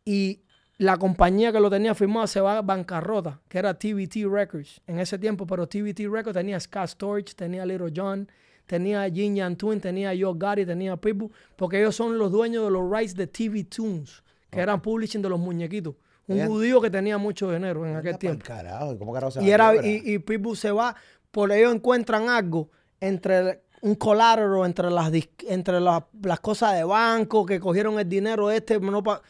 y 0.05 0.41
la 0.77 0.97
compañía 0.97 1.51
que 1.51 1.59
lo 1.59 1.69
tenía 1.69 1.95
firmado 1.95 2.27
se 2.27 2.41
va 2.41 2.57
a 2.57 2.61
bancarrota, 2.61 3.39
que 3.47 3.57
era 3.57 3.77
TVT 3.77 4.25
Records 4.29 4.81
en 4.87 4.99
ese 4.99 5.17
tiempo, 5.17 5.45
pero 5.45 5.67
TVT 5.67 6.09
Records 6.11 6.33
tenía 6.33 6.59
Scott 6.59 6.89
Storch, 6.89 7.35
tenía 7.35 7.65
Little 7.65 7.93
John, 7.95 8.27
tenía 8.65 9.09
Jin 9.09 9.35
Yan 9.35 9.55
Twin, 9.55 9.79
tenía 9.79 10.13
Yo 10.13 10.33
Gotti, 10.33 10.65
tenía 10.65 10.97
Pitbull, 10.97 11.31
porque 11.55 11.79
ellos 11.79 11.95
son 11.95 12.17
los 12.17 12.31
dueños 12.31 12.65
de 12.65 12.71
los 12.71 12.89
rights 12.89 13.15
de 13.15 13.27
TV 13.27 13.63
Tunes, 13.63 14.23
que 14.49 14.59
eran 14.59 14.81
publishing 14.81 15.21
de 15.21 15.29
los 15.29 15.39
muñequitos. 15.39 15.95
Un 16.25 16.45
judío 16.47 16.79
que 16.79 16.89
tenía 16.89 17.17
mucho 17.17 17.51
dinero 17.51 17.85
en 17.85 17.97
aquel 17.97 18.17
tiempo. 18.17 18.45
Carajo, 18.45 18.93
¿y 18.93 18.97
¿cómo 18.97 19.13
carajo 19.13 19.31
se 19.31 19.43
Y, 19.43 19.51
era, 19.51 19.75
y, 19.85 20.01
y 20.05 20.19
Pitbull 20.19 20.55
se 20.55 20.71
va, 20.71 20.95
por 21.31 21.51
ellos 21.51 21.73
encuentran 21.73 22.29
algo 22.29 22.69
entre 22.99 23.63
un 23.83 23.95
collateral, 23.95 24.65
entre 24.65 24.89
las 24.89 25.11
entre 25.47 25.79
las, 25.81 26.03
las 26.21 26.39
cosas 26.39 26.73
de 26.75 26.83
banco, 26.83 27.45
que 27.45 27.59
cogieron 27.59 27.99
el 27.99 28.07
dinero 28.07 28.49
este, 28.49 28.79
no, 28.79 29.03
pa- 29.03 29.21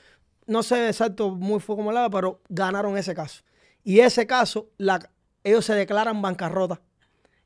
no 0.45 0.61
sé 0.63 0.87
exacto 0.87 1.31
muy 1.31 1.59
fue 1.59 1.75
como 1.75 1.91
la, 1.91 2.09
pero 2.09 2.39
ganaron 2.49 2.97
ese 2.97 3.13
caso. 3.15 3.43
Y 3.83 3.99
ese 3.99 4.25
caso, 4.27 4.69
la, 4.77 4.99
ellos 5.43 5.65
se 5.65 5.73
declaran 5.73 6.21
bancarrota. 6.21 6.79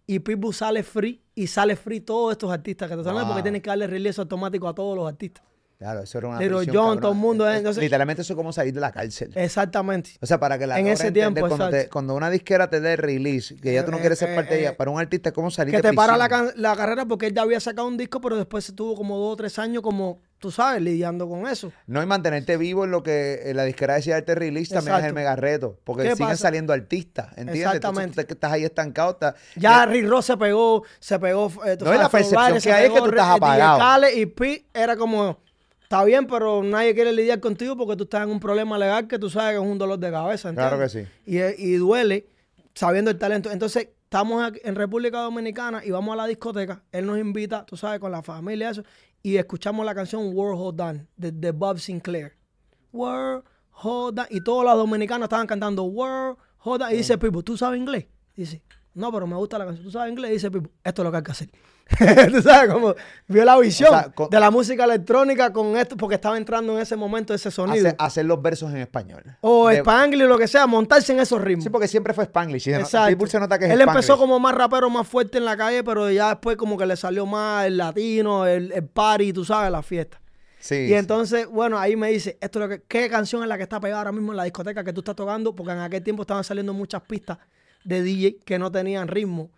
Y 0.06 0.20
Pitbull 0.20 0.54
sale 0.54 0.84
free 0.84 1.22
y 1.36 1.48
sale 1.48 1.76
free 1.76 2.00
todos 2.02 2.32
estos 2.34 2.52
artistas 2.52 2.88
que 2.90 2.96
te 2.96 3.00
hablando 3.02 3.26
Wow. 3.26 3.34
porque 3.34 3.44
tienen 3.44 3.62
que 3.62 3.70
darle 3.70 3.88
release 3.88 4.22
automático 4.22 4.68
a 4.68 4.74
todos 4.76 4.96
los 4.96 5.08
artistas. 5.08 5.44
Claro, 5.78 6.02
eso 6.02 6.18
era 6.18 6.28
una 6.30 6.40
Little 6.40 6.58
prisión, 6.58 6.76
John, 6.76 6.86
cabrón. 6.86 7.02
todo 7.02 7.12
el 7.12 7.18
mundo, 7.20 7.48
Es- 7.50 7.58
entonces- 7.60 7.84
Literalmente 7.84 8.24
eso 8.24 8.34
es 8.34 8.38
como 8.38 8.52
salir 8.52 8.74
de 8.74 8.80
la 8.82 8.92
cárcel. 8.92 9.32
Exactamente. 9.36 10.12
O 10.22 10.26
sea, 10.26 10.40
para 10.40 10.58
que 10.58 10.66
la 10.66 10.80
En 10.80 10.88
ese 10.88 11.12
tiempo, 11.12 11.40
cuando, 11.42 11.70
te- 11.70 11.76
exacto. 11.76 11.94
cuando 11.94 12.16
una 12.16 12.32
disquera 12.32 12.68
te 12.68 12.80
dé 12.82 12.96
release, 12.96 13.56
que 13.58 13.74
ya 13.74 13.86
tú 13.86 13.92
no 13.92 13.98
Eh, 13.98 14.02
quieres 14.02 14.18
ser 14.18 14.32
eh, 14.32 14.36
parte 14.36 14.56
de 14.56 14.60
eh, 14.60 14.64
ella, 14.64 14.78
para 14.78 14.90
un 14.90 15.00
artista 15.00 15.30
es 15.30 15.36
como 15.36 15.52
salir 15.52 15.72
que 15.76 15.82
de 15.84 15.90
te 15.90 15.94
para 15.96 16.18
la, 16.18 16.52
la 16.56 16.76
carrera 16.76 17.06
porque 17.06 17.28
él 17.28 17.34
ya 17.36 17.44
había 17.44 17.60
sacado 17.60 17.88
un 17.88 17.96
disco, 17.98 18.20
pero 18.22 18.36
después 18.38 18.66
se 18.66 18.74
tuvo 18.74 18.96
como 18.96 19.20
dos 19.20 19.34
o 19.34 19.36
tres 19.36 19.60
años 19.60 19.84
como, 19.84 20.20
tú 20.40 20.50
sabes, 20.50 20.82
lidiando 20.82 21.30
con 21.30 21.46
eso. 21.46 21.72
No, 21.86 22.02
y 22.02 22.08
mantenerte 22.08 22.58
vivo 22.58 22.86
en 22.86 22.90
lo 22.90 23.04
que 23.04 23.42
eh, 23.46 23.54
la 23.54 23.64
disquera 23.64 23.94
decía 23.96 24.16
darte 24.16 24.34
release 24.34 24.74
también 24.74 24.96
es 24.96 25.04
el 25.04 25.10
Exacto. 25.12 25.16
mega 25.16 25.36
reto. 25.36 25.80
Porque 25.84 26.04
¿Qué 26.04 26.12
siguen 26.14 26.28
pasa? 26.30 26.42
saliendo 26.42 26.74
artistas, 26.74 27.28
¿entiendes? 27.38 27.66
Exactamente. 27.66 28.04
Entonces 28.10 28.28
tú 28.30 28.34
estás 28.34 28.52
ahí 28.52 28.64
estancado. 28.64 29.12
estás- 29.12 29.36
Ya 29.56 29.86
Rick 29.86 30.08
Ross 30.08 30.26
se 30.26 30.38
pegó, 30.38 30.84
se 31.00 31.20
pegó. 31.20 31.52
eh, 31.68 31.78
No, 31.80 31.94
y 31.94 31.98
la 32.00 32.10
Flo 32.10 32.18
percepción 32.18 32.60
que 32.62 32.72
hay 32.74 32.86
es 32.88 32.92
que 32.94 33.00
tú 33.00 33.06
estás 33.10 33.28
eh, 33.30 33.38
apagado. 33.38 34.10
Y 34.16 34.26
Pete 34.26 34.66
era 34.74 34.96
como, 34.96 35.38
está 35.88 36.04
bien, 36.04 36.28
pero 36.28 36.62
nadie 36.64 36.94
quiere 36.94 37.14
lidiar 37.14 37.40
contigo 37.40 37.78
porque 37.78 37.96
tú 37.96 38.04
estás 38.04 38.24
en 38.24 38.30
un 38.30 38.42
problema 38.42 38.78
legal 38.78 39.08
que 39.08 39.18
tú 39.18 39.30
sabes 39.30 39.52
que 39.52 39.64
es 39.66 39.72
un 39.72 39.78
dolor 39.78 39.98
de 39.98 40.12
cabeza. 40.12 40.54
Claro 40.54 40.84
¿entiendes? 40.84 41.08
que 41.26 41.32
sí. 41.32 41.58
Y, 41.64 41.72
y 41.72 41.76
duele 41.78 42.28
sabiendo 42.74 43.10
el 43.10 43.18
talento. 43.18 43.50
Entonces, 43.50 43.88
estamos 44.04 44.52
en 44.64 44.76
República 44.76 45.22
Dominicana 45.22 45.86
y 45.86 45.92
vamos 45.92 46.12
a 46.12 46.18
la 46.18 46.28
discoteca. 46.28 46.84
Él 46.92 47.06
nos 47.06 47.18
invita, 47.18 47.66
tú 47.66 47.78
sabes, 47.78 48.02
con 48.02 48.12
la 48.12 48.22
familia, 48.22 48.70
eso. 48.72 48.84
Y 49.24 49.38
escuchamos 49.38 49.86
la 49.86 49.96
canción 49.96 50.36
World 50.36 50.60
Hold 50.60 50.82
On 50.82 51.08
de, 51.16 51.32
de 51.32 51.52
Bob 51.52 51.80
Sinclair. 51.80 52.36
World 52.92 53.46
Hold 53.82 54.20
On. 54.20 54.26
Y 54.30 54.42
todos 54.42 54.66
los 54.66 54.76
dominicanos 54.76 55.28
estaban 55.28 55.48
cantando 55.48 55.84
World 55.84 56.38
Hold 56.66 56.82
On. 56.82 56.92
Y 56.92 56.98
dice 56.98 57.18
Pipo, 57.18 57.44
¿tú 57.44 57.56
sabes 57.56 57.80
inglés? 57.80 58.08
Dice, 58.36 58.62
no, 58.94 59.10
pero 59.10 59.26
me 59.26 59.38
gusta 59.38 59.58
la 59.58 59.66
canción. 59.66 59.86
¿Tú 59.86 59.92
sabes 59.92 60.12
inglés? 60.12 60.32
Dice 60.32 60.52
Pipo, 60.52 60.70
esto 60.84 61.02
es 61.02 61.04
lo 61.06 61.12
que 61.12 61.18
hay 61.18 61.24
que 61.24 61.32
hacer. 61.32 61.50
tú 62.32 62.42
sabes, 62.42 62.72
como 62.72 62.94
vio 63.28 63.46
la 63.46 63.58
visión 63.58 63.90
O 63.90 63.98
sea, 63.98 64.10
con- 64.12 64.30
de 64.30 64.40
la 64.40 64.52
música 64.52 64.84
electrónica 64.84 65.52
con 65.54 65.78
esto, 65.78 65.96
porque 65.98 66.16
estaba 66.16 66.38
entrando 66.38 66.74
en 66.76 66.80
ese 66.82 66.96
momento 66.96 67.34
ese 67.34 67.50
sonido. 67.52 67.88
Hacer, 67.88 67.96
hacer 68.00 68.26
los 68.26 68.42
versos 68.42 68.70
en 68.72 68.78
español. 68.78 69.24
o 69.42 69.70
De- 69.70 69.78
Spanglish 69.78 70.24
o 70.24 70.28
lo 70.28 70.38
que 70.38 70.48
sea, 70.48 70.68
montarse 70.68 71.14
en 71.14 71.20
esos 71.20 71.42
ritmos. 71.42 71.64
Sí, 71.64 71.70
porque 71.70 71.88
siempre 71.88 72.14
fue 72.14 72.26
Spanglish. 72.26 72.68
no- 72.70 72.78
Exacto. 72.80 73.10
Pitbull 73.10 73.30
se 73.30 73.40
nota 73.40 73.58
que 73.58 73.66
es 73.66 73.72
Él 73.72 73.82
empezó 73.82 74.18
como 74.18 74.40
más 74.40 74.54
rapero, 74.54 74.90
más 74.90 75.08
fuerte 75.08 75.38
en 75.38 75.46
la 75.46 75.56
calle, 75.56 75.84
pero 75.84 76.10
ya 76.12 76.30
después 76.30 76.58
como 76.58 76.78
que 76.78 76.86
le 76.86 76.96
salió 76.98 77.26
más 77.26 77.66
el 77.66 77.78
latino, 77.78 78.46
el, 78.46 78.72
el 78.72 78.84
party, 78.84 79.34
tú 79.34 79.46
sabes, 79.46 79.72
la 79.72 79.82
fiesta. 79.82 80.20
Sí, 80.60 80.76
y 80.76 80.88
sí. 80.88 80.94
entonces, 80.96 81.48
bueno, 81.48 81.78
ahí 81.80 81.96
me 81.96 82.10
dice, 82.10 82.38
esto 82.42 82.60
es 82.60 82.64
lo 82.64 82.70
que, 82.70 82.84
¿qué 82.88 83.10
canción 83.10 83.44
es 83.44 83.48
la 83.48 83.58
que 83.58 83.64
está 83.64 83.80
pegada 83.80 84.00
ahora 84.02 84.12
mismo 84.12 84.34
en 84.34 84.38
la 84.38 84.44
discoteca 84.44 84.84
que 84.84 84.92
tú 84.92 85.02
estás 85.02 85.16
tocando? 85.16 85.56
Porque 85.56 85.72
en 85.72 85.80
aquel 85.80 86.04
tiempo 86.04 86.24
estaban 86.24 86.44
saliendo 86.44 86.74
muchas 86.74 87.04
pistas 87.04 87.38
de 87.86 88.02
DJ 88.02 88.40
que 88.44 88.60
no 88.60 88.72
tenían 88.72 89.08
ritmo, 89.08 89.52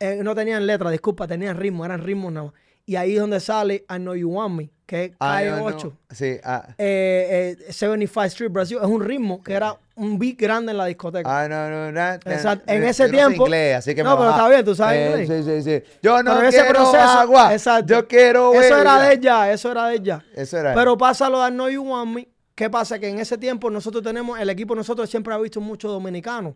eh, 0.00 0.20
no 0.24 0.34
tenían 0.34 0.66
letra, 0.66 0.90
disculpa, 0.90 1.28
tenían 1.28 1.56
ritmo, 1.56 1.84
eran 1.84 2.02
ritmos 2.02 2.32
nada 2.32 2.46
más. 2.46 2.54
Y 2.86 2.96
ahí 2.96 3.14
es 3.14 3.20
donde 3.20 3.38
sale 3.38 3.84
I 3.88 3.96
Know 3.98 4.14
You 4.16 4.30
Want 4.30 4.54
Me, 4.56 4.70
que 4.84 5.04
es 5.04 5.10
Ah, 5.20 5.34
calle 5.36 5.50
no, 5.50 5.56
no. 5.58 5.64
8. 5.66 5.92
Sí, 6.10 6.38
ah. 6.42 6.66
Eh, 6.78 7.56
eh, 7.68 7.72
75 7.72 8.24
Street 8.24 8.50
Brasil 8.50 8.78
es 8.82 8.88
un 8.88 9.04
ritmo 9.04 9.44
que 9.44 9.52
era 9.52 9.76
un 9.94 10.18
beat 10.18 10.36
grande 10.38 10.72
en 10.72 10.78
la 10.78 10.86
discoteca. 10.86 11.28
Ah, 11.42 11.46
no, 11.48 11.70
no, 11.70 11.92
no, 11.92 12.14
Exacto. 12.14 12.64
En 12.72 12.82
yo 12.82 12.88
ese 12.88 13.04
no 13.04 13.08
sé 13.10 13.14
tiempo- 13.14 13.44
inglés, 13.46 13.76
así 13.76 13.94
que 13.94 14.02
No, 14.02 14.18
pero 14.18 14.30
está 14.30 14.48
bien, 14.48 14.64
tú 14.64 14.74
sabes 14.74 15.28
Eh. 15.30 15.42
Sí, 15.44 15.44
sí, 15.44 15.62
sí. 15.62 15.92
Yo 16.02 16.20
no 16.22 16.34
Pero 16.34 16.48
ese 16.48 16.60
quiero 16.62 16.74
proceso- 16.80 16.98
agua. 16.98 17.52
exacto. 17.52 17.94
Yo 17.94 18.08
quiero 18.08 18.54
Eso 18.54 18.76
era 18.80 19.00
de 19.02 19.12
ella, 19.14 19.52
eso 19.52 19.70
era 19.70 19.86
de 19.86 19.94
ella. 19.96 20.24
Eso 20.34 20.58
era. 20.58 20.74
Pero 20.74 20.98
pasa 20.98 21.28
lo 21.28 21.40
de 21.42 21.48
I 21.48 21.52
Know 21.52 21.68
You 21.68 21.82
Want 21.84 22.12
Me. 22.12 22.28
¿Qué 22.56 22.68
pasa? 22.68 22.98
Que 22.98 23.08
en 23.08 23.18
ese 23.20 23.38
tiempo 23.38 23.70
nosotros 23.70 24.02
tenemos, 24.02 24.40
el 24.40 24.50
equipo 24.50 24.74
nosotros 24.74 25.08
siempre 25.08 25.32
ha 25.32 25.38
visto 25.38 25.60
muchos 25.60 25.90
dominicanos. 25.92 26.54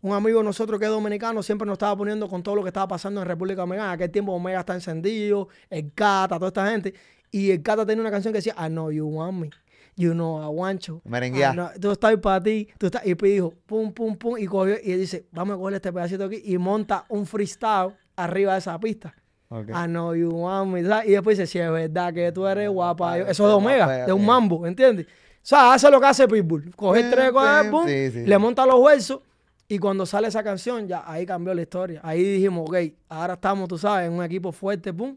Un 0.00 0.12
amigo 0.12 0.38
de 0.38 0.44
nosotros 0.44 0.78
que 0.78 0.84
es 0.86 0.90
dominicano 0.90 1.42
siempre 1.42 1.66
nos 1.66 1.74
estaba 1.74 1.96
poniendo 1.96 2.28
con 2.28 2.42
todo 2.42 2.54
lo 2.54 2.62
que 2.62 2.68
estaba 2.68 2.86
pasando 2.86 3.20
en 3.20 3.26
República 3.26 3.62
Dominicana. 3.62 3.88
En 3.90 3.94
aquel 3.94 4.10
tiempo 4.10 4.32
Omega 4.32 4.60
está 4.60 4.74
encendido, 4.74 5.48
el 5.70 5.92
Cata, 5.92 6.36
toda 6.36 6.48
esta 6.48 6.70
gente. 6.70 6.94
Y 7.32 7.50
el 7.50 7.62
Cata 7.62 7.84
tenía 7.84 8.00
una 8.02 8.10
canción 8.10 8.32
que 8.32 8.38
decía, 8.38 8.54
I 8.58 8.68
know 8.68 8.90
you 8.92 9.06
want 9.06 9.38
me. 9.38 9.50
You 9.96 10.12
know 10.12 10.40
I 10.40 10.46
want 10.54 10.82
you. 10.82 11.00
Merenguear. 11.04 11.52
I 11.52 11.56
know- 11.56 11.70
Tú 11.80 11.90
estás 11.90 12.16
para 12.18 12.40
ti. 12.40 12.68
Tú 12.78 12.86
estás, 12.86 13.04
y 13.04 13.14
dijo, 13.14 13.52
pum, 13.66 13.92
pum, 13.92 14.16
pum. 14.16 14.38
Y 14.38 14.46
cogió 14.46 14.76
y 14.82 14.92
él 14.92 15.00
dice, 15.00 15.26
vamos 15.32 15.56
a 15.56 15.58
coger 15.58 15.74
este 15.74 15.92
pedacito 15.92 16.24
aquí. 16.24 16.40
Y 16.44 16.56
monta 16.58 17.04
un 17.08 17.26
freestyle 17.26 17.96
arriba 18.14 18.52
de 18.52 18.58
esa 18.60 18.78
pista. 18.78 19.12
Ok. 19.48 19.70
I 19.70 19.86
know 19.88 20.14
you 20.14 20.30
want 20.30 20.70
me. 20.70 20.84
¿sabes? 20.84 21.08
Y 21.08 21.12
después 21.12 21.36
dice, 21.36 21.48
si 21.50 21.58
es 21.58 21.68
verdad 21.72 22.14
que 22.14 22.30
tú 22.30 22.46
eres 22.46 22.70
guapa. 22.70 23.18
Yo- 23.18 23.26
Eso 23.26 23.42
es 23.44 23.48
de 23.48 23.54
Omega, 23.54 24.06
de 24.06 24.12
un 24.12 24.24
mambo, 24.24 24.64
¿entiendes? 24.64 25.06
O 25.06 25.40
sea, 25.48 25.72
hace 25.72 25.90
lo 25.90 25.98
que 26.00 26.06
hace 26.06 26.28
Pitbull. 26.28 26.72
Coge 26.76 27.00
Pim, 27.00 27.10
tres 27.10 27.32
cosas, 27.32 27.62
pim, 27.62 27.70
pum, 27.72 27.86
sí, 27.88 28.10
sí. 28.12 28.26
le 28.26 28.38
monta 28.38 28.64
los 28.66 28.84
versos. 28.84 29.20
Y 29.68 29.78
cuando 29.78 30.06
sale 30.06 30.28
esa 30.28 30.42
canción, 30.42 30.88
ya 30.88 31.04
ahí 31.06 31.26
cambió 31.26 31.52
la 31.52 31.60
historia. 31.62 32.00
Ahí 32.02 32.22
dijimos, 32.22 32.68
ok, 32.68 32.76
ahora 33.10 33.34
estamos, 33.34 33.68
tú 33.68 33.76
sabes, 33.76 34.06
en 34.08 34.14
un 34.14 34.24
equipo 34.24 34.50
fuerte, 34.50 34.92
pum. 34.94 35.16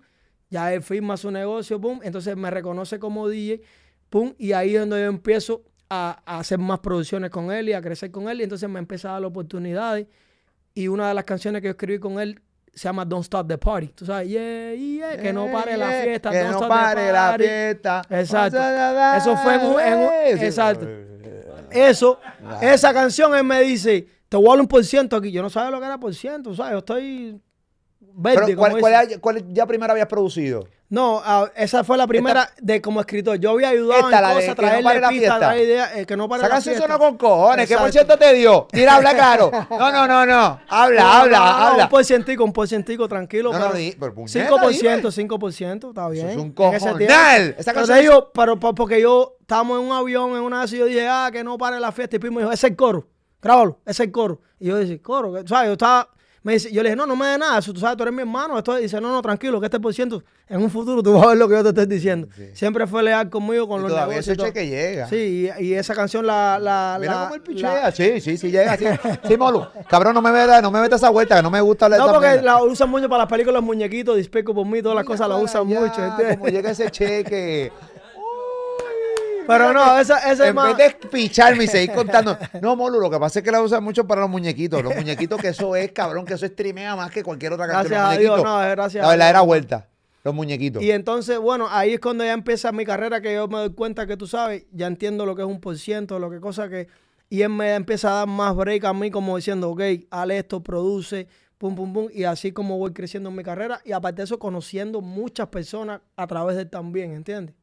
Ya 0.50 0.74
él 0.74 0.82
firma 0.84 1.16
su 1.16 1.32
negocio, 1.32 1.80
pum. 1.80 2.02
Entonces 2.04 2.36
me 2.36 2.52
reconoce 2.52 3.00
como 3.00 3.30
DJ, 3.30 3.62
pum. 4.10 4.34
Y 4.38 4.52
ahí 4.52 4.76
es 4.76 4.82
donde 4.82 5.00
yo 5.00 5.06
empiezo 5.08 5.62
a, 5.90 6.22
a 6.26 6.40
hacer 6.40 6.58
más 6.60 6.80
producciones 6.80 7.30
con 7.30 7.50
él 7.52 7.70
y 7.70 7.74
a 7.74 7.82
crecer 7.82 8.12
con 8.12 8.28
él. 8.28 8.42
Y 8.42 8.44
entonces 8.44 8.70
me 8.70 8.80
empieza 8.80 9.10
a 9.10 9.14
dar 9.14 9.24
oportunidades. 9.26 10.08
Y 10.74 10.90
una 10.90 11.08
de 11.08 11.14
las 11.14 11.24
canciones 11.24 11.62
que 11.62 11.68
yo 11.68 11.72
escribí 11.72 12.00
con 12.00 12.20
él 12.20 12.42
se 12.74 12.84
llama 12.90 13.06
Don't 13.06 13.24
Stop 13.24 13.48
the 13.48 13.58
Party. 13.58 13.88
Tú 13.90 14.06
sabes, 14.06 14.28
yeah, 14.30 14.74
yeah, 14.74 15.18
que 15.18 15.32
no 15.32 15.50
pare 15.52 15.78
la 15.78 15.92
fiesta. 15.92 16.30
Que 16.32 16.40
don't 16.40 16.52
no 16.52 16.58
stop 16.58 16.70
the 16.70 16.76
pare 16.76 17.12
la 17.14 17.30
party. 17.30 17.44
fiesta. 17.46 18.02
Exacto. 18.10 18.58
Eso 19.18 19.38
fue 19.38 19.56
en 19.56 19.62
un- 19.66 19.80
en 19.80 20.00
un- 20.00 20.44
exacto. 20.44 20.88
Eso, 21.70 22.20
esa 22.62 22.94
canción 22.94 23.34
él 23.36 23.44
me 23.46 23.62
dice, 23.62 24.08
te 24.32 24.38
voy 24.38 24.48
a 24.48 24.50
dar 24.52 24.62
un 24.62 24.68
por 24.68 24.82
ciento 24.86 25.18
aquí. 25.18 25.30
Yo 25.30 25.42
no 25.42 25.50
sabía 25.50 25.72
lo 25.72 25.80
que 25.82 25.86
era 25.88 25.98
por 26.00 26.16
ciento, 26.16 26.56
¿sabes? 26.56 26.72
Yo 26.72 26.78
estoy 26.78 27.38
verde, 28.14 28.56
Pero, 28.58 29.20
¿cuál, 29.20 29.46
ya 29.54 29.66
primero 29.66 29.92
habías 29.92 30.08
producido? 30.08 30.66
No, 30.88 31.22
ah, 31.24 31.50
esa 31.56 31.84
fue 31.84 31.98
la 31.98 32.08
primera 32.08 32.50
de 32.62 32.82
como 32.82 33.02
escritor. 33.02 33.38
Yo 33.40 33.52
había 33.52 33.70
ayudado 33.70 34.02
Esta, 34.06 34.18
en 34.18 34.22
la 34.24 34.30
de 34.30 34.36
cosas, 34.36 34.48
no 34.50 34.56
traerle 34.56 34.92
pistas, 34.92 35.10
fiesta. 35.12 35.38
traer 35.40 35.64
ideas, 35.66 35.96
eh, 35.98 36.06
que 36.06 36.16
no 36.18 36.30
pare 36.30 36.44
Esa 36.44 36.56
la 36.56 36.62
fiesta. 36.62 36.82
sonó 36.82 36.98
con 37.00 37.18
cojones. 37.18 37.68
¿Qué 37.68 37.78
por 37.78 37.92
ciento 37.92 38.18
te 38.18 38.34
dio? 38.34 38.68
Mira, 38.72 38.96
habla 38.96 39.14
claro. 39.14 39.52
No, 39.70 39.92
no, 39.92 40.08
no, 40.08 40.26
no. 40.26 40.60
Habla, 40.70 41.02
No, 41.02 41.08
habla, 41.12 41.38
no, 41.40 41.46
no, 41.46 41.52
habla. 41.52 41.84
Un 41.86 41.90
porcientico, 41.90 42.44
un 42.46 42.54
porcientico, 42.54 43.08
tranquilo. 43.10 43.52
No, 43.52 43.60
no, 43.60 43.66
pero 43.68 43.78
di- 43.78 43.96
pero 44.00 44.14
puñeta, 44.14 44.50
5%, 44.50 45.12
5%, 45.12 45.90
está 45.90 46.08
bien. 46.10 46.30
es 46.30 46.38
un 46.38 46.52
cojonal. 46.54 47.56
Esa 47.58 47.74
Pero 47.74 47.86
te 47.86 47.94
es- 47.94 48.00
digo, 48.02 48.32
pero, 48.34 48.58
po- 48.60 48.74
porque 48.76 49.02
yo 49.02 49.36
estábamos 49.42 49.80
en 49.82 49.88
un 49.88 49.94
avión 49.94 50.32
en 50.32 50.42
una 50.42 50.62
vez 50.62 50.72
y 50.74 50.78
yo 50.78 50.86
dije, 50.86 51.06
ah, 51.08 51.30
que 51.34 51.44
no 51.44 51.58
pare 51.58 51.80
la 51.82 51.92
fiesta. 51.92 52.16
Y 52.16 52.20
Pi 52.20 52.30
me 52.30 52.40
dijo, 52.42 52.52
ese 52.52 52.68
es 52.68 52.72
el 52.72 52.76
coro, 52.78 53.08
grábalo, 53.42 53.80
ese 53.86 54.04
es 54.04 54.08
el 54.08 54.12
coro. 54.12 54.40
Y 54.60 54.68
yo 54.68 54.78
dije, 54.78 55.02
coro. 55.02 55.42
Yo 55.44 55.72
estaba, 55.74 56.08
me 56.44 56.54
dice, 56.54 56.72
yo 56.72 56.82
le 56.84 56.90
dije, 56.90 56.96
no, 56.96 57.06
no 57.06 57.16
me 57.16 57.28
de 57.28 57.38
nada, 57.38 57.60
eso, 57.60 57.72
tú 57.74 57.80
sabes, 57.80 57.98
tú 57.98 58.04
eres 58.04 58.14
mi 58.14 58.22
hermano. 58.22 58.58
Esto, 58.58 58.76
dice, 58.76 59.00
no, 59.02 59.12
no, 59.12 59.22
tranquilo, 59.22 59.60
que 59.60 59.66
este 59.68 59.80
por 59.80 59.94
ciento, 59.94 60.24
en 60.48 60.62
un 60.62 60.70
futuro 60.70 61.02
tú 61.04 61.14
vas 61.14 61.24
a 61.24 61.28
ver 61.30 61.38
lo 61.38 61.48
que 61.48 61.56
yo 61.56 61.64
te 61.64 61.70
estoy 61.70 61.86
diciendo. 61.86 62.28
Siempre 62.54 62.86
fue 62.88 63.02
leal 63.04 63.30
conmigo 63.30 63.68
con 63.68 63.80
Y 63.80 63.84
los 63.84 63.92
todavía 63.92 64.14
negocios. 64.16 64.38
ese 64.38 64.46
cheque 64.48 64.68
llega. 64.68 65.08
Sí, 65.08 65.50
y, 65.60 65.64
y 65.66 65.74
esa 65.76 65.94
canción 65.96 66.26
la... 66.26 66.58
la, 66.60 66.98
Mira 67.00 67.14
la- 67.14 67.22
cómo 67.30 67.36
él 67.36 67.62
la-. 67.62 67.92
Sí, 67.92 68.20
sí, 68.22 68.38
sí 68.38 68.52
llega. 68.52 68.76
Sí, 68.78 68.86
sí 69.28 69.38
Molu. 69.38 69.66
Cabrón, 69.88 70.14
no 70.14 70.22
me 70.22 70.32
metas 70.32 70.62
no 70.62 70.72
me 70.72 70.82
metas 70.82 71.00
esa 71.02 71.10
vuelta, 71.10 71.36
que 71.38 71.42
no 71.44 71.50
me 71.52 71.62
gusta 71.62 71.86
hablar 71.86 72.00
No, 72.02 72.12
porque 72.12 72.42
la 72.42 72.62
usan 72.64 72.90
mucho 72.90 73.08
para 73.08 73.24
las 73.24 73.30
películas, 73.30 73.56
los 73.56 73.64
muñequitos, 73.64 74.18
Dispeco 74.18 74.54
por 74.54 74.66
mí, 74.66 74.82
todas 74.82 74.96
las 74.96 75.06
cosas 75.06 75.28
las 75.30 75.38
Mira 75.40 75.46
usan 75.52 75.68
mucho. 75.68 76.38
Como 76.38 76.48
llega 76.50 76.72
ese 76.72 76.90
cheque. 76.92 77.72
Pero 79.48 79.74
no, 79.74 80.00
esa, 80.00 80.20
esa 80.20 80.44
es 80.44 80.50
En 80.50 80.56
más... 80.56 80.78
vez 80.78 80.96
de 81.00 81.08
picharme 81.08 81.66
y 81.66 81.68
seguir 81.68 81.94
contando. 81.94 82.38
No, 82.62 82.76
Molu, 82.76 83.00
lo 83.00 83.10
que 83.10 83.20
pasa 83.20 83.40
es 83.40 83.46
que 83.46 83.52
la 83.52 83.62
usan 83.62 83.84
mucho 83.84 84.06
para 84.08 84.22
los 84.22 84.30
muñequitos. 84.30 84.84
Los 84.84 84.96
muñequitos, 84.96 85.40
que 85.42 85.50
eso 85.50 85.76
es, 85.76 85.92
cabrón, 85.92 86.26
que 86.26 86.36
eso 86.36 86.48
streamea 86.48 86.96
más 86.96 87.12
que 87.12 87.24
cualquier 87.24 87.54
otra 87.54 87.68
canción. 87.68 88.00
Gracias 88.00 88.18
a 88.18 88.20
Dios, 88.20 88.44
no, 88.44 88.64
es 88.64 88.72
gracias 88.72 89.04
La 89.04 89.10
verdadera 89.10 89.42
vuelta. 89.42 89.88
Los 90.24 90.36
muñequitos. 90.36 90.84
Y 90.84 90.92
entonces, 90.92 91.40
bueno, 91.40 91.68
ahí 91.70 91.94
es 91.94 92.00
cuando 92.00 92.24
ya 92.24 92.34
empieza 92.34 92.72
mi 92.72 92.86
carrera, 92.86 93.22
que 93.22 93.34
yo 93.34 93.48
me 93.48 93.58
doy 93.58 93.74
cuenta 93.74 94.06
que 94.06 94.18
tú 94.18 94.28
sabes, 94.28 94.66
ya 94.72 94.86
entiendo 94.86 95.26
lo 95.26 95.36
que 95.36 95.42
es 95.42 95.48
un 95.48 95.60
por 95.60 95.78
ciento, 95.78 96.20
lo 96.20 96.30
que 96.30 96.40
cosa 96.40 96.70
que 96.70 96.88
Y 97.30 97.42
él 97.42 97.50
me 97.50 97.74
empieza 97.74 98.12
a 98.12 98.14
dar 98.20 98.28
más 98.28 98.56
break 98.56 98.86
a 98.86 98.94
mí 98.94 99.10
como 99.10 99.36
diciendo, 99.36 99.72
ok, 99.72 99.82
haz 100.12 100.30
esto, 100.30 100.62
produce, 100.62 101.28
pum, 101.58 101.76
pum, 101.76 101.92
pum. 101.92 102.08
Y 102.14 102.26
así 102.26 102.52
como 102.52 102.78
voy 102.78 102.94
creciendo 102.94 103.30
en 103.30 103.36
mi 103.36 103.44
carrera. 103.44 103.82
Y 103.84 103.94
aparte 103.94 104.18
de 104.18 104.26
eso, 104.26 104.38
conociendo 104.38 105.02
muchas 105.02 105.48
personas 105.48 106.02
a 106.16 106.28
través 106.28 106.56
de 106.56 106.64
él 106.64 106.70
también, 106.70 107.14
¿entiendes? 107.14 107.56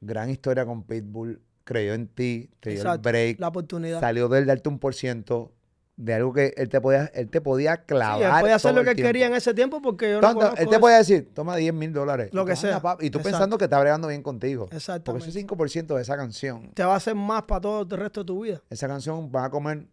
Gran 0.00 0.30
historia 0.30 0.64
con 0.66 0.82
Pitbull. 0.84 1.40
Creyó 1.64 1.94
en 1.94 2.06
ti, 2.06 2.48
te 2.60 2.70
dio 2.70 2.80
el 2.80 2.86
Exacto, 2.86 3.08
break. 3.08 3.40
La 3.40 3.48
oportunidad. 3.48 3.98
Salió 4.00 4.28
de 4.28 4.38
él 4.38 4.46
darte 4.46 4.68
un 4.68 4.78
por 4.78 4.94
ciento 4.94 5.52
de 5.96 6.12
algo 6.14 6.32
que 6.32 6.52
él 6.58 6.68
te 6.68 6.80
podía, 6.80 7.06
él 7.14 7.28
te 7.30 7.40
podía 7.40 7.74
Sí, 7.76 7.82
clavar. 7.86 8.22
él 8.36 8.40
podía 8.42 8.54
hacer 8.56 8.70
todo 8.72 8.80
lo 8.80 8.84
que 8.84 8.90
él 8.90 8.96
quería 9.04 9.26
en 9.28 9.34
ese 9.34 9.52
tiempo 9.54 9.80
porque 9.80 10.10
yo 10.10 10.16
no 10.16 10.20
Tonto, 10.20 10.40
conozco 10.40 10.60
él 10.60 10.68
te 10.68 10.74
eso. 10.74 10.80
podía 10.80 10.98
decir, 10.98 11.30
toma 11.34 11.56
10 11.56 11.72
mil 11.74 11.92
dólares. 11.92 12.28
Lo 12.34 12.44
que 12.44 12.54
sea. 12.54 12.76
Y 12.76 12.80
tú 13.10 13.18
Exacto. 13.18 13.22
pensando 13.22 13.58
que 13.58 13.64
está 13.64 13.80
bregando 13.80 14.06
bien 14.08 14.22
contigo. 14.22 14.64
Porque 14.64 14.76
Exactamente. 14.76 15.28
ese 15.30 15.40
5% 15.40 15.96
de 15.96 16.02
esa 16.02 16.16
canción, 16.16 16.70
Te 16.74 16.84
va 16.84 16.92
a 16.92 16.96
hacer 16.98 17.14
más 17.16 17.42
para 17.44 17.62
todo 17.62 17.82
el 17.82 17.88
resto 18.00 18.20
de 18.20 18.26
tu 18.26 18.44
vida. 18.44 18.62
esa 18.70 18.86
canción 18.86 19.32
van 19.32 19.44
a 19.46 19.50
comer 19.50 19.86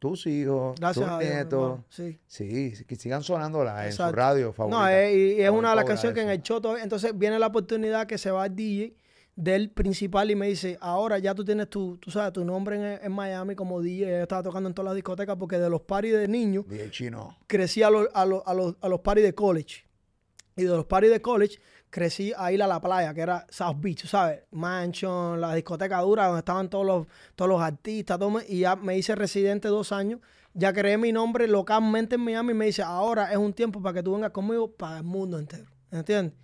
tus 0.00 0.26
hijos, 0.26 0.74
Gracias 0.80 1.06
tus 1.08 1.18
nietos. 1.18 1.80
Sí. 1.90 2.18
Sí, 2.26 2.72
que 2.88 2.96
sigan 2.96 3.22
sonándola 3.22 3.86
en 3.86 3.92
su 3.92 4.02
Exacto. 4.02 4.16
radio 4.16 4.52
favorita. 4.52 4.78
No, 4.80 4.88
es, 4.88 5.14
y, 5.14 5.40
es 5.42 5.50
una 5.50 5.70
de 5.70 5.76
las 5.76 5.84
canciones 5.84 6.14
que 6.14 6.22
en 6.22 6.30
el 6.30 6.42
show 6.42 6.60
todavía- 6.60 6.82
Entonces 6.82 7.16
viene 7.16 7.38
la 7.38 7.46
oportunidad 7.46 8.06
que 8.06 8.18
se 8.18 8.30
va 8.30 8.44
al 8.44 8.56
DJ 8.56 8.94
del 9.36 9.70
principal 9.70 10.30
y 10.30 10.36
me 10.36 10.46
dice, 10.46 10.78
ahora 10.80 11.18
ya 11.18 11.34
tú 11.34 11.44
tienes 11.44 11.68
tu, 11.68 11.96
tú 11.98 12.10
sabes, 12.10 12.32
tu 12.32 12.44
nombre 12.44 12.76
en, 12.76 13.04
en 13.04 13.12
Miami 13.12 13.54
como 13.54 13.80
DJ. 13.80 14.22
Estaba 14.22 14.42
tocando 14.42 14.68
en 14.68 14.74
todas 14.74 14.86
las 14.86 14.94
discotecas 14.94 15.36
porque 15.36 15.58
de 15.58 15.68
los 15.68 15.82
parties 15.82 16.14
de 16.14 16.28
niños 16.28 16.64
Chino. 16.90 17.36
crecí 17.46 17.82
a 17.82 17.90
los, 17.90 18.08
a 18.14 18.24
los, 18.24 18.42
a 18.46 18.54
los, 18.54 18.76
a 18.80 18.88
los 18.88 19.00
parties 19.00 19.26
de 19.26 19.34
college. 19.34 19.84
Y 20.56 20.62
de 20.62 20.70
los 20.70 20.86
parties 20.86 21.12
de 21.12 21.20
college 21.20 21.58
crecí 21.90 22.32
a 22.36 22.52
ir 22.52 22.62
a 22.62 22.66
la 22.68 22.80
playa, 22.80 23.12
que 23.12 23.20
era 23.20 23.46
South 23.50 23.76
Beach, 23.78 24.06
¿sabes? 24.06 24.42
Mansion, 24.52 25.40
la 25.40 25.54
discoteca 25.54 26.00
dura, 26.00 26.26
donde 26.26 26.40
estaban 26.40 26.68
todos 26.70 26.86
los, 26.86 27.06
todos 27.34 27.48
los 27.48 27.60
artistas. 27.60 28.18
todo 28.18 28.40
y 28.48 28.60
ya 28.60 28.76
me 28.76 28.96
hice 28.96 29.14
residente 29.16 29.68
dos 29.68 29.90
años. 29.90 30.20
Ya 30.52 30.72
creé 30.72 30.96
mi 30.96 31.10
nombre 31.10 31.48
localmente 31.48 32.14
en 32.14 32.20
Miami 32.20 32.52
y 32.52 32.54
me 32.54 32.66
dice, 32.66 32.82
ahora 32.82 33.32
es 33.32 33.36
un 33.36 33.52
tiempo 33.52 33.82
para 33.82 33.94
que 33.94 34.02
tú 34.04 34.12
vengas 34.12 34.30
conmigo 34.30 34.70
para 34.70 34.98
el 34.98 35.02
mundo 35.02 35.40
entero. 35.40 35.66
¿Entiendes? 35.90 36.34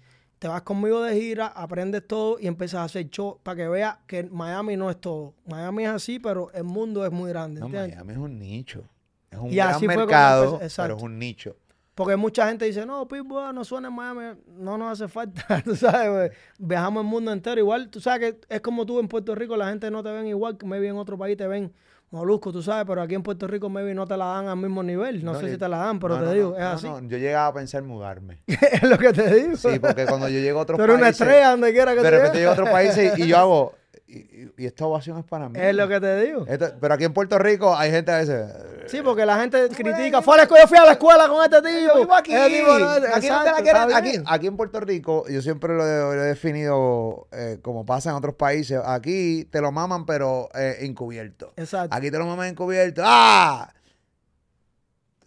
Te 0.41 0.49
vas 0.49 0.63
conmigo 0.63 1.03
de 1.03 1.15
gira, 1.21 1.49
aprendes 1.49 2.07
todo 2.09 2.39
y 2.41 2.47
empiezas 2.47 2.81
a 2.81 2.85
hacer 2.85 3.11
show 3.11 3.39
para 3.43 3.57
que 3.57 3.69
veas 3.69 3.99
que 4.07 4.25
Miami 4.25 4.75
no 4.75 4.89
es 4.89 4.99
todo. 4.99 5.35
Miami 5.47 5.85
es 5.85 5.91
así, 5.91 6.19
pero 6.19 6.51
el 6.55 6.65
mundo 6.65 7.05
es 7.05 7.13
muy 7.13 7.29
grande. 7.29 7.61
No, 7.61 7.67
¿entiendes? 7.67 7.95
Miami 7.95 8.13
es 8.13 8.19
un 8.19 8.39
nicho. 8.39 8.85
Es 9.31 9.39
un 9.39 9.49
Y 9.49 9.57
gran 9.57 9.75
así 9.75 9.87
mercado, 9.87 10.59
pero 10.77 10.97
es 10.97 11.03
un 11.03 11.19
nicho. 11.19 11.57
Porque 11.95 12.17
mucha 12.17 12.49
gente 12.49 12.65
dice, 12.65 12.87
no, 12.87 13.07
Pitbull 13.07 13.55
no 13.55 13.63
suena 13.65 13.89
en 13.89 13.95
Miami, 13.95 14.41
no 14.47 14.79
nos 14.79 14.93
hace 14.93 15.09
falta, 15.09 15.61
tú 15.63 15.77
sabes, 15.77 16.11
güey. 16.11 16.31
viajamos 16.59 17.05
el 17.05 17.11
mundo 17.11 17.31
entero 17.33 17.61
igual, 17.61 17.91
tú 17.91 18.01
sabes 18.01 18.33
que 18.33 18.55
es 18.55 18.61
como 18.63 18.87
tú 18.87 18.99
en 18.99 19.09
Puerto 19.09 19.35
Rico, 19.35 19.55
la 19.59 19.69
gente 19.69 19.91
no 19.91 20.03
te 20.03 20.11
ven 20.11 20.27
igual, 20.27 20.57
que 20.57 20.65
maybe 20.65 20.89
en 20.89 20.97
otro 20.97 21.19
país 21.19 21.37
te 21.37 21.47
ven 21.47 21.71
molusco, 22.11 22.53
tú 22.53 22.63
sabes, 22.63 22.85
pero 22.87 23.03
aquí 23.03 23.15
en 23.15 23.23
Puerto 23.23 23.47
Rico 23.47 23.69
maybe 23.69 23.95
no 23.95 24.07
te 24.07 24.17
la 24.17 24.27
dan 24.27 24.49
al 24.49 24.57
mismo 24.57 24.83
nivel, 24.83 25.25
no, 25.25 25.39
sé 25.39 25.51
si 25.51 25.57
te 25.57 25.69
la 25.69 25.79
dan, 25.79 26.01
pero 26.01 26.15
no, 26.15 26.21
te 26.21 26.27
no, 26.27 26.33
digo, 26.33 26.57
es 26.57 26.63
así, 26.63 26.87
no, 26.87 27.01
Yo 27.03 27.19
llegaba 27.19 27.47
a 27.47 27.55
pensar 27.55 27.83
mudarme. 27.83 28.43
es 28.47 28.83
lo 28.83 28.99
que 28.99 29.13
te 29.13 29.33
digo. 29.35 29.57
Sí, 29.57 29.79
porque 29.79 30.07
cuando 30.07 30.29
yo 30.29 30.41
llego 30.41 30.59
a 30.59 30.63
otros 30.63 30.77
Tú 30.77 30.85
eres 30.85 30.97
una 30.97 31.05
países, 31.07 31.21
estrella 31.21 31.51
donde 31.51 31.73
quiera 31.73 31.93
que 31.93 31.99
de 31.99 32.03
te 32.03 32.11
repente 32.11 32.39
llego 32.39 32.51
a 32.51 32.55
otros 32.55 32.71
países 32.71 33.19
y 33.19 33.27
yo 33.29 33.37
hago, 33.37 33.75
y, 34.11 34.53
y- 34.63 34.67
esta 34.67 34.85
ovación 34.87 35.19
es 35.19 35.25
para 35.25 35.49
mí. 35.49 35.59
Es 35.61 35.75
lo 35.75 35.89
que 35.89 36.01
te 36.01 36.21
digo. 36.23 36.45
Pero 36.81 36.95
aquí 36.95 37.05
en 37.05 37.13
Puerto 37.13 37.39
Rico 37.39 37.77
hay 37.77 37.91
gente 37.91 38.11
a 38.13 38.19
veces. 38.19 38.47
Sí, 38.87 39.01
porque 39.03 39.25
la 39.25 39.39
gente 39.41 39.69
critica, 39.69 40.21
fue 40.23 40.35
a 40.35 40.39
la 40.39 40.43
escuela, 40.45 40.63
yo 40.65 40.69
fui 40.69 40.79
a 40.79 40.85
la 40.85 40.93
escuela 40.93 41.29
con 41.29 41.45
este 41.45 41.63
tipo. 41.63 42.15
Aquí. 42.15 42.35
ese 42.35 42.49
tipo 42.61 42.79
no- 42.79 42.87
aquí, 42.89 43.01
no 43.01 43.13
te 43.13 43.27
exacto, 43.27 43.63
la 43.91 43.97
aquí, 43.97 44.13
aquí 44.27 44.47
en 44.49 44.57
Puerto 44.57 44.81
Rico, 44.81 45.25
yo 45.29 45.41
siempre 45.43 45.75
lo, 45.75 45.87
he- 45.87 46.17
lo 46.17 46.25
he 46.25 46.27
definido 46.27 47.29
eh, 47.33 47.59
como 47.63 47.87
pasa 47.87 48.11
en 48.11 48.17
otros 48.17 48.35
países. 48.35 48.81
Aquí 48.85 49.45
te 49.51 49.61
lo 49.61 49.71
maman, 49.73 50.07
pero 50.07 50.49
eh, 50.55 50.79
encubierto. 50.81 51.53
Exacto. 51.57 51.95
Aquí 51.97 52.11
te 52.11 52.19
lo 52.19 52.27
maman 52.27 52.49
encubierto. 52.49 53.03
¡Ah! 53.05 53.73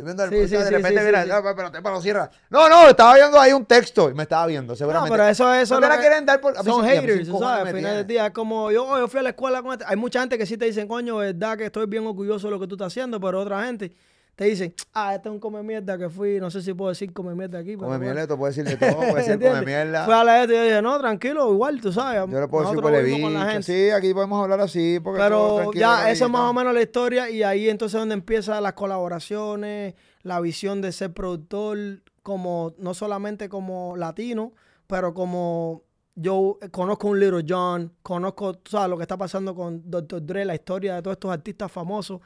Estoy 0.04 0.16
viendo 0.16 0.24
el 0.24 0.30
Sí, 0.30 0.36
sí, 0.48 0.62
de 0.62 0.68
sí, 0.68 0.74
repente, 0.76 1.00
sí, 1.00 1.06
mira, 1.06 1.24
sí, 1.24 1.30
sí. 1.30 1.36
no, 1.44 1.56
pero 1.56 1.72
te 1.72 1.82
pero 1.82 2.02
cierra. 2.02 2.30
No, 2.50 2.70
no, 2.70 2.88
estaba 2.90 3.16
viendo 3.16 3.40
ahí 3.40 3.54
un 3.54 3.66
texto 3.66 4.10
y 4.10 4.14
me 4.14 4.24
estaba 4.24 4.46
viendo, 4.48 4.74
No, 4.74 4.78
seguramente. 4.78 5.12
pero 5.12 5.28
eso, 5.28 5.54
eso 5.54 5.80
No 5.80 5.86
es 5.86 5.90
te 5.92 5.96
la 5.96 6.02
quieren 6.02 6.26
dar 6.26 6.42
por- 6.42 6.56
Son 6.64 6.84
haters, 6.86 7.28
tú 7.28 7.40
sabes. 7.40 7.68
Al 7.68 7.76
final 7.76 7.96
del 7.98 8.08
día 8.08 8.28
es 8.28 8.34
como 8.34 8.72
yo, 8.72 8.98
yo 9.00 9.08
fui 9.08 9.20
a 9.20 9.24
la 9.24 9.30
escuela 9.30 9.62
con 9.62 9.72
este. 9.74 9.86
Hay 9.88 9.96
mucha 9.96 10.20
gente 10.20 10.38
que 10.38 10.46
sí 10.46 10.58
te 10.58 10.66
dicen, 10.66 10.88
coño, 10.88 11.18
verdad 11.18 11.58
que 11.58 11.66
estoy 11.66 11.86
bien 11.88 12.06
orgulloso 12.06 12.48
de 12.48 12.52
lo 12.52 12.60
que 12.60 12.68
tú 12.68 12.76
estás 12.76 12.88
haciendo, 12.88 13.20
pero 13.20 13.40
otra 13.42 13.64
gente 13.66 13.94
te 14.36 14.46
dicen, 14.46 14.74
ah, 14.94 15.14
este 15.14 15.30
es 15.30 15.34
un 15.34 15.40
come 15.40 15.62
mierda 15.62 15.96
que 15.98 16.10
fui, 16.10 16.40
no 16.40 16.50
sé 16.50 16.62
si 16.62 16.74
puedo 16.74 16.90
decir 16.90 17.14
come 17.14 17.36
mierda 17.36 17.60
aquí. 17.60 17.76
Come 17.76 17.88
bueno. 17.88 18.04
mierda, 18.04 18.28
tú 18.28 18.38
puedes 18.38 18.56
decir 18.56 18.78
de 18.80 18.84
todo, 18.84 19.00
puedes 19.00 19.28
decir 19.28 19.40
come 19.50 19.62
mierda. 19.62 20.06
Fue 20.06 20.16
a 20.16 20.24
la 20.24 20.40
gente 20.40 20.54
y 20.54 20.58
yo 20.58 20.64
dije, 20.64 20.82
no, 20.82 21.00
tranquilo, 21.00 21.54
igual, 21.54 21.80
tú 21.80 21.92
sabes. 21.92 22.32
Yo 22.32 22.42
le 22.42 22.48
puedo 22.48 22.92
decir 22.92 23.22
gente. 23.22 23.64
Sí, 23.64 23.90
aquí 23.92 24.14
podemos 24.14 24.42
hablar 24.42 24.62
así. 24.62 25.00
Porque 25.04 25.22
Pero 25.22 25.72
ya, 25.74 26.10
eso 26.10 26.26
es 26.26 26.32
más 26.32 26.50
o 26.50 26.54
menos 26.54 26.74
la 26.74 26.82
historia 26.82 27.30
y 27.30 27.44
ahí 27.44 27.70
entonces 27.70 27.96
es 27.96 28.02
donde 28.02 28.16
empiezan 28.16 28.64
las 28.64 28.74
colaboraciones, 28.74 29.94
la 30.24 30.40
visión 30.40 30.82
de 30.82 30.92
ser 30.92 31.14
productor, 31.14 31.78
como 32.24 32.74
no 32.80 32.96
solamente 32.96 33.50
como 33.50 33.96
latino, 33.98 34.54
pero 34.88 35.14
como 35.14 35.84
yo 36.16 36.60
conozco 36.72 37.08
un 37.08 37.20
Little 37.20 37.46
John, 37.48 37.92
conozco, 38.02 38.56
tú 38.56 38.72
sabes, 38.72 38.90
lo 38.90 38.98
que 38.98 39.04
está 39.04 39.18
pasando 39.18 39.56
con 39.56 39.90
Dr. 39.90 40.26
Dre, 40.26 40.46
la 40.46 40.56
historia 40.56 40.96
de 40.96 41.02
todos 41.02 41.16
estos 41.16 41.32
artistas 41.32 41.72
famosos, 41.72 42.22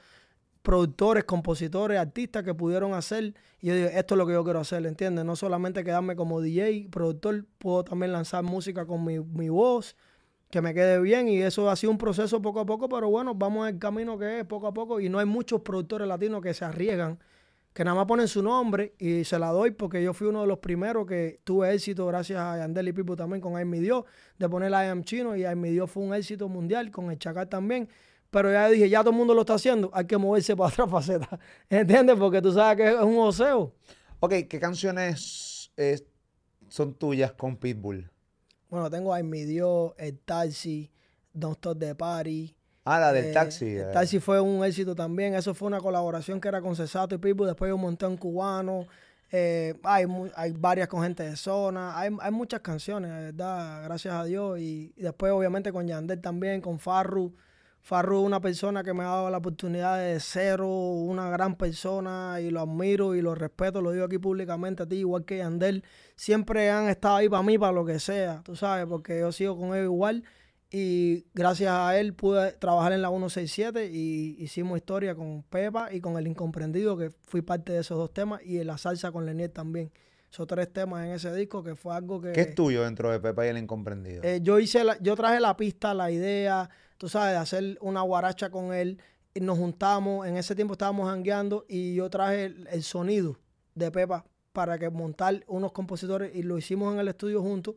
productores, 0.68 1.24
compositores, 1.24 1.98
artistas 1.98 2.44
que 2.44 2.54
pudieron 2.54 2.94
hacer. 2.94 3.34
Y 3.62 3.68
yo 3.68 3.74
digo, 3.74 3.88
esto 3.88 4.16
es 4.16 4.18
lo 4.18 4.28
que 4.28 4.34
yo 4.34 4.44
quiero 4.44 4.60
hacer, 4.60 4.86
¿entiendes? 4.86 5.24
No 5.24 5.38
solamente 5.38 5.82
quedarme 5.82 6.18
como 6.18 6.42
DJ, 6.42 6.90
productor, 6.92 7.46
puedo 7.58 7.86
también 7.86 8.12
lanzar 8.12 8.44
música 8.44 8.86
con 8.86 9.06
mi, 9.06 9.18
mi 9.18 9.48
voz, 9.48 9.96
que 10.50 10.60
me 10.60 10.74
quede 10.74 11.00
bien. 11.00 11.30
Y 11.30 11.42
eso 11.42 11.70
ha 11.70 11.76
sido 11.78 11.92
un 11.92 11.98
proceso 11.98 12.42
poco 12.42 12.60
a 12.60 12.66
poco, 12.66 12.90
pero 12.90 13.10
bueno, 13.10 13.34
vamos 13.34 13.70
el 13.70 13.80
camino 13.80 14.20
que 14.20 14.42
es 14.42 14.46
poco 14.46 14.68
a 14.68 14.74
poco. 14.74 15.00
Y 15.00 15.08
no 15.08 15.20
hay 15.20 15.26
muchos 15.26 15.62
productores 15.62 16.06
latinos 16.06 16.42
que 16.42 16.54
se 16.54 16.66
arriesgan, 16.66 17.18
que 17.72 17.86
nada 17.86 17.96
más 17.96 18.06
ponen 18.06 18.28
su 18.28 18.44
nombre 18.44 18.94
y 19.00 19.24
se 19.24 19.40
la 19.40 19.52
doy 19.52 19.72
porque 19.72 20.04
yo 20.04 20.14
fui 20.14 20.28
uno 20.28 20.42
de 20.42 20.48
los 20.48 20.60
primeros 20.60 21.08
que 21.08 21.40
tuve 21.46 21.74
éxito 21.74 22.06
gracias 22.08 22.42
a 22.42 22.58
Yandel 22.58 22.90
y 22.90 22.92
Pipo 22.92 23.16
también 23.16 23.40
con 23.40 23.56
Ay 23.56 23.64
Mi 23.64 23.80
Dios, 23.80 24.04
de 24.38 24.50
poner 24.50 24.72
I 24.72 24.90
Am 24.90 25.06
Chino 25.06 25.34
y 25.34 25.46
Ay 25.46 25.56
Mi 25.56 25.70
Dios 25.70 25.90
fue 25.90 26.04
un 26.04 26.14
éxito 26.14 26.50
mundial, 26.50 26.92
con 26.92 27.10
el 27.10 27.18
Chacal 27.18 27.48
también. 27.48 27.88
Pero 28.38 28.52
ya 28.52 28.70
dije, 28.70 28.88
ya 28.88 29.00
todo 29.00 29.10
el 29.10 29.18
mundo 29.18 29.34
lo 29.34 29.42
está 29.42 29.56
haciendo, 29.56 29.90
hay 29.92 30.06
que 30.06 30.16
moverse 30.16 30.56
para 30.56 30.70
otra 30.70 30.88
faceta. 31.00 31.40
¿Entiendes? 31.72 32.16
Porque 32.20 32.40
tú 32.40 32.54
sabes 32.54 32.78
que 32.78 32.88
es 32.94 33.02
un 33.02 33.18
oseo. 33.18 33.74
Ok, 34.20 34.32
¿qué 34.48 34.60
canciones 34.60 35.72
eh, 35.76 36.00
son 36.68 36.94
tuyas 36.94 37.32
con 37.32 37.58
Pitbull? 37.58 38.12
Bueno, 38.70 38.92
tengo 38.92 39.12
Ay 39.12 39.24
Mi 39.24 39.44
Dios, 39.44 39.94
El 39.98 40.20
Taxi, 40.20 40.92
Don't 41.34 41.56
Stop 41.56 41.80
the 41.80 41.96
Party. 41.96 42.56
Ah, 42.86 43.00
la 43.00 43.12
del 43.12 43.26
Eh, 43.26 43.34
taxi. 43.34 43.66
El 43.66 43.90
eh. 43.90 43.92
Taxi 43.92 44.20
fue 44.20 44.40
un 44.40 44.64
éxito 44.64 44.94
también. 44.94 45.34
Eso 45.34 45.56
fue 45.56 45.68
una 45.68 45.80
colaboración 45.82 46.40
que 46.40 46.48
era 46.48 46.62
con 46.62 46.76
Cesato 46.76 47.16
y 47.16 47.18
Pitbull. 47.18 47.48
Después 47.48 47.70
yo 47.70 47.78
monté 47.78 48.06
un 48.06 48.18
cubano. 48.18 48.86
Eh, 49.32 49.74
hay, 49.84 50.06
hay 50.36 50.52
varias 50.52 50.88
con 50.88 51.02
gente 51.02 51.24
de 51.24 51.36
zona. 51.36 51.98
Hay, 52.00 52.16
hay 52.22 52.32
muchas 52.32 52.60
canciones, 52.62 53.10
de 53.12 53.18
verdad, 53.32 53.84
gracias 53.84 54.14
a 54.14 54.24
Dios. 54.26 54.60
Y, 54.60 54.94
y 54.96 55.02
después, 55.02 55.32
obviamente, 55.32 55.72
con 55.74 55.88
Yandel 55.88 56.22
también, 56.22 56.62
con 56.62 56.78
Farru. 56.78 57.34
Farru 57.88 58.20
es 58.20 58.26
una 58.26 58.42
persona 58.42 58.84
que 58.84 58.94
me 58.94 59.04
ha 59.04 59.08
dado 59.08 59.30
la 59.30 59.38
oportunidad 59.38 59.98
de 59.98 60.20
cero, 60.20 60.68
una 60.68 61.30
gran 61.30 61.56
persona, 61.56 62.38
y 62.42 62.50
lo 62.50 62.60
admiro 62.60 63.16
y 63.16 63.22
lo 63.22 63.34
respeto, 63.34 63.82
lo 63.82 63.92
digo 63.94 64.04
aquí 64.04 64.18
públicamente 64.18 64.84
a 64.84 64.86
ti, 64.86 64.98
igual 64.98 65.24
que 65.24 65.38
Yandel. 65.38 65.86
Siempre 66.18 66.70
han 66.70 66.90
estado 66.90 67.16
ahí 67.16 67.30
para 67.30 67.44
mí, 67.44 67.58
para 67.58 67.72
lo 67.72 67.86
que 67.86 68.00
sea, 68.00 68.42
tú 68.44 68.58
sabes, 68.58 68.88
porque 68.88 69.20
yo 69.20 69.32
sigo 69.32 69.58
con 69.58 69.74
él 69.74 69.86
igual. 69.86 70.26
Y 70.70 71.28
gracias 71.34 71.72
a 71.72 71.98
él 71.98 72.14
pude 72.14 72.52
trabajar 72.52 72.92
en 72.92 73.02
la 73.02 73.08
167 73.08 73.90
y 73.90 74.36
hicimos 74.38 74.76
historia 74.76 75.16
con 75.16 75.44
Pepa 75.44 75.88
y 75.94 76.02
con 76.02 76.18
El 76.18 76.28
Incomprendido, 76.28 76.98
que 76.98 77.10
fui 77.22 77.42
parte 77.42 77.72
de 77.72 77.80
esos 77.80 77.98
dos 77.98 78.14
temas, 78.14 78.42
y 78.44 78.60
en 78.60 78.68
la 78.68 78.78
salsa 78.78 79.14
con 79.14 79.26
Lenier 79.26 79.52
también. 79.52 79.94
Esos 80.30 80.46
tres 80.46 80.74
temas 80.74 81.06
en 81.06 81.14
ese 81.14 81.34
disco, 81.34 81.64
que 81.64 81.74
fue 81.78 81.96
algo 81.96 82.20
que... 82.20 82.34
¿Qué 82.34 82.42
es 82.42 82.54
tuyo 82.54 82.84
dentro 82.84 83.10
de 83.10 83.22
Pepa 83.22 83.46
y 83.46 83.50
el 83.50 83.58
Incomprendido? 83.60 84.24
Eh, 84.24 84.40
yo 84.44 84.60
hice 84.60 84.84
la- 84.84 85.00
yo 85.00 85.16
traje 85.16 85.40
la 85.40 85.56
pista, 85.56 85.94
la 85.94 86.12
idea, 86.12 86.70
tú 86.98 87.10
sabes, 87.10 87.38
hacer 87.38 87.78
una 87.82 88.02
guaracha 88.02 88.50
con 88.50 88.74
él. 88.74 89.00
Y 89.34 89.40
nos 89.40 89.58
juntamos, 89.58 90.26
en 90.26 90.36
ese 90.36 90.56
tiempo 90.56 90.74
estábamos 90.74 91.08
jangueando 91.10 91.66
y 91.70 91.94
yo 91.94 92.10
traje 92.10 92.46
el, 92.46 92.68
el 92.72 92.82
sonido 92.82 93.38
de 93.76 93.92
Pepa 93.92 94.26
para 94.52 94.80
que 94.80 94.90
montar 94.90 95.44
unos 95.46 95.72
compositores 95.72 96.36
y 96.36 96.42
lo 96.42 96.58
hicimos 96.58 96.92
en 96.94 97.00
el 97.00 97.08
estudio 97.08 97.44
juntos 97.44 97.76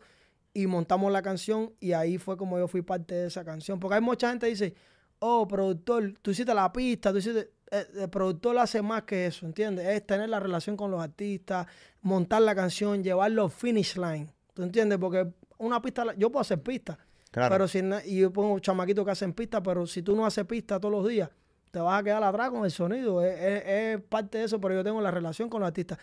y 0.55 0.66
montamos 0.66 1.12
la 1.12 1.21
canción 1.21 1.75
y 1.79 1.93
ahí 1.93 2.16
fue 2.16 2.39
como 2.39 2.59
yo 2.59 2.66
fui 2.66 2.81
parte 2.81 3.14
de 3.14 3.27
esa 3.27 3.45
canción. 3.45 3.79
Porque 3.79 3.97
hay 3.97 4.01
mucha 4.01 4.31
gente 4.31 4.47
que 4.47 4.51
dice, 4.53 4.75
oh, 5.18 5.47
productor, 5.47 6.14
tú 6.23 6.31
hiciste 6.31 6.55
la 6.55 6.73
pista, 6.73 7.12
tú 7.12 7.18
hiciste... 7.18 7.51
eh, 7.71 7.87
El 7.95 8.09
productor 8.09 8.57
hace 8.57 8.81
más 8.81 9.03
que 9.03 9.27
eso, 9.27 9.45
¿entiendes? 9.45 9.87
Es 9.87 10.07
tener 10.07 10.31
la 10.31 10.41
relación 10.41 10.79
con 10.79 10.91
los 10.91 11.03
artistas, 11.03 11.66
montar 12.01 12.41
la 12.41 12.55
canción, 12.55 13.05
llevarlo 13.05 13.51
finish 13.51 13.97
line. 13.97 14.33
¿Tú 14.55 14.62
entiendes? 14.62 14.99
Porque 14.99 15.31
una 15.59 15.83
pista, 15.83 16.07
yo 16.16 16.31
puedo 16.31 16.41
hacer 16.41 16.62
pista, 16.62 16.99
Claro. 17.31 17.55
pero 17.55 17.68
si 17.68 17.81
y 18.07 18.18
yo 18.20 18.33
pongo 18.33 18.59
chamaquitos 18.59 19.05
que 19.05 19.11
hacen 19.12 19.33
pista, 19.33 19.62
pero 19.62 19.87
si 19.87 20.03
tú 20.03 20.16
no 20.16 20.26
haces 20.26 20.45
pista 20.47 20.81
todos 20.81 20.93
los 20.93 21.07
días, 21.09 21.31
te 21.70 21.78
vas 21.78 22.01
a 22.01 22.03
quedar 22.03 22.24
atrás 22.24 22.51
con 22.51 22.64
el 22.64 22.72
sonido. 22.72 23.22
Es, 23.22 23.39
es- 23.41 23.62
es 23.66 24.01
parte 24.03 24.39
de 24.39 24.45
eso, 24.45 24.61
pero 24.61 24.74
yo 24.74 24.83
tengo 24.83 25.01
la 25.01 25.12
relación 25.12 25.49
con 25.49 25.61
los 25.61 25.68
artistas. 25.68 25.99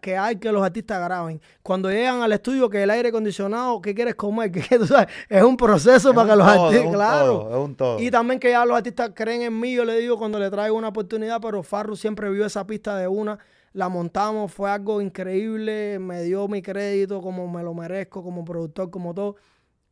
Que, 0.00 0.16
hay 0.16 0.36
que 0.36 0.52
los 0.52 0.62
artistas 0.62 1.02
graben. 1.04 1.40
Cuando 1.64 1.90
llegan 1.90 2.22
al 2.22 2.30
estudio, 2.32 2.70
que 2.70 2.84
el 2.84 2.90
aire 2.90 3.08
acondicionado, 3.08 3.80
¿qué 3.82 3.92
quieres 3.92 4.14
comer? 4.14 4.52
¿Qué, 4.70 4.78
tú 4.78 4.86
sabes? 4.86 5.08
Es 5.28 5.42
un 5.42 5.56
proceso 5.56 6.10
Es 6.10 6.14
para 6.14 6.30
que 6.30 6.36
los 6.36 6.46
todo, 6.54 6.66
artistas, 6.66 6.92
claro. 6.94 7.26
todo, 7.26 7.50
es 7.50 7.64
un 7.64 7.74
todo. 7.74 7.98
Y 8.00 8.08
también 8.12 8.38
que 8.38 8.50
ya 8.50 8.64
los 8.64 8.76
artistas 8.76 9.10
creen 9.12 9.42
en 9.42 9.58
mí, 9.58 9.74
yo 9.74 9.84
le 9.84 9.96
digo 9.98 10.16
cuando 10.16 10.38
le 10.38 10.48
traigo 10.48 10.76
una 10.76 10.88
oportunidad, 10.88 11.40
pero 11.40 11.64
Farru 11.64 11.96
siempre 11.96 12.30
vio 12.30 12.46
esa 12.46 12.64
pista 12.68 12.96
de 12.96 13.08
una, 13.08 13.40
la 13.72 13.88
montamos, 13.88 14.52
fue 14.52 14.70
algo 14.70 15.00
increíble, 15.00 15.98
me 15.98 16.22
dio 16.22 16.46
mi 16.46 16.62
crédito 16.62 17.20
como 17.20 17.48
me 17.48 17.64
lo 17.64 17.74
merezco, 17.74 18.22
como 18.22 18.44
productor, 18.44 18.90
como 18.90 19.12
todo. 19.12 19.34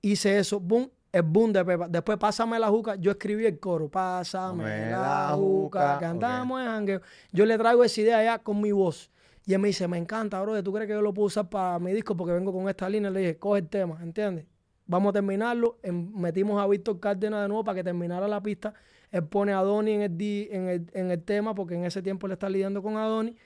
Hice 0.09 0.39
eso, 0.39 0.59
boom, 0.59 0.91
el 1.13 1.23
boom 1.23 1.53
de 1.53 1.65
Pepa. 1.65 1.87
Después, 1.89 2.17
pásame 2.17 2.59
la 2.59 2.69
juca, 2.69 2.97
yo 2.97 3.11
escribí 3.11 3.45
el 3.45 3.59
coro, 3.61 3.91
pásame 3.91 4.65
Me 4.65 4.91
la 4.91 5.33
juca, 5.35 5.99
andamos 5.99 6.61
en 6.61 6.67
jangueo. 6.67 7.01
Yo 7.31 7.45
le 7.45 7.59
traigo 7.59 7.85
esa 7.85 8.01
idea 8.01 8.25
ya 8.25 8.39
con 8.39 8.61
mi 8.61 8.73
voz. 8.73 9.11
Y 9.45 9.53
él 9.53 9.61
me 9.61 9.69
dice, 9.69 9.87
me 9.87 9.99
encanta, 9.99 10.41
bro, 10.41 10.63
¿tú 10.63 10.73
crees 10.73 10.87
que 10.87 10.95
yo 10.95 11.03
lo 11.03 11.13
puedo 11.13 11.27
usar 11.27 11.49
para 11.49 11.79
mi 11.79 11.93
disco? 11.93 12.17
Porque 12.17 12.33
vengo 12.33 12.53
con 12.53 12.69
esta 12.69 12.89
línea. 12.89 13.11
Le 13.11 13.21
dije, 13.21 13.39
coge 13.39 13.61
el 13.61 13.69
tema, 13.69 13.99
¿entiendes? 14.03 14.47
Vamos 14.87 15.11
a 15.11 15.13
terminarlo. 15.15 15.79
Em- 15.83 16.11
metimos 16.15 16.63
a 16.63 16.67
Víctor 16.67 17.01
Cárdenas 17.01 17.43
de 17.43 17.49
nuevo 17.49 17.65
para 17.65 17.77
que 17.77 17.85
terminara 17.85 18.27
la 18.29 18.43
pista. 18.43 18.73
Él 19.11 19.25
pone 19.25 19.53
a 19.53 19.63
Donny 19.63 19.93
en 19.93 20.03
el, 20.03 20.23
en, 20.51 20.69
el, 20.69 20.91
en 20.93 21.11
el 21.11 21.23
tema, 21.23 21.55
porque 21.55 21.75
en 21.75 21.85
ese 21.85 22.03
tiempo 22.03 22.27
él 22.27 22.33
está 22.33 22.49
lidiando 22.49 22.83
con 22.83 22.97
Adoni. 22.97 23.37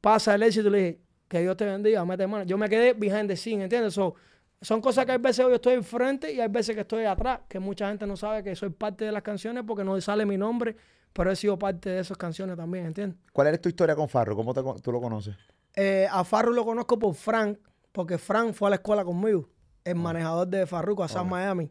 Pasa 0.00 0.34
el 0.34 0.42
éxito 0.42 0.68
y 0.68 0.70
le 0.70 0.78
dije, 0.78 1.00
que 1.28 1.40
Dios 1.40 1.56
te 1.56 1.64
bendiga, 1.64 2.04
mete 2.04 2.26
mano. 2.26 2.44
Yo 2.44 2.58
me 2.58 2.68
quedé 2.68 2.92
behind 2.92 3.28
the 3.28 3.36
scene, 3.36 3.62
¿entiendes? 3.64 3.94
So, 3.94 4.14
son 4.62 4.80
cosas 4.80 5.04
que 5.04 5.12
hay 5.12 5.18
veces 5.18 5.44
yo 5.44 5.54
estoy 5.54 5.74
enfrente 5.74 6.32
y 6.32 6.40
hay 6.40 6.48
veces 6.48 6.74
que 6.74 6.82
estoy 6.82 7.04
atrás, 7.04 7.40
que 7.48 7.58
mucha 7.58 7.88
gente 7.88 8.06
no 8.06 8.16
sabe 8.16 8.42
que 8.42 8.56
soy 8.56 8.70
parte 8.70 9.04
de 9.04 9.12
las 9.12 9.22
canciones 9.22 9.64
porque 9.66 9.84
no 9.84 10.00
sale 10.00 10.24
mi 10.24 10.38
nombre, 10.38 10.76
pero 11.12 11.30
he 11.30 11.36
sido 11.36 11.58
parte 11.58 11.90
de 11.90 12.00
esas 12.00 12.16
canciones 12.16 12.56
también, 12.56 12.86
¿entiendes? 12.86 13.18
¿Cuál 13.32 13.48
es 13.48 13.60
tu 13.60 13.68
historia 13.68 13.94
con 13.94 14.08
Farro? 14.08 14.36
¿Cómo 14.36 14.54
te 14.54 14.62
tú 14.80 14.92
lo 14.92 15.00
conoces? 15.00 15.36
Eh, 15.74 16.06
a 16.10 16.24
Farru 16.24 16.52
lo 16.52 16.64
conozco 16.64 16.98
por 16.98 17.14
Frank, 17.14 17.58
porque 17.90 18.18
Frank 18.18 18.52
fue 18.54 18.68
a 18.68 18.70
la 18.70 18.76
escuela 18.76 19.04
conmigo, 19.04 19.48
el 19.84 19.96
manejador 19.96 20.46
de 20.46 20.66
Farruko 20.66 21.02
a 21.02 21.08
San 21.08 21.28
Miami. 21.28 21.70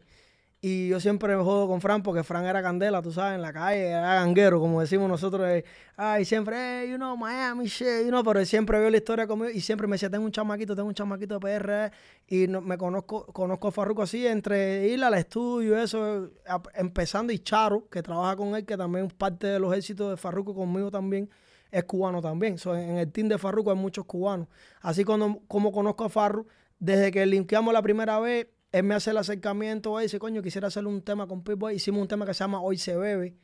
Y 0.63 0.89
yo 0.89 0.99
siempre 0.99 1.35
me 1.35 1.43
jodo 1.43 1.67
con 1.67 1.81
Frank 1.81 2.03
porque 2.03 2.23
Frank 2.23 2.45
era 2.45 2.61
candela, 2.61 3.01
tú 3.01 3.11
sabes, 3.11 3.33
en 3.33 3.41
la 3.41 3.51
calle, 3.51 3.87
era 3.87 4.13
ganguero, 4.13 4.59
como 4.59 4.79
decimos 4.79 5.09
nosotros. 5.09 5.47
eh, 5.49 5.65
Ay, 5.97 6.23
siempre, 6.23 6.55
hey, 6.83 6.91
you 6.91 6.97
know, 6.97 7.17
Miami 7.17 7.65
shit, 7.65 8.03
you 8.03 8.09
know, 8.09 8.23
pero 8.23 8.39
él 8.39 8.45
siempre 8.45 8.79
vio 8.79 8.91
la 8.91 8.97
historia 8.97 9.25
conmigo 9.25 9.49
y 9.49 9.59
siempre 9.61 9.87
me 9.87 9.95
decía, 9.95 10.11
tengo 10.11 10.23
un 10.23 10.31
chamaquito, 10.31 10.75
tengo 10.75 10.87
un 10.87 10.93
chamaquito 10.93 11.33
de 11.33 11.39
PR. 11.39 11.91
Y 12.27 12.47
no- 12.47 12.61
me 12.61 12.77
conozco, 12.77 13.25
conozco 13.33 13.69
a 13.69 13.71
Farruko 13.71 14.03
así, 14.03 14.27
entre 14.27 14.87
ir 14.87 15.03
al 15.03 15.15
estudio, 15.15 15.81
eso, 15.81 16.29
empezando, 16.75 17.33
y 17.33 17.39
Charo, 17.39 17.87
que 17.89 18.03
trabaja 18.03 18.35
con 18.35 18.55
él, 18.55 18.63
que 18.63 18.77
también 18.77 19.05
es 19.07 19.13
parte 19.13 19.47
de 19.47 19.59
los 19.59 19.75
éxitos 19.75 20.11
de 20.11 20.17
Farruko 20.17 20.53
conmigo 20.53 20.91
también 20.91 21.27
es 21.71 21.83
cubano 21.85 22.21
también. 22.21 22.57
So, 22.59 22.75
en 22.75 22.97
el 22.97 23.11
team 23.11 23.29
de 23.29 23.37
Farruko 23.39 23.71
hay 23.71 23.77
muchos 23.77 24.05
cubanos. 24.05 24.47
Así 24.81 25.03
cuando, 25.05 25.39
como 25.47 25.71
conozco 25.71 26.03
a 26.03 26.09
Farru, 26.09 26.45
desde 26.79 27.11
que 27.11 27.25
linkeamos 27.25 27.73
la 27.73 27.81
primera 27.81 28.19
vez, 28.19 28.47
él 28.71 28.83
me 28.83 28.95
hace 28.95 29.11
el 29.11 29.17
acercamiento, 29.17 29.99
y 29.99 30.03
dice, 30.03 30.17
coño, 30.19 30.41
quisiera 30.41 30.67
hacer 30.67 30.85
un 30.85 31.01
tema 31.01 31.27
con 31.27 31.43
Pitbull. 31.43 31.73
Hicimos 31.73 32.01
un 32.01 32.07
tema 32.07 32.25
que 32.25 32.33
se 32.33 32.39
llama 32.43 32.61
Hoy 32.61 32.77
se 32.77 32.95
bebe, 32.95 33.35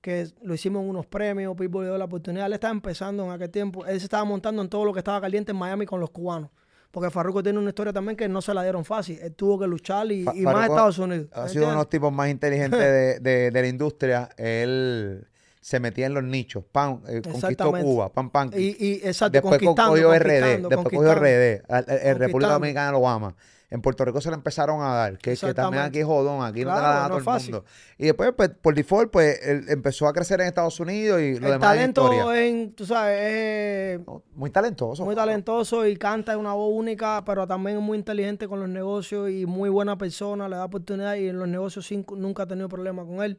que 0.00 0.28
lo 0.42 0.54
hicimos 0.54 0.82
en 0.82 0.90
unos 0.90 1.06
premios, 1.06 1.56
Pitbull 1.56 1.84
le 1.84 1.90
dio 1.90 1.98
la 1.98 2.04
oportunidad. 2.04 2.46
Él 2.46 2.52
estaba 2.52 2.72
empezando 2.72 3.24
en 3.24 3.30
aquel 3.32 3.50
tiempo, 3.50 3.84
él 3.86 3.98
se 3.98 4.04
estaba 4.06 4.24
montando 4.24 4.62
en 4.62 4.68
todo 4.68 4.84
lo 4.84 4.92
que 4.92 5.00
estaba 5.00 5.20
caliente 5.20 5.52
en 5.52 5.58
Miami 5.58 5.86
con 5.86 6.00
los 6.00 6.10
cubanos. 6.10 6.50
Porque 6.92 7.10
Farruko 7.10 7.42
tiene 7.42 7.58
una 7.58 7.68
historia 7.70 7.92
también 7.92 8.16
que 8.16 8.26
no 8.28 8.40
se 8.40 8.54
la 8.54 8.62
dieron 8.62 8.84
fácil. 8.84 9.18
Él 9.20 9.34
tuvo 9.34 9.58
que 9.58 9.66
luchar 9.66 10.10
y, 10.10 10.24
y 10.34 10.42
más 10.42 10.68
Estados 10.70 10.98
Unidos. 10.98 11.26
Ha 11.32 11.42
¿me 11.42 11.48
sido 11.50 11.64
uno 11.64 11.72
de 11.72 11.76
los 11.78 11.88
tipos 11.90 12.10
más 12.12 12.30
inteligentes 12.30 12.78
de, 12.80 13.18
de- 13.20 13.50
de 13.50 13.60
la 13.62 13.68
industria. 13.68 14.30
Él 14.38 15.26
se 15.66 15.80
metía 15.80 16.06
en 16.06 16.14
los 16.14 16.22
nichos. 16.22 16.62
Pan, 16.70 17.00
eh, 17.08 17.20
conquistó. 17.24 17.72
Cuba, 17.72 18.08
pan, 18.12 18.30
pan. 18.30 18.50
Y, 18.56 18.76
y 18.86 18.92
exacto, 19.02 19.32
Después 19.32 19.60
cogió 19.60 20.14
RD, 20.16 20.60
después 20.68 20.84
cogió. 20.94 21.12
RD. 21.12 21.62
El 22.04 22.18
República. 22.20 22.52
Dominicana 22.52 22.92
lo 22.92 23.08
ama. 23.08 23.34
En 23.68 23.82
Puerto 23.82 24.04
Rico 24.04 24.20
se 24.20 24.28
le 24.28 24.36
empezaron 24.36 24.80
a 24.80 24.94
dar, 24.94 25.18
que, 25.18 25.36
que 25.36 25.52
también 25.52 25.82
aquí 25.82 25.98
es 25.98 26.04
jodón, 26.06 26.44
aquí 26.44 26.64
no 26.64 26.72
te 26.72 26.80
la 26.80 26.88
dan 26.88 27.04
a 27.06 27.08
todo 27.08 27.18
es 27.18 27.26
el 27.46 27.52
mundo. 27.52 27.64
Y 27.98 28.04
después, 28.04 28.32
pues, 28.36 28.50
por 28.50 28.76
default, 28.76 29.10
pues, 29.10 29.40
él 29.44 29.64
empezó 29.66 30.06
a 30.06 30.12
crecer 30.12 30.40
en 30.40 30.46
Estados 30.46 30.78
Unidos 30.78 31.20
y 31.20 31.32
lo 31.40 31.48
El 31.48 31.52
demás 31.54 31.54
es 31.54 31.60
talento 31.60 32.12
historia. 32.12 32.46
en, 32.46 32.72
tú 32.74 32.86
sabes, 32.86 33.18
es 33.20 34.00
Muy 34.36 34.50
talentoso. 34.50 35.04
muy 35.04 35.16
claro. 35.16 35.30
talentoso 35.30 35.84
y 35.84 35.96
canta 35.96 36.30
de 36.30 36.38
una 36.38 36.52
voz 36.52 36.70
única, 36.72 37.24
pero 37.26 37.44
también 37.44 37.78
es 37.78 37.82
muy 37.82 37.98
inteligente 37.98 38.46
con 38.46 38.60
los 38.60 38.68
negocios 38.68 39.30
y 39.30 39.46
muy 39.46 39.68
buena 39.68 39.98
persona, 39.98 40.48
le 40.48 40.54
da 40.54 40.64
oportunidad 40.66 41.16
y 41.16 41.26
en 41.26 41.36
los 41.40 41.48
negocios 41.48 41.84
sin- 41.88 42.06
nunca 42.14 42.44
ha 42.44 42.46
tenido 42.46 42.68
problema 42.68 43.04
con 43.04 43.20
él. 43.24 43.36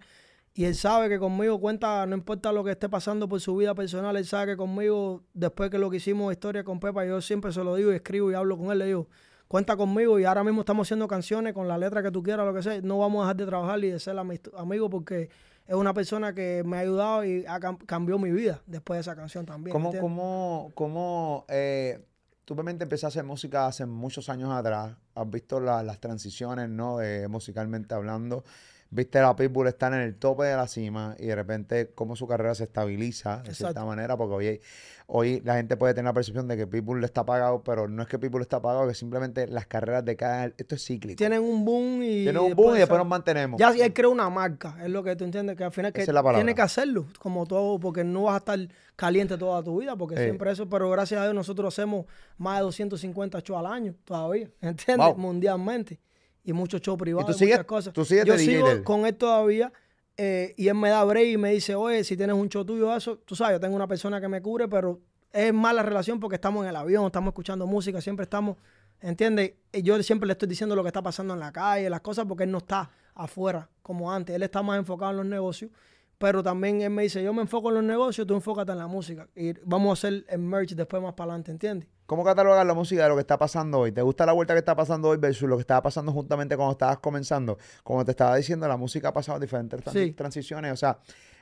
Y 0.57 0.65
él 0.65 0.73
sabe 0.73 1.07
que 1.07 1.19
conmigo 1.19 1.59
cuenta, 1.59 2.03
no 2.07 2.15
importa 2.15 2.51
lo 2.51 2.63
que 2.63 2.71
esté 2.71 2.89
pasando 2.89 3.29
por 3.29 3.39
su 3.39 3.55
vida 3.55 3.75
personal, 3.75 4.17
él 4.17 4.25
sabe 4.25 4.53
que 4.53 4.57
conmigo, 4.57 5.21
después 5.35 5.69
que 5.69 5.77
lo 5.77 5.87
que 5.91 5.97
hicimos 5.97 6.31
historia 6.33 6.63
con 6.63 6.79
Pepa, 6.79 7.05
yo 7.05 7.21
siempre 7.21 7.51
se 7.51 7.63
lo 7.63 7.75
digo 7.75 7.91
y 7.91 7.95
escribo 7.95 8.31
y 8.31 8.33
hablo 8.33 8.57
con 8.57 8.71
él, 8.71 8.79
le 8.79 8.85
digo, 8.87 9.07
cuenta 9.47 9.77
conmigo 9.77 10.17
y 10.17 10.25
ahora 10.25 10.43
mismo 10.43 10.61
estamos 10.61 10.87
haciendo 10.87 11.07
canciones 11.07 11.53
con 11.53 11.67
la 11.67 11.77
letra 11.77 12.01
que 12.01 12.09
tú 12.09 12.23
quieras, 12.23 12.43
lo 12.43 12.55
que 12.55 12.63
sea, 12.63 12.81
no 12.81 12.97
vamos 12.97 13.19
a 13.19 13.25
dejar 13.25 13.35
de 13.35 13.45
trabajar 13.45 13.83
y 13.83 13.91
de 13.91 13.99
ser 13.99 14.17
amigos 14.17 14.89
porque 14.89 15.29
es 15.67 15.75
una 15.75 15.93
persona 15.93 16.33
que 16.33 16.63
me 16.65 16.77
ha 16.77 16.79
ayudado 16.79 17.23
y 17.23 17.45
ha 17.45 17.59
cam- 17.59 17.77
cambió 17.85 18.17
mi 18.17 18.31
vida 18.31 18.59
después 18.65 18.97
de 18.97 19.01
esa 19.01 19.15
canción 19.15 19.45
también. 19.45 19.73
¿Cómo, 19.73 19.91
cómo, 20.01 20.71
cómo, 20.73 21.45
eh, 21.49 22.03
tú 22.45 22.55
obviamente 22.55 22.83
empezaste 22.83 23.05
a 23.05 23.09
hacer 23.21 23.23
música 23.25 23.67
hace 23.67 23.85
muchos 23.85 24.27
años 24.27 24.49
atrás, 24.51 24.95
has 25.13 25.29
visto 25.29 25.59
la- 25.59 25.83
las 25.83 25.99
transiciones, 25.99 26.67
¿no? 26.67 26.97
De, 26.97 27.27
musicalmente 27.27 27.93
hablando, 27.93 28.43
viste 28.89 29.19
a 29.19 29.35
Pitbull 29.35 29.67
estar 29.67 29.93
en 29.93 29.99
el 29.99 30.15
tope 30.15 30.45
de 30.45 30.55
la 30.55 30.67
cima 30.67 31.15
y 31.19 31.27
de 31.27 31.35
repente 31.35 31.91
cómo 31.93 32.15
su 32.15 32.27
carrera 32.27 32.55
se 32.55 32.63
estabiliza 32.63 33.43
de 33.43 33.53
cierta 33.53 33.83
manera, 33.83 34.15
porque 34.15 34.33
hoy, 34.33 34.61
hoy 35.07 35.41
la 35.43 35.55
gente 35.55 35.77
puede 35.77 35.93
tener 35.93 36.05
la 36.05 36.13
percepción 36.13 36.47
de 36.47 36.57
que 36.57 36.67
Pitbull 36.67 37.03
está 37.03 37.25
pagado, 37.25 37.63
pero 37.63 37.87
no 37.87 38.01
es 38.01 38.07
que 38.07 38.17
Pitbull 38.17 38.41
está 38.41 38.61
pagado, 38.61 38.87
que 38.87 38.93
simplemente 38.93 39.47
las 39.47 39.67
carreras 39.67 40.05
de 40.05 40.15
cada, 40.15 40.45
esto 40.57 40.75
es 40.75 40.85
cíclico. 40.85 41.17
Tienen 41.17 41.41
un 41.41 41.65
boom 41.65 42.03
y. 42.03 42.23
Tiene 42.23 42.39
un 42.39 42.55
boom 42.55 42.75
y 42.75 42.79
después 42.79 42.97
nos 42.97 43.07
mantenemos. 43.07 43.59
Ya 43.59 43.71
él 43.71 43.93
crea 43.93 44.09
una 44.09 44.29
marca, 44.29 44.77
es 44.83 44.89
lo 44.89 45.03
que 45.03 45.15
tú 45.15 45.25
entiendes, 45.25 45.55
que 45.55 45.63
al 45.63 45.71
final 45.71 45.91
que 45.91 46.05
tiene 46.05 46.55
que 46.55 46.61
hacerlo, 46.61 47.05
como 47.19 47.45
todo, 47.45 47.79
porque 47.79 48.03
no 48.03 48.23
vas 48.23 48.35
a 48.35 48.37
estar 48.37 48.59
caliente 48.95 49.37
toda 49.37 49.63
tu 49.63 49.79
vida, 49.79 49.95
porque 49.95 50.15
siempre 50.15 50.51
eso, 50.51 50.67
pero 50.69 50.89
gracias 50.89 51.19
a 51.19 51.23
Dios 51.23 51.35
nosotros 51.35 51.73
hacemos 51.73 52.05
más 52.37 52.57
de 52.59 52.63
250 52.63 53.39
shows 53.41 53.59
al 53.59 53.71
año 53.71 53.95
todavía, 54.05 54.49
¿entiendes? 54.61 55.07
Wow. 55.07 55.17
Mundialmente. 55.17 55.99
Y 56.47 56.53
muchos 56.53 56.81
shows 56.81 56.97
privados, 56.97 57.35
sigues- 57.37 57.55
muchas 57.55 57.65
cosas. 57.65 57.93
tú 57.93 58.05
sigues 58.05 58.25
Yo 58.25 58.33
DJ 58.35 58.45
sigo 58.45 58.83
con 58.83 59.05
él 59.05 59.15
todavía 59.15 59.71
eh, 60.15 60.53
y 60.57 60.67
él 60.69 60.75
me 60.75 60.89
da 60.89 61.03
break 61.03 61.27
y 61.27 61.37
me 61.37 61.51
dice, 61.51 61.75
oye, 61.75 62.03
si 62.03 62.15
tienes 62.15 62.35
un 62.35 62.47
show 62.49 62.63
tuyo, 62.65 62.95
eso, 62.95 63.17
tú 63.19 63.35
sabes, 63.35 63.55
yo 63.55 63.59
tengo 63.59 63.75
una 63.75 63.85
persona 63.87 64.19
que 64.21 64.27
me 64.27 64.41
cubre, 64.41 64.67
pero 64.67 64.99
es 65.33 65.53
más 65.53 65.75
la 65.75 65.83
relación 65.83 66.19
porque 66.19 66.35
estamos 66.35 66.63
en 66.63 66.69
el 66.69 66.75
avión, 66.77 67.05
estamos 67.05 67.31
escuchando 67.31 67.67
música, 67.67 67.99
siempre 68.01 68.23
estamos, 68.23 68.55
¿entiendes? 69.01 69.53
Y 69.73 69.81
yo 69.83 70.01
siempre 70.01 70.25
le 70.25 70.31
estoy 70.33 70.47
diciendo 70.47 70.75
lo 70.75 70.83
que 70.83 70.87
está 70.87 71.01
pasando 71.03 71.33
en 71.33 71.39
la 71.41 71.51
calle, 71.51 71.89
las 71.89 72.01
cosas, 72.01 72.25
porque 72.25 72.45
él 72.45 72.51
no 72.51 72.59
está 72.59 72.89
afuera 73.13 73.69
como 73.83 74.11
antes, 74.11 74.35
él 74.35 74.41
está 74.43 74.63
más 74.63 74.79
enfocado 74.79 75.11
en 75.11 75.17
los 75.17 75.25
negocios, 75.25 75.69
pero 76.17 76.41
también 76.43 76.81
él 76.81 76.89
me 76.89 77.03
dice, 77.03 77.21
yo 77.23 77.33
me 77.33 77.41
enfoco 77.41 77.69
en 77.69 77.75
los 77.75 77.83
negocios, 77.83 78.25
tú 78.25 78.33
enfócate 78.33 78.71
en 78.71 78.77
la 78.79 78.87
música 78.87 79.27
y 79.35 79.53
vamos 79.63 79.89
a 79.89 79.93
hacer 80.07 80.25
el 80.29 80.39
merch 80.39 80.71
después 80.73 81.01
más 81.01 81.13
para 81.13 81.31
adelante, 81.31 81.51
¿entiendes? 81.51 81.87
¿Cómo 82.07 82.23
catalogas 82.23 82.65
la 82.65 82.73
música 82.73 83.03
de 83.03 83.09
lo 83.09 83.15
que 83.15 83.21
está 83.21 83.37
pasando 83.37 83.79
hoy? 83.79 83.91
¿Te 83.91 84.01
gusta 84.01 84.25
la 84.25 84.31
vuelta 84.31 84.53
que 84.53 84.59
está 84.59 84.75
pasando 84.75 85.09
hoy 85.09 85.17
versus 85.17 85.47
lo 85.49 85.57
que 85.57 85.61
estaba 85.61 85.81
pasando 85.81 86.11
juntamente 86.13 86.55
cuando 86.55 86.71
estabas 86.71 86.99
comenzando? 86.99 87.57
Como 87.83 88.05
te 88.05 88.11
estaba 88.11 88.35
diciendo, 88.37 88.65
la 88.67 88.77
música 88.77 89.09
ha 89.09 89.13
pasado 89.13 89.39
diferentes 89.39 89.81
Sí. 89.91 90.13
transiciones. 90.13 90.71
O 90.71 90.77
sea, 90.77 90.99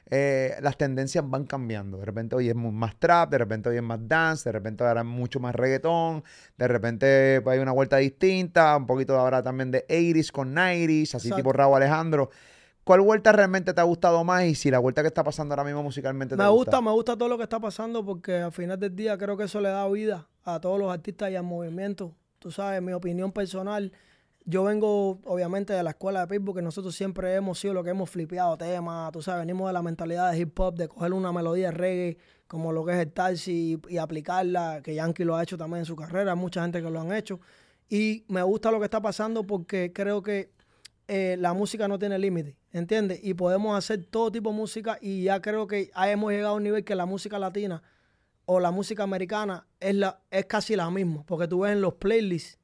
eh, 0.10 0.56
las 0.62 0.76
tendencias 0.76 1.24
van 1.28 1.46
cambiando. 1.46 1.98
De 2.00 2.06
repente 2.06 2.36
hoy 2.36 2.50
es 2.50 2.56
más 2.56 2.96
trap, 2.98 3.30
de 3.30 3.38
repente 3.38 3.70
hoy 3.70 3.78
es 3.78 3.84
más 3.84 4.00
dance, 4.08 4.50
de 4.50 4.54
repente 4.54 4.84
ahora 4.84 5.02
es 5.02 5.08
mucho 5.08 5.40
más 5.40 5.54
reggaetón, 5.54 6.24
de 6.58 6.68
repente 6.68 7.42
pues, 7.44 7.56
hay 7.56 7.60
una 7.62 7.72
vuelta 7.72 7.98
distinta, 7.98 8.76
un 8.76 8.88
poquito 8.88 9.18
ahora 9.20 9.44
también 9.44 9.70
de 9.70 9.86
80s 9.88 10.32
con 10.32 10.54
90s, 10.56 11.14
así 11.16 11.28
Exacto. 11.28 11.36
tipo 11.36 11.54
Raúl 11.54 11.76
Alejandro. 11.78 12.30
¿Cuál 12.86 13.02
vuelta 13.02 13.32
realmente 13.32 13.74
te 13.74 13.82
ha 13.82 13.84
gustado 13.84 14.24
más 14.24 14.44
y 14.44 14.54
si 14.54 14.70
la 14.70 14.78
vuelta 14.78 15.02
que 15.02 15.08
está 15.08 15.24
pasando 15.24 15.54
ahora 15.54 15.64
mismo 15.64 15.82
musicalmente 15.82 16.36
te 16.36 16.42
Me 16.42 16.48
gusta, 16.50 16.80
me 16.82 16.92
gusta 16.92 17.18
todo 17.18 17.28
lo 17.28 17.36
que 17.36 17.44
está 17.44 17.60
pasando 17.60 18.06
porque 18.06 18.38
al 18.38 18.52
final 18.52 18.80
del 18.80 18.96
día 18.96 19.18
creo 19.18 19.36
que 19.36 19.46
eso 19.46 19.60
le 19.60 19.70
da 19.70 19.90
vida 19.90 20.28
a 20.44 20.60
todos 20.60 20.80
los 20.80 20.94
artistas 20.94 21.32
y 21.32 21.36
al 21.36 21.44
movimiento. 21.44 22.14
Tú 22.38 22.52
sabes, 22.52 22.84
mi 22.84 22.94
opinión 22.94 23.32
personal, 23.32 23.92
yo 24.44 24.64
vengo 24.64 25.20
obviamente 25.26 25.74
de 25.74 25.82
la 25.82 25.90
escuela 25.90 26.20
de 26.20 26.28
Pitbull, 26.28 26.58
que 26.58 26.62
nosotros 26.62 26.94
siempre 26.94 27.34
hemos 27.34 27.58
sido 27.58 27.74
lo 27.74 27.84
que 27.84 27.90
hemos 27.90 28.08
flipeado 28.08 28.56
temas, 28.56 29.12
tú 29.12 29.24
sabes, 29.24 29.42
venimos 29.42 29.68
de 29.68 29.74
la 29.74 29.82
mentalidad 29.82 30.32
de 30.32 30.38
hip 30.38 30.60
hop, 30.60 30.76
de 30.76 30.88
coger 30.88 31.12
una 31.12 31.32
melodía 31.32 31.72
de 31.72 31.72
reggae 31.72 32.18
como 32.46 32.72
lo 32.72 32.86
que 32.86 32.92
es 32.92 33.00
el 33.00 33.12
taxi 33.12 33.80
y, 33.84 33.96
y 33.96 33.98
aplicarla, 33.98 34.82
que 34.84 34.94
Yankee 34.94 35.24
lo 35.24 35.36
ha 35.36 35.42
hecho 35.42 35.58
también 35.58 35.80
en 35.80 35.86
su 35.86 35.96
carrera, 35.96 36.34
hay 36.34 36.38
mucha 36.38 36.62
gente 36.62 36.84
que 36.84 36.92
lo 36.92 37.02
han 37.02 37.12
hecho. 37.12 37.40
Y 37.90 38.26
me 38.28 38.44
gusta 38.44 38.70
lo 38.70 38.78
que 38.78 38.86
está 38.86 39.02
pasando 39.02 39.44
porque 39.44 39.92
creo 39.92 40.22
que 40.22 40.55
eh, 41.08 41.38
la 41.40 41.54
música 41.54 41.88
no 41.88 42.00
tiene 42.00 42.18
límite, 42.18 42.56
¿entiendes? 42.72 43.20
Y 43.24 43.34
podemos 43.34 43.78
hacer 43.78 44.06
todo 44.06 44.32
tipo 44.32 44.52
de 44.52 44.56
música 44.56 44.98
y 45.02 45.24
ya 45.24 45.42
creo 45.42 45.68
que 45.68 45.92
ya 45.96 46.12
hemos 46.12 46.32
llegado 46.32 46.54
a 46.54 46.58
un 46.58 46.64
nivel 46.64 46.84
que 46.84 46.96
la 46.96 47.06
música 47.06 47.40
latina 47.40 47.84
o 48.46 48.60
la 48.60 48.72
música 48.72 49.04
americana 49.04 49.68
es, 49.80 49.96
la, 49.96 50.22
es 50.32 50.46
casi 50.46 50.76
la 50.76 50.90
misma, 50.90 51.24
porque 51.26 51.48
tú 51.48 51.62
ves 51.62 51.74
en 51.74 51.82
los 51.82 51.96
playlists 51.96 52.60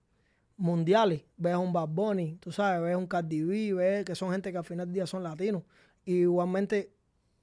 mundiales, 0.57 1.23
ves 1.37 1.55
un 1.55 1.73
Bad 1.73 1.89
Bunny, 1.89 2.37
tú 2.39 2.51
sabes, 2.51 2.81
ves 2.81 2.95
un 2.95 3.07
Cardi 3.07 3.41
B, 3.41 3.73
ves 3.73 4.05
que 4.05 4.15
son 4.15 4.31
gente 4.31 4.51
que 4.51 4.57
al 4.57 4.63
final 4.63 4.87
del 4.87 4.93
día 4.93 5.07
son 5.07 5.23
latinos. 5.23 5.63
Y 6.05 6.21
igualmente 6.21 6.93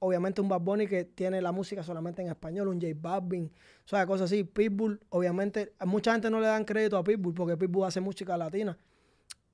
obviamente 0.00 0.40
un 0.40 0.48
Bad 0.48 0.60
Bunny 0.60 0.86
que 0.86 1.04
tiene 1.04 1.40
la 1.42 1.52
música 1.52 1.82
solamente 1.82 2.22
en 2.22 2.28
español, 2.28 2.68
un 2.68 2.80
J 2.80 2.94
Balvin, 2.96 3.50
o 3.84 3.88
sea, 3.88 4.06
cosas 4.06 4.26
así. 4.26 4.44
Pitbull, 4.44 5.00
obviamente, 5.10 5.72
mucha 5.84 6.12
gente 6.12 6.30
no 6.30 6.40
le 6.40 6.46
dan 6.46 6.64
crédito 6.64 6.96
a 6.96 7.04
Pitbull 7.04 7.34
porque 7.34 7.56
Pitbull 7.56 7.84
hace 7.84 8.00
música 8.00 8.36
latina, 8.36 8.78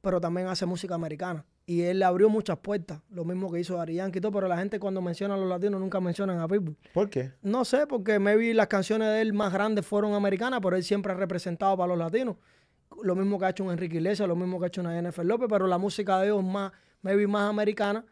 pero 0.05 0.21
también 0.21 0.47
hace 0.47 0.67
música 0.67 0.95
americana. 0.95 1.45
Y 1.67 1.83
él 1.83 1.99
le 1.99 2.05
abrió 2.05 2.29
muchas 2.29 2.59
puertas, 2.59 3.01
lo 3.11 3.25
mismo 3.25 3.51
que 3.51 3.59
hizo 3.59 3.81
Ari 3.81 3.95
Yankee 3.95 4.19
y 4.19 4.21
todo, 4.21 4.31
pero 4.33 4.47
la 4.47 4.59
gente 4.59 4.79
cuando 4.79 5.01
menciona 5.01 5.35
a 5.35 5.37
los 5.37 5.49
latinos 5.49 5.81
nunca 5.81 5.99
mencionan 5.99 6.39
a 6.39 6.47
Pitbull. 6.47 6.77
¿Por 6.93 7.11
qué? 7.11 7.33
No 7.43 7.65
sé, 7.65 7.87
porque 7.87 8.19
maybe 8.19 8.55
las 8.55 8.69
canciones 8.69 9.09
de 9.09 9.23
él 9.23 9.33
más 9.33 9.53
grandes 9.53 9.85
fueron 9.85 10.15
americanas, 10.15 10.61
pero 10.63 10.77
él 10.77 10.85
siempre 10.85 11.13
ha 11.13 11.17
representado 11.17 11.77
para 11.77 11.89
los 11.89 11.99
latinos. 11.99 12.37
Lo 13.03 13.17
mismo 13.17 13.39
que 13.39 13.47
ha 13.47 13.51
hecho 13.51 13.65
un 13.65 13.73
Enrique 13.73 13.97
Iglesias, 13.97 14.29
lo 14.29 14.37
mismo 14.37 14.61
que 14.61 14.67
ha 14.67 14.69
hecho 14.69 14.83
una 14.83 14.93
Jennifer 14.93 15.25
López, 15.25 15.49
pero 15.51 15.67
la 15.67 15.79
música 15.79 16.21
de 16.21 16.27
ellos 16.27 16.45
más, 16.45 16.71
maybe 17.03 17.27
más 17.27 17.51
americana 17.51 18.05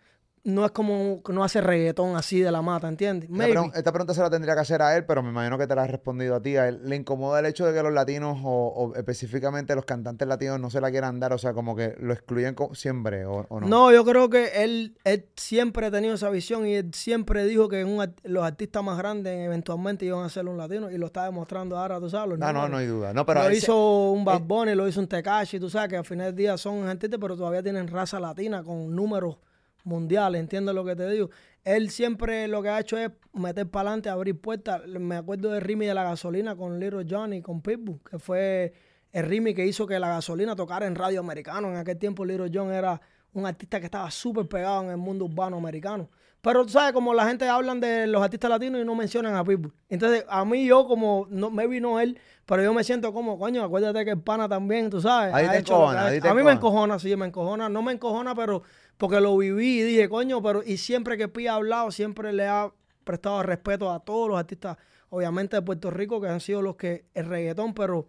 no 0.45 0.65
es 0.65 0.73
como 0.73 1.23
que 1.23 1.33
no 1.33 1.45
hace 1.45 1.61
reggaetón 1.61 2.17
así 2.17 2.41
de 2.41 2.51
la 2.51 2.63
mata, 2.63 2.89
¿entiendes? 2.89 3.31
Esta, 3.31 3.47
pregun- 3.47 3.73
esta 3.77 3.93
pregunta 3.93 4.13
se 4.15 4.21
la 4.23 4.29
tendría 4.31 4.55
que 4.55 4.61
hacer 4.61 4.83
a 4.83 4.97
él, 4.97 5.05
pero 5.07 5.23
me 5.23 5.29
imagino 5.31 5.57
que 5.57 5.69
te 5.69 5.75
la 5.77 5.85
has 5.85 5.91
respondido 5.91 6.35
a 6.35 6.43
ti. 6.43 6.57
A 6.57 6.67
él 6.69 6.81
le 6.85 6.97
incomoda 6.97 7.39
el 7.39 7.47
hecho 7.47 7.65
de 7.65 7.73
que 7.73 7.81
los 7.83 7.93
latinos 7.93 8.39
o, 8.43 8.51
o 8.75 8.95
específicamente 8.97 9.75
los 9.77 9.85
cantantes 9.85 10.27
latinos 10.27 10.59
no 10.59 10.69
se 10.69 10.81
la 10.81 10.91
quieran 10.91 11.21
dar, 11.21 11.33
o 11.33 11.39
sea, 11.39 11.53
como 11.53 11.77
que 11.77 11.95
lo 12.01 12.13
excluyen 12.13 12.57
siempre 12.73 13.25
o, 13.25 13.47
o 13.49 13.61
no. 13.61 13.69
No, 13.69 13.93
yo 13.93 14.05
creo 14.05 14.29
que 14.31 14.65
él, 14.65 14.97
él 15.05 15.27
siempre 15.37 15.87
ha 15.87 15.91
tenido 15.93 16.15
esa 16.15 16.29
visión 16.29 16.67
y 16.67 16.75
él 16.75 16.91
siempre 16.93 17.45
dijo 17.47 17.69
que 17.69 17.85
un 17.85 18.01
art- 18.01 18.19
los 18.25 18.43
artistas 18.43 18.83
más 18.83 18.99
grandes 18.99 19.39
eventualmente 19.47 20.05
iban 20.07 20.25
a 20.25 20.29
ser 20.29 20.49
un 20.49 20.59
latino 20.59 20.91
y 20.91 20.99
lo 20.99 21.07
está 21.07 21.25
demostrando 21.25 21.79
ahora, 21.79 22.01
tú 22.01 22.11
sabes. 22.11 22.31
los 22.31 22.39
No, 22.41 22.53
no, 22.53 22.69
no 22.69 22.79
hay 22.79 22.87
duda. 22.87 23.13
No, 23.15 23.25
pero 23.25 23.45
lo 23.45 23.49
se- 23.51 23.57
hizo 23.59 24.11
un 24.11 24.25
Bad 24.25 24.39
él- 24.39 24.43
Bunny, 24.45 24.75
lo 24.75 24.89
hizo 24.89 24.99
un 24.99 25.07
Tekashi, 25.07 25.61
tú 25.61 25.71
sabes 25.71 25.89
que 25.89 25.97
al 25.99 26.05
final 26.05 26.27
del 26.27 26.35
día 26.35 26.57
son 26.59 26.89
artistas, 26.89 27.21
pero 27.21 27.37
todavía 27.37 27.63
tienen 27.63 27.87
raza 27.87 28.19
latina 28.19 28.65
con 28.65 28.93
números 28.93 29.37
mundiales, 29.85 30.41
¿entiendes 30.41 30.75
lo 30.75 30.85
que 30.85 30.97
te 30.97 31.09
digo? 31.11 31.31
Él 31.65 31.91
siempre 31.91 32.49
lo 32.49 32.63
que 32.63 32.69
ha 32.69 32.81
hecho 32.81 32.99
es 32.99 33.11
meter 33.33 33.69
para 33.69 33.91
adelante, 33.91 34.09
abrir 34.09 34.41
puertas. 34.41 34.87
Me 34.87 35.17
acuerdo 35.17 35.51
de 35.51 35.61
Rimi 35.61 35.87
de 35.87 35.95
la 35.95 36.03
gasolina 36.03 36.57
con 36.57 36.81
Little 36.81 37.07
Johnny, 37.09 37.41
con 37.41 37.63
Pitbull, 37.63 38.01
que 38.09 38.19
fue 38.19 38.73
el 39.13 39.27
Rimi 39.27 39.55
que 39.55 39.67
hizo 39.67 39.87
que 39.87 39.99
la 39.99 40.09
gasolina 40.09 40.57
tocara 40.57 40.87
en 40.87 40.95
radio 40.95 41.21
americano. 41.21 41.69
En 41.71 41.77
aquel 41.77 41.99
tiempo 41.99 42.25
Little 42.25 42.51
John 42.53 42.73
era 42.73 43.01
un 43.35 43.47
artista 43.47 43.79
que 43.79 43.87
estaba 43.87 44.11
súper 44.11 44.47
pegado 44.47 44.83
en 44.85 44.91
el 44.91 44.97
mundo 44.97 45.27
urbano 45.27 45.57
americano. 45.57 46.09
Pero 46.41 46.65
tú 46.65 46.73
sabes, 46.73 46.93
como 46.93 47.15
la 47.15 47.25
gente 47.25 47.49
hablan 47.49 47.79
de 47.79 48.09
los 48.09 48.21
artistas 48.21 48.51
latinos 48.51 48.81
y 48.81 48.85
no 48.85 48.97
mencionan 48.97 49.37
a 49.37 49.45
Pitbull. 49.45 49.73
Entonces, 49.89 50.25
a 50.29 50.45
mí 50.45 50.67
yo 50.67 50.89
como, 50.89 51.29
no, 51.31 51.51
maybe 51.51 51.81
no 51.81 52.01
él, 52.01 52.19
pero 52.47 52.65
yo 52.65 52.75
me 52.75 52.83
siento 52.83 53.13
como, 53.13 53.39
coño, 53.39 53.63
acuérdate 53.63 54.05
que 54.05 54.11
el 54.11 54.21
pana 54.21 54.49
también, 54.49 54.91
tú 54.91 55.01
sabes. 55.01 55.33
Ahí 55.33 55.49
te 55.49 55.59
encojona, 55.59 56.07
ahí 56.07 56.21
te 56.21 56.29
a 56.29 56.35
mí 56.35 56.43
me 56.43 56.51
encojona, 56.51 56.99
sí, 56.99 57.15
me 57.15 57.27
encojona. 57.27 57.69
No 57.69 57.81
me 57.83 57.93
encojona, 57.93 58.35
pero 58.35 58.65
porque 58.99 59.21
lo 59.21 59.37
viví 59.37 59.81
y 59.81 59.83
dije, 59.83 60.09
coño, 60.09 60.43
pero 60.43 60.63
y 60.65 60.77
siempre 60.77 61.17
que 61.17 61.29
Pi 61.29 61.47
ha 61.47 61.55
hablado, 61.55 61.91
siempre 61.91 62.33
le 62.33 62.47
ha 62.47 62.71
prestado 63.05 63.43
respeto 63.43 63.91
a 63.91 64.01
todos 64.01 64.29
los 64.29 64.39
artistas, 64.39 64.77
obviamente 65.11 65.57
de 65.57 65.63
Puerto 65.63 65.91
Rico, 65.91 66.21
que 66.21 66.29
han 66.29 66.41
sido 66.41 66.63
los 66.63 66.77
que 66.77 67.05
el 67.15 67.27
reggaetón, 67.27 67.75
pero 67.75 68.09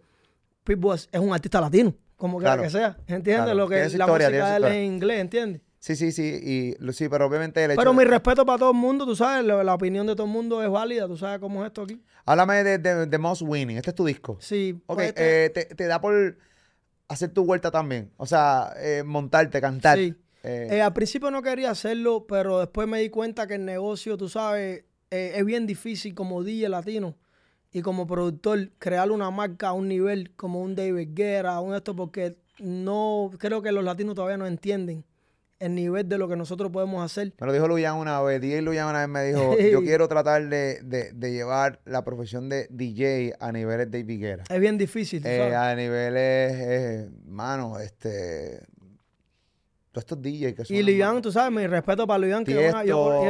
Pitbull 0.64 0.94
es, 0.94 1.08
un 1.20 1.32
artista 1.34 1.60
latino, 1.60 1.94
como 2.16 2.38
quiera 2.38 2.54
Claro. 2.54 2.62
que 2.62 2.70
sea, 2.70 2.96
¿entiendes? 3.06 3.44
Claro. 3.44 3.54
Lo 3.54 3.68
que 3.68 3.76
la 3.80 3.86
historia, 3.86 4.28
música 4.28 4.50
de 4.50 4.56
él 4.56 4.64
es 4.64 4.72
en 4.72 4.84
inglés, 4.84 5.20
¿entiendes? 5.20 5.60
Sí, 5.78 5.96
sí, 5.96 6.12
sí. 6.12 6.74
Y, 6.80 6.92
sí, 6.94 7.10
pero 7.10 7.26
obviamente 7.26 7.62
el 7.62 7.72
hecho 7.72 7.78
Pero 7.78 7.90
de- 7.90 7.96
mi 7.98 8.04
respeto 8.04 8.46
para 8.46 8.58
todo 8.58 8.70
el 8.70 8.76
mundo, 8.78 9.04
tú 9.04 9.14
sabes, 9.14 9.44
la, 9.44 9.62
la 9.62 9.74
opinión 9.74 10.06
de 10.06 10.14
todo 10.14 10.26
el 10.26 10.32
mundo 10.32 10.62
es 10.62 10.70
válida, 10.70 11.06
tú 11.06 11.18
sabes 11.18 11.38
cómo 11.40 11.62
es 11.62 11.66
esto 11.66 11.82
aquí. 11.82 12.00
Háblame 12.24 12.64
de, 12.64 12.78
de, 12.78 13.06
de 13.06 13.18
Most 13.18 13.42
Winning. 13.42 13.76
Este 13.76 13.90
es 13.90 13.94
tu 13.94 14.06
disco. 14.06 14.38
Sí, 14.40 14.80
Ok, 14.86 14.96
pues 14.96 15.08
este- 15.08 15.44
eh, 15.44 15.50
te, 15.50 15.64
te 15.74 15.86
da 15.86 16.00
por 16.00 16.38
hacer 17.08 17.30
tu 17.34 17.44
vuelta 17.44 17.70
también. 17.70 18.10
O 18.16 18.24
sea, 18.24 18.72
eh, 18.78 19.02
montarte, 19.04 19.60
cantar. 19.60 19.98
Sí. 19.98 20.14
Eh, 20.44 20.68
Eh, 20.70 20.82
al 20.82 20.92
principio 20.92 21.30
no 21.30 21.42
quería 21.42 21.70
hacerlo, 21.70 22.26
pero 22.28 22.58
después 22.60 22.86
me 22.86 23.00
di 23.00 23.08
cuenta 23.08 23.46
que 23.46 23.54
el 23.54 23.64
negocio, 23.64 24.16
tú 24.16 24.28
sabes, 24.28 24.84
eh, 25.10 25.32
es 25.36 25.44
bien 25.44 25.66
difícil 25.66 26.14
como 26.14 26.42
DJ 26.44 26.68
latino 26.68 27.16
y 27.72 27.82
como 27.82 28.06
productor 28.06 28.70
crear 28.78 29.10
una 29.10 29.30
marca 29.30 29.68
a 29.68 29.72
un 29.72 29.88
nivel 29.88 30.32
como 30.36 30.60
un 30.60 30.74
David 30.74 31.08
Guerra, 31.14 31.58
un 31.60 31.74
esto, 31.74 31.96
porque 31.96 32.36
no 32.58 33.30
creo 33.38 33.62
que 33.62 33.72
los 33.72 33.82
latinos 33.84 34.14
todavía 34.14 34.36
no 34.36 34.46
entienden 34.46 35.04
el 35.60 35.74
nivel 35.74 36.08
de 36.08 36.18
lo 36.18 36.28
que 36.28 36.36
nosotros 36.36 36.70
podemos 36.70 37.02
hacer. 37.02 37.32
Me 37.40 37.46
lo 37.46 37.52
dijo 37.52 37.66
Luyan 37.66 37.96
una 37.96 38.20
vez. 38.20 38.40
DJ 38.40 38.60
Luyan 38.60 38.88
una 38.88 38.98
vez 39.00 39.08
me 39.08 39.24
dijo, 39.24 39.56
yo 39.72 39.80
quiero 39.82 40.08
tratar 40.08 40.46
de, 40.48 40.80
de- 40.82 41.12
de 41.12 41.32
llevar 41.32 41.80
la 41.86 42.04
profesión 42.04 42.48
de 42.48 42.66
DJ 42.70 43.34
a 43.40 43.50
niveles 43.50 43.90
de 43.90 44.02
Viguera. 44.02 44.44
Es 44.50 44.60
bien 44.60 44.76
difícil, 44.76 45.22
tú 45.22 45.28
Eh, 45.28 45.38
sabes. 45.38 45.54
a 45.54 45.74
niveles, 45.74 47.08
mano, 47.26 47.78
este... 47.80 48.60
Todos 49.94 50.02
estos 50.02 50.20
DJs 50.22 50.54
que 50.54 50.64
son... 50.64 50.76
Y 50.76 50.82
Lian, 50.82 51.22
tú 51.22 51.30
sabes, 51.30 51.52
mi 51.56 51.64
respeto 51.68 52.04
para 52.04 52.18
Lian, 52.18 52.42
que 52.44 52.52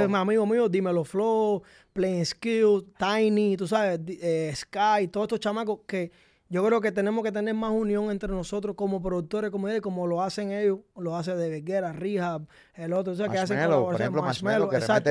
es 0.03 0.09
mi 0.09 0.17
amigo 0.17 0.47
mío, 0.47 0.67
Dímelo 0.67 1.05
Flow, 1.05 1.63
Playing 1.93 2.25
Skill, 2.25 2.87
Tiny, 2.99 3.55
tú 3.59 3.69
sabes, 3.69 4.01
eh, 4.09 4.51
Sky, 4.57 5.09
todos 5.09 5.27
estos 5.27 5.41
chamacos 5.41 5.81
que 5.87 6.11
yo 6.49 6.65
creo 6.65 6.81
que 6.81 6.91
tenemos 6.91 7.23
que 7.23 7.33
tener 7.33 7.53
más 7.53 7.71
unión 7.71 8.11
entre 8.11 8.31
nosotros 8.31 8.75
como 8.77 9.03
productores, 9.03 9.51
como 9.51 9.69
ellos, 9.69 9.83
como 9.83 10.07
lo 10.07 10.23
hacen 10.23 10.53
ellos, 10.53 10.79
lo 10.97 11.15
hace 11.17 11.35
de 11.37 11.51
Veguera, 11.51 11.93
Rehab, 11.93 12.47
el 12.75 12.95
otro, 12.95 13.13
o 13.13 13.17
sea, 13.17 13.29
que 13.29 13.37
hacen 13.39 13.59
por 13.69 13.95
ejemplo, 13.97 14.23
Marshmello, 14.23 14.69
que 14.71 14.77
exacto. 14.77 15.11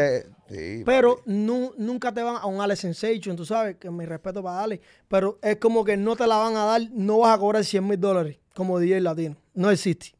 Sí, 0.49 0.81
Pero 0.83 1.19
nu- 1.25 1.73
nunca 1.77 2.11
te 2.11 2.23
van 2.23 2.37
a 2.37 2.47
un 2.47 2.61
Alex 2.61 2.79
Sensation, 2.79 3.35
tú 3.35 3.45
sabes, 3.45 3.75
que 3.75 3.91
mi 3.91 4.05
respeto 4.07 4.41
para 4.41 4.63
Ale, 4.63 4.81
pero 5.07 5.37
es 5.43 5.57
como 5.57 5.83
que 5.83 5.97
no 5.97 6.15
te 6.15 6.25
la 6.25 6.37
van 6.37 6.55
a 6.55 6.65
dar, 6.65 6.81
no 6.91 7.19
vas 7.19 7.35
a 7.35 7.39
cobrar 7.39 7.63
100 7.63 7.87
mil 7.87 7.99
dólares 7.99 8.39
como 8.55 8.79
DJ 8.79 9.01
latino. 9.01 9.35
No 9.53 9.69
existe 9.69 10.15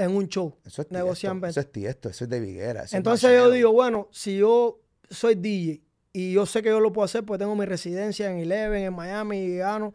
en 0.00 0.16
un 0.16 0.28
show. 0.28 0.56
Eso 0.64 0.82
es 0.82 0.90
negocian 0.90 1.40
tiesto, 1.40 1.46
eso 1.48 1.60
es 1.60 1.72
tiesto, 1.72 2.08
eso 2.08 2.24
es 2.24 2.30
de 2.30 2.40
Viguera. 2.40 2.84
Entonces 2.92 3.30
yo 3.36 3.50
digo, 3.50 3.72
bueno, 3.72 4.08
si 4.10 4.36
yo 4.38 4.80
soy 5.08 5.34
DJ 5.34 5.80
y 6.12 6.32
yo 6.32 6.46
sé 6.46 6.62
que 6.62 6.68
yo 6.70 6.80
lo 6.80 6.92
puedo 6.92 7.04
hacer, 7.04 7.24
pues 7.24 7.38
tengo 7.38 7.54
mi 7.56 7.64
residencia 7.66 8.30
en 8.30 8.38
Eleven, 8.38 8.82
en 8.84 8.94
Miami, 8.94 9.38
y 9.38 9.56
gano. 9.58 9.94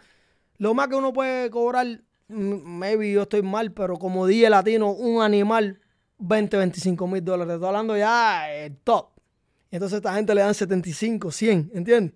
Lo 0.58 0.74
más 0.74 0.88
que 0.88 0.96
uno 0.96 1.12
puede 1.12 1.50
cobrar, 1.50 1.86
m- 2.30 2.62
maybe 2.64 3.12
yo 3.12 3.24
estoy 3.24 3.42
mal, 3.42 3.72
pero 3.74 3.98
como 3.98 4.26
DJ 4.26 4.50
latino, 4.50 4.92
un 4.92 5.22
animal, 5.22 5.82
20, 6.18 6.56
25 6.58 7.08
mil 7.08 7.24
dólares. 7.24 7.56
Estoy 7.56 7.68
hablando 7.68 7.98
ya 7.98 8.50
el 8.54 8.78
top. 8.78 9.10
Entonces 9.72 9.98
esta 9.98 10.14
gente 10.16 10.34
le 10.34 10.42
dan 10.42 10.54
75, 10.54 11.32
100, 11.32 11.72
¿entiendes? 11.74 12.14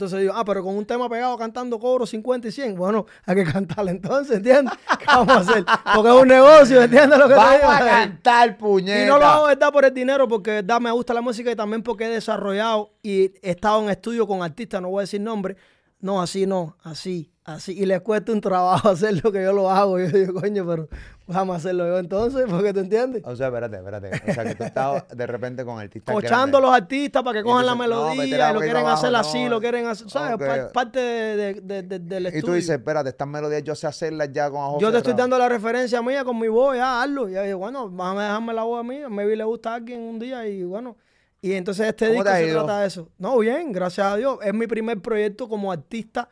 Entonces 0.00 0.20
digo, 0.20 0.32
ah, 0.34 0.46
pero 0.46 0.64
con 0.64 0.74
un 0.78 0.86
tema 0.86 1.10
pegado 1.10 1.36
cantando 1.36 1.78
cobro 1.78 2.06
50 2.06 2.48
y 2.48 2.52
100. 2.52 2.74
Bueno, 2.74 3.04
hay 3.26 3.36
que 3.36 3.44
cantar 3.44 3.86
entonces, 3.86 4.38
¿entiendes? 4.38 4.72
¿Qué 4.98 5.04
vamos 5.04 5.28
a 5.28 5.40
hacer? 5.40 5.62
Porque 5.94 6.08
es 6.08 6.14
un 6.14 6.28
negocio, 6.28 6.82
¿entiendes 6.82 7.18
lo 7.18 7.28
que 7.28 7.34
te 7.34 7.38
Vamos 7.38 7.60
digo? 7.60 7.70
a 7.70 7.78
cantar, 7.80 8.56
puñeta. 8.56 9.02
Y 9.04 9.06
no 9.06 9.18
lo 9.18 9.26
hago 9.26 9.46
verdad 9.48 9.70
por 9.70 9.84
el 9.84 9.92
dinero, 9.92 10.26
porque 10.26 10.52
verdad 10.52 10.80
me 10.80 10.90
gusta 10.90 11.12
la 11.12 11.20
música 11.20 11.50
y 11.50 11.54
también 11.54 11.82
porque 11.82 12.06
he 12.06 12.08
desarrollado 12.08 12.94
y 13.02 13.24
he 13.42 13.50
estado 13.50 13.82
en 13.82 13.90
estudio 13.90 14.26
con 14.26 14.42
artistas, 14.42 14.80
no 14.80 14.88
voy 14.88 15.00
a 15.00 15.02
decir 15.02 15.20
nombre. 15.20 15.58
No, 16.00 16.22
así 16.22 16.46
no, 16.46 16.78
así, 16.82 17.30
así. 17.50 17.72
Y 17.78 17.86
les 17.86 18.00
cuesta 18.00 18.32
un 18.32 18.40
trabajo 18.40 18.88
hacer 18.90 19.22
lo 19.22 19.30
que 19.32 19.42
yo 19.42 19.52
lo 19.52 19.70
hago. 19.70 19.98
Y 20.00 20.10
yo 20.10 20.18
digo, 20.18 20.40
coño, 20.40 20.66
pero 20.66 20.88
vamos 21.26 21.54
a 21.54 21.56
hacerlo 21.58 21.86
yo 21.86 21.98
entonces, 21.98 22.46
porque 22.48 22.72
te 22.72 22.80
entiendes. 22.80 23.22
O 23.24 23.36
sea, 23.36 23.48
espérate, 23.48 23.76
espérate. 23.76 24.10
O 24.30 24.34
sea, 24.34 24.44
que 24.44 24.54
tú 24.54 24.64
estás 24.64 25.04
de 25.08 25.26
repente 25.26 25.64
con 25.64 25.78
artistas 25.78 26.14
Cochando 26.14 26.58
a 26.58 26.60
los 26.60 26.70
artistas 26.72 27.22
para 27.22 27.34
que 27.34 27.40
Y 27.40 27.42
cojan 27.42 27.66
la 27.66 27.72
entonces, 27.72 27.96
melodía 27.96 28.50
y 28.50 28.54
lo 28.54 28.60
quieren 28.60 28.76
abajo, 28.78 28.96
hacer 28.98 29.12
no. 29.12 29.18
así, 29.18 29.48
lo 29.48 29.60
quieren 29.60 29.86
hacer, 29.86 30.10
¿sabes? 30.10 30.70
Parte 30.72 30.98
de, 30.98 31.36
de- 31.36 31.60
de- 31.60 31.82
de- 31.82 31.98
del 31.98 32.22
Y 32.24 32.26
estudio. 32.26 32.44
tú 32.44 32.52
dices, 32.54 32.70
espérate, 32.70 33.10
estas 33.10 33.28
melodías 33.28 33.62
yo 33.62 33.74
sé 33.74 33.86
hacerlas 33.86 34.30
ya 34.32 34.50
con 34.50 34.60
ojos 34.60 34.80
Yo 34.82 34.90
te 34.90 34.98
estoy 34.98 35.14
dando 35.14 35.38
la 35.38 35.48
referencia 35.48 36.02
mía 36.02 36.24
con 36.24 36.38
mi 36.38 36.48
voz, 36.48 36.76
ya, 36.76 37.02
hazlo. 37.02 37.28
Y 37.28 37.32
yo 37.34 37.42
digo, 37.42 37.58
bueno, 37.58 37.88
déjame 37.88 38.22
dejarme 38.22 38.52
la 38.54 38.62
voz 38.64 38.80
a 38.80 38.82
mí, 38.82 38.98
maybe 39.08 39.36
le 39.36 39.44
gusta 39.44 39.72
a 39.72 39.74
alguien 39.76 40.00
un 40.00 40.18
día 40.18 40.46
y 40.46 40.64
bueno. 40.64 40.96
Y 41.42 41.52
entonces 41.54 41.86
este 41.86 42.08
¿Cómo 42.08 42.22
disco 42.22 42.36
se 42.36 42.50
trata 42.52 42.80
de 42.80 42.86
eso. 42.86 43.08
No, 43.16 43.38
bien, 43.38 43.72
gracias 43.72 44.06
a 44.06 44.16
Dios. 44.16 44.38
Es 44.42 44.52
mi 44.52 44.66
primer 44.66 45.00
proyecto 45.00 45.48
como 45.48 45.72
artista. 45.72 46.28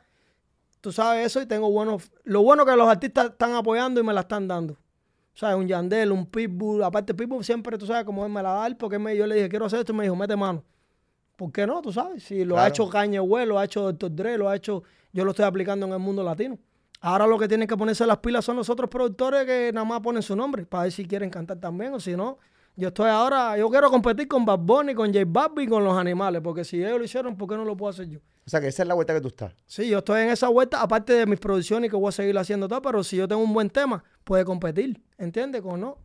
Tú 0.81 0.93
sabes 0.93 1.26
eso 1.26 1.41
y 1.43 1.47
tengo 1.47 1.70
buenos... 1.70 2.11
Lo 2.24 2.43
bueno 2.43 2.64
que 2.64 2.76
los 2.76 2.89
artistas 2.89 3.31
están 3.31 3.53
apoyando 3.55 4.01
y 4.01 4.05
me 4.05 4.12
la 4.12 4.20
están 4.20 4.47
dando. 4.47 4.76
¿Sabes? 5.35 5.57
Un 5.57 5.66
Yandel, 5.68 6.12
un 6.12 6.26
Pitbull. 6.26 6.83
Aparte, 6.83 7.14
Pitbull 7.14 7.45
siempre, 7.45 7.76
tú 7.79 7.87
sabes, 7.87 8.05
como 8.05 8.24
él 8.24 8.33
me 8.33 8.43
la 8.43 8.53
da, 8.53 8.76
porque 8.76 8.99
me- 8.99 9.16
yo 9.16 9.26
le 9.26 9.35
dije, 9.37 9.49
quiero 9.49 9.66
hacer 9.66 9.81
esto 9.81 9.93
y 9.93 9.97
me 9.97 10.05
dijo, 10.05 10.16
mete 10.16 10.37
mano. 10.37 10.62
¿Por 11.37 11.53
qué 11.53 11.66
no? 11.66 11.81
Tú 11.83 11.93
sabes. 11.93 12.24
Si 12.24 12.45
lo 12.45 12.59
ha 12.59 12.68
hecho 12.68 12.89
Kanye 12.89 13.20
West, 13.20 13.49
lo 13.49 13.59
ha 13.59 13.64
hecho 13.64 13.93
Dr. 13.93 14.14
Dre, 14.14 14.39
lo 14.39 14.49
ha 14.49 14.57
hecho... 14.57 14.83
Yo 15.12 15.24
lo 15.24 15.31
estoy 15.31 15.45
aplicando 15.47 15.87
en 15.87 15.93
el 15.93 15.99
mundo 15.99 16.22
latino. 16.22 16.59
Ahora 17.01 17.26
lo 17.26 17.39
que 17.39 17.47
tienen 17.47 17.68
que 17.68 17.76
ponerse 17.76 18.05
las 18.07 18.18
pilas 18.18 18.45
son 18.45 18.57
los 18.57 18.68
otros 18.68 18.91
productores 18.91 19.47
que 19.47 19.70
nada 19.72 19.85
más 19.85 20.01
ponen 20.01 20.22
su 20.22 20.35
nombre 20.35 20.66
para 20.66 20.83
ver 20.85 20.93
si 20.93 21.07
quieren 21.07 21.31
cantar 21.31 21.59
también 21.59 21.95
o 21.95 22.01
si 22.01 22.16
no. 22.16 22.39
Yo 22.74 22.89
estoy 22.89 23.09
ahora, 23.09 23.57
yo 23.57 23.68
quiero 23.70 23.91
competir 23.91 24.26
con 24.29 24.45
Bad 24.45 24.59
Bunny, 24.59 24.95
con 24.95 25.12
J 25.12 25.24
Balvin 25.26 25.66
y 25.66 25.68
con 25.68 25.85
los 25.85 25.97
animales, 25.97 26.41
porque 26.43 26.64
si 26.64 26.83
ellos 26.83 26.99
lo 26.99 27.05
hicieron, 27.05 27.37
¿por 27.37 27.49
qué 27.49 27.57
no 27.57 27.64
lo 27.64 27.76
puedo 27.76 27.91
hacer 27.91 28.09
yo? 28.09 28.18
O 28.49 28.51
sea, 28.51 28.62
que 28.62 28.68
esa 28.68 28.82
es 28.82 28.88
la 28.88 28.94
vuelta 28.94 29.12
que 29.12 29.20
tú 29.20 29.28
estás. 29.28 29.53
Sí, 29.66 29.90
yo 29.90 29.99
estoy 29.99 30.22
en 30.22 30.30
esa 30.30 30.49
vuelta, 30.49 30.80
aparte 30.80 31.12
de 31.12 31.26
mis 31.26 31.38
producciones 31.38 31.90
que 31.90 31.96
voy 31.96 32.09
a 32.09 32.12
seguir 32.12 32.38
haciendo 32.38 32.66
todo, 32.66 32.80
pero 32.80 33.05
si 33.05 33.18
yo 33.18 33.28
tengo 33.28 33.42
un 33.42 33.53
buen 33.53 33.68
tema, 33.68 34.03
puede 34.24 34.42
competir, 34.46 35.03
¿entiendes? 35.18 35.61
Con 35.61 35.82
no. 35.82 35.99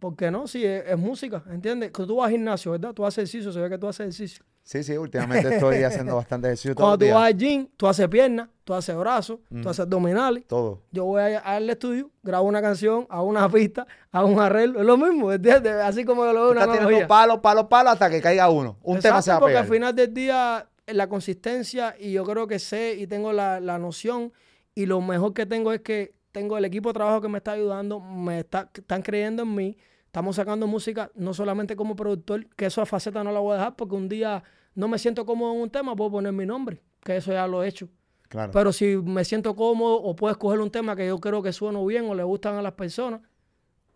¿Por 0.00 0.16
qué 0.16 0.32
no? 0.32 0.48
Si 0.48 0.64
es, 0.64 0.82
es 0.84 0.98
música, 0.98 1.44
¿entiendes? 1.48 1.92
Que 1.92 2.04
tú 2.04 2.16
vas 2.16 2.26
al 2.26 2.32
gimnasio, 2.32 2.72
¿verdad? 2.72 2.92
Tú 2.92 3.06
haces 3.06 3.18
ejercicio, 3.18 3.52
se 3.52 3.60
ve 3.60 3.70
que 3.70 3.78
tú 3.78 3.86
haces 3.86 4.00
ejercicio. 4.00 4.44
Sí, 4.64 4.82
sí, 4.82 4.96
últimamente 4.96 5.54
estoy 5.54 5.84
haciendo 5.84 6.16
bastante 6.16 6.48
ejercicio 6.48 6.74
Cuando 6.74 6.96
los 6.96 7.08
tú 7.08 7.14
vas 7.14 7.26
al 7.28 7.36
gym, 7.38 7.68
tú 7.76 7.86
haces 7.86 8.08
piernas, 8.08 8.48
tú 8.64 8.74
haces 8.74 8.96
brazos, 8.96 9.38
Mm. 9.48 9.62
tú 9.62 9.68
haces 9.68 9.80
abdominales. 9.80 10.44
Todo. 10.48 10.82
Yo 10.90 11.04
voy 11.04 11.22
al 11.22 11.70
estudio, 11.70 12.10
grabo 12.24 12.48
una 12.48 12.60
canción, 12.60 13.06
hago 13.08 13.26
una 13.28 13.48
pista, 13.48 13.86
hago 14.10 14.26
un 14.26 14.40
arreglo. 14.40 14.80
Es 14.80 14.86
lo 14.86 14.96
mismo, 14.96 15.30
¿entiendes? 15.32 15.72
Así 15.76 16.04
como 16.04 16.24
lo 16.24 16.32
veo 16.32 16.50
una 16.50 16.62
estás 16.62 16.72
tirando 16.74 16.88
analogía. 16.88 17.06
palo, 17.06 17.40
palo, 17.40 17.68
palo 17.68 17.90
hasta 17.90 18.10
que 18.10 18.20
caiga 18.20 18.50
uno. 18.50 18.76
Un 18.82 18.98
tema 18.98 19.22
se 19.22 19.30
va 19.30 19.36
a 19.36 19.38
porque 19.40 19.52
pegar. 19.52 19.64
al 19.66 19.70
final 19.70 19.94
del 19.94 20.12
día 20.12 20.68
la 20.86 21.08
consistencia 21.08 21.94
y 21.98 22.12
yo 22.12 22.24
creo 22.24 22.46
que 22.46 22.58
sé 22.58 22.96
y 22.98 23.06
tengo 23.06 23.32
la, 23.32 23.60
la 23.60 23.78
noción 23.78 24.32
y 24.74 24.86
lo 24.86 25.00
mejor 25.00 25.34
que 25.34 25.46
tengo 25.46 25.72
es 25.72 25.80
que 25.80 26.14
tengo 26.32 26.58
el 26.58 26.64
equipo 26.66 26.90
de 26.90 26.94
trabajo 26.94 27.22
que 27.22 27.28
me 27.28 27.38
está 27.38 27.52
ayudando, 27.52 27.98
me 27.98 28.40
está, 28.40 28.70
están 28.74 29.00
creyendo 29.00 29.42
en 29.42 29.54
mí, 29.54 29.78
estamos 30.04 30.36
sacando 30.36 30.66
música 30.66 31.10
no 31.14 31.32
solamente 31.32 31.76
como 31.76 31.96
productor, 31.96 32.46
que 32.56 32.66
esa 32.66 32.84
faceta 32.84 33.24
no 33.24 33.32
la 33.32 33.40
voy 33.40 33.54
a 33.54 33.56
dejar 33.56 33.76
porque 33.76 33.94
un 33.94 34.08
día 34.08 34.44
no 34.74 34.86
me 34.86 34.98
siento 34.98 35.24
cómodo 35.24 35.54
en 35.54 35.62
un 35.62 35.70
tema, 35.70 35.96
puedo 35.96 36.10
poner 36.10 36.32
mi 36.32 36.44
nombre, 36.44 36.82
que 37.02 37.16
eso 37.16 37.32
ya 37.32 37.46
lo 37.46 37.64
he 37.64 37.68
hecho. 37.68 37.88
Claro. 38.28 38.52
Pero 38.52 38.72
si 38.72 38.96
me 38.96 39.24
siento 39.24 39.56
cómodo 39.56 39.96
o 39.96 40.14
puedo 40.14 40.30
escoger 40.30 40.60
un 40.60 40.70
tema 40.70 40.94
que 40.94 41.06
yo 41.06 41.18
creo 41.18 41.42
que 41.42 41.52
sueno 41.52 41.84
bien 41.86 42.04
o 42.04 42.14
le 42.14 42.22
gustan 42.22 42.56
a 42.56 42.62
las 42.62 42.72
personas, 42.72 43.22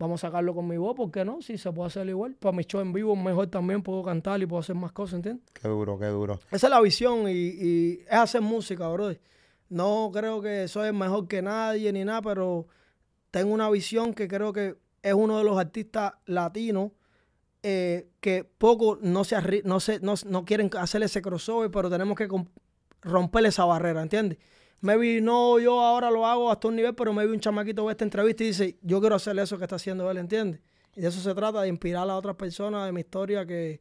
vamos 0.01 0.23
a 0.23 0.27
sacarlo 0.27 0.55
con 0.55 0.67
mi 0.67 0.77
voz, 0.77 0.95
¿por 0.95 1.11
qué 1.11 1.23
no? 1.23 1.41
Si 1.41 1.57
se 1.57 1.71
puede 1.71 1.87
hacer 1.87 2.09
igual. 2.09 2.35
Para 2.35 2.55
mi 2.55 2.63
show 2.63 2.81
en 2.81 2.91
vivo 2.91 3.15
mejor 3.15 3.47
también 3.47 3.83
puedo 3.83 4.01
cantar 4.01 4.41
y 4.41 4.45
puedo 4.45 4.59
hacer 4.59 4.75
más 4.75 4.91
cosas, 4.91 5.15
¿entiendes? 5.15 5.45
Qué 5.53 5.67
duro, 5.67 5.99
qué 5.99 6.07
duro. 6.07 6.39
Esa 6.51 6.67
es 6.67 6.71
la 6.71 6.81
visión 6.81 7.29
y, 7.29 7.31
y 7.31 7.99
es 8.07 8.13
hacer 8.13 8.41
música, 8.41 8.87
bro. 8.89 9.11
No 9.69 10.09
creo 10.11 10.41
que 10.41 10.67
soy 10.67 10.91
mejor 10.91 11.27
que 11.27 11.41
nadie 11.41 11.93
ni 11.93 12.03
nada, 12.03 12.21
pero 12.21 12.67
tengo 13.29 13.53
una 13.53 13.69
visión 13.69 14.13
que 14.13 14.27
creo 14.27 14.51
que 14.51 14.75
es 15.03 15.13
uno 15.13 15.37
de 15.37 15.43
los 15.43 15.57
artistas 15.57 16.13
latinos 16.25 16.91
eh, 17.63 18.09
que 18.19 18.43
poco 18.43 18.97
no 19.01 19.23
se, 19.23 19.61
no, 19.63 19.79
se 19.79 19.99
no, 19.99 20.15
no 20.25 20.45
quieren 20.45 20.71
hacer 20.79 21.03
ese 21.03 21.21
crossover, 21.21 21.69
pero 21.69 21.91
tenemos 21.91 22.17
que 22.17 22.27
romper 23.01 23.45
esa 23.45 23.65
barrera, 23.65 24.01
¿entiendes? 24.01 24.39
Maybe 24.81 25.21
no, 25.21 25.59
yo 25.59 25.79
ahora 25.79 26.09
lo 26.09 26.25
hago 26.25 26.51
hasta 26.51 26.67
un 26.67 26.75
nivel, 26.75 26.95
pero 26.95 27.13
maybe 27.13 27.31
un 27.31 27.39
chamaquito 27.39 27.85
ve 27.85 27.91
esta 27.91 28.03
entrevista 28.03 28.43
y 28.43 28.47
dice, 28.47 28.77
yo 28.81 28.99
quiero 28.99 29.15
hacer 29.15 29.37
eso 29.37 29.57
que 29.57 29.63
está 29.63 29.75
haciendo 29.75 30.09
él, 30.09 30.17
¿entiendes? 30.17 30.59
Y 30.95 31.01
de 31.01 31.07
eso 31.07 31.21
se 31.21 31.33
trata, 31.35 31.61
de 31.61 31.67
inspirar 31.67 32.09
a 32.09 32.15
otras 32.15 32.35
personas 32.35 32.85
de 32.85 32.91
mi 32.91 33.01
historia 33.01 33.45
que 33.45 33.79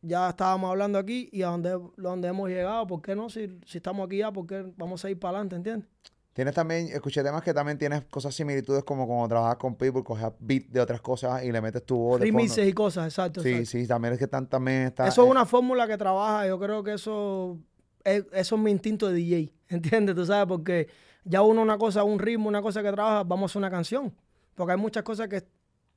ya 0.00 0.30
estábamos 0.30 0.70
hablando 0.70 0.98
aquí 0.98 1.28
y 1.32 1.42
a 1.42 1.48
donde, 1.48 1.78
donde 1.96 2.28
hemos 2.28 2.48
llegado, 2.48 2.86
¿por 2.86 3.02
qué 3.02 3.14
no? 3.14 3.28
Si, 3.28 3.58
si 3.66 3.78
estamos 3.78 4.06
aquí 4.06 4.18
ya, 4.18 4.32
¿por 4.32 4.46
qué 4.46 4.64
vamos 4.76 5.04
a 5.04 5.10
ir 5.10 5.18
para 5.18 5.38
adelante, 5.38 5.56
¿entiendes? 5.56 5.88
Tienes 6.38 6.54
también, 6.54 6.86
escuché 6.92 7.24
temas 7.24 7.42
que 7.42 7.52
también 7.52 7.76
tienes 7.76 8.04
cosas 8.04 8.32
similitudes 8.32 8.84
como 8.84 9.08
cuando 9.08 9.26
trabajas 9.26 9.56
con 9.56 9.74
People, 9.74 10.04
coges 10.04 10.30
beat 10.38 10.66
de 10.68 10.80
otras 10.80 11.00
cosas 11.00 11.42
y 11.42 11.50
le 11.50 11.60
metes 11.60 11.84
tu 11.84 11.96
voz. 11.96 12.20
Remixes 12.20 12.64
y 12.64 12.72
cosas, 12.72 13.06
exacto. 13.06 13.42
Sí, 13.42 13.48
exacto. 13.48 13.70
sí, 13.70 13.86
también 13.88 14.14
es 14.14 14.18
que 14.18 14.26
están, 14.26 14.46
también 14.46 14.82
está. 14.82 15.08
Eso 15.08 15.22
es 15.22 15.26
eh, 15.26 15.30
una 15.32 15.44
fórmula 15.44 15.88
que 15.88 15.98
trabaja, 15.98 16.46
yo 16.46 16.56
creo 16.60 16.84
que 16.84 16.92
eso 16.92 17.58
es, 17.58 17.77
eso 18.04 18.54
es 18.56 18.60
mi 18.60 18.70
instinto 18.70 19.08
de 19.08 19.14
DJ, 19.14 19.52
¿entiendes? 19.68 20.14
Tú 20.14 20.24
sabes, 20.26 20.46
porque 20.46 20.88
ya 21.24 21.42
uno 21.42 21.62
una 21.62 21.78
cosa, 21.78 22.04
un 22.04 22.18
ritmo, 22.18 22.48
una 22.48 22.62
cosa 22.62 22.82
que 22.82 22.90
trabaja, 22.90 23.22
vamos 23.24 23.54
a 23.54 23.58
una 23.58 23.70
canción. 23.70 24.14
Porque 24.54 24.72
hay 24.72 24.78
muchas 24.78 25.02
cosas 25.02 25.28
que, 25.28 25.44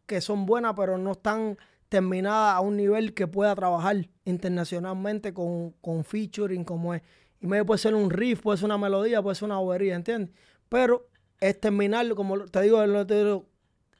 que 0.05 0.21
son 0.21 0.45
buenas, 0.45 0.73
pero 0.75 0.97
no 0.97 1.13
están 1.13 1.57
terminadas 1.89 2.55
a 2.55 2.61
un 2.61 2.77
nivel 2.77 3.13
que 3.13 3.27
pueda 3.27 3.53
trabajar 3.55 4.07
internacionalmente 4.25 5.33
con, 5.33 5.71
con 5.81 6.03
featuring 6.03 6.63
como 6.63 6.93
es. 6.93 7.01
Y 7.39 7.47
medio 7.47 7.65
puede 7.65 7.79
ser 7.79 7.95
un 7.95 8.09
riff, 8.09 8.41
puede 8.41 8.57
ser 8.57 8.65
una 8.65 8.77
melodía, 8.77 9.21
puede 9.21 9.35
ser 9.35 9.47
una 9.47 9.57
bobería, 9.57 9.95
¿entiendes? 9.95 10.33
Pero 10.69 11.09
es 11.39 11.59
terminarlo, 11.59 12.15
como 12.15 12.45
te 12.45 12.61
digo, 12.61 12.79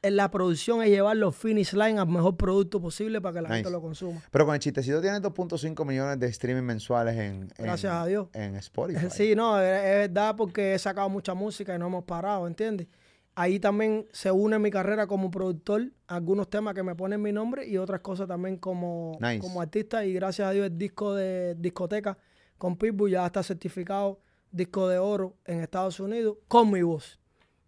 en 0.02 0.16
la 0.16 0.30
producción 0.30 0.82
es 0.82 0.88
llevar 0.90 1.16
los 1.16 1.36
finish 1.36 1.72
line 1.74 1.98
al 1.98 2.08
mejor 2.08 2.36
producto 2.36 2.80
posible 2.80 3.20
para 3.20 3.34
que 3.34 3.42
la 3.42 3.54
gente 3.54 3.70
lo 3.70 3.80
consuma. 3.80 4.20
Pero 4.30 4.44
con 4.46 4.54
el 4.54 4.60
chistecito 4.60 5.00
tienes 5.00 5.22
2.5 5.22 5.86
millones 5.86 6.18
de 6.18 6.26
streaming 6.26 6.62
mensuales 6.64 7.14
en, 7.16 7.42
en- 7.56 7.64
Gracias 7.64 7.92
a 7.92 8.04
Dios. 8.06 8.28
en 8.32 8.56
Spotify. 8.56 9.06
Sí, 9.10 9.34
no, 9.36 9.60
es, 9.60 9.66
es 9.84 9.98
verdad 10.08 10.34
porque 10.36 10.74
he 10.74 10.78
sacado 10.78 11.08
mucha 11.08 11.34
música 11.34 11.74
y 11.74 11.78
no 11.78 11.86
hemos 11.86 12.04
parado, 12.04 12.46
¿entiendes? 12.46 12.88
Ahí 13.34 13.58
también 13.60 14.06
se 14.12 14.30
une 14.30 14.58
mi 14.58 14.70
carrera 14.70 15.06
como 15.06 15.30
productor, 15.30 15.90
algunos 16.06 16.50
temas 16.50 16.74
que 16.74 16.82
me 16.82 16.94
ponen 16.94 17.22
mi 17.22 17.32
nombre 17.32 17.66
y 17.66 17.78
otras 17.78 18.00
cosas 18.00 18.28
también 18.28 18.58
como, 18.58 19.16
Nice. 19.20 19.38
como 19.38 19.60
artista. 19.62 20.04
Y 20.04 20.12
gracias 20.12 20.48
a 20.48 20.50
Dios 20.50 20.66
el 20.66 20.76
disco 20.76 21.14
de 21.14 21.54
discoteca 21.54 22.18
con 22.58 22.76
Pitbull 22.76 23.10
ya 23.12 23.24
está 23.24 23.42
certificado 23.42 24.20
disco 24.50 24.86
de 24.86 24.98
oro 24.98 25.34
en 25.46 25.60
Estados 25.62 25.98
Unidos 25.98 26.36
con 26.46 26.70
mi 26.70 26.82
voz. 26.82 27.18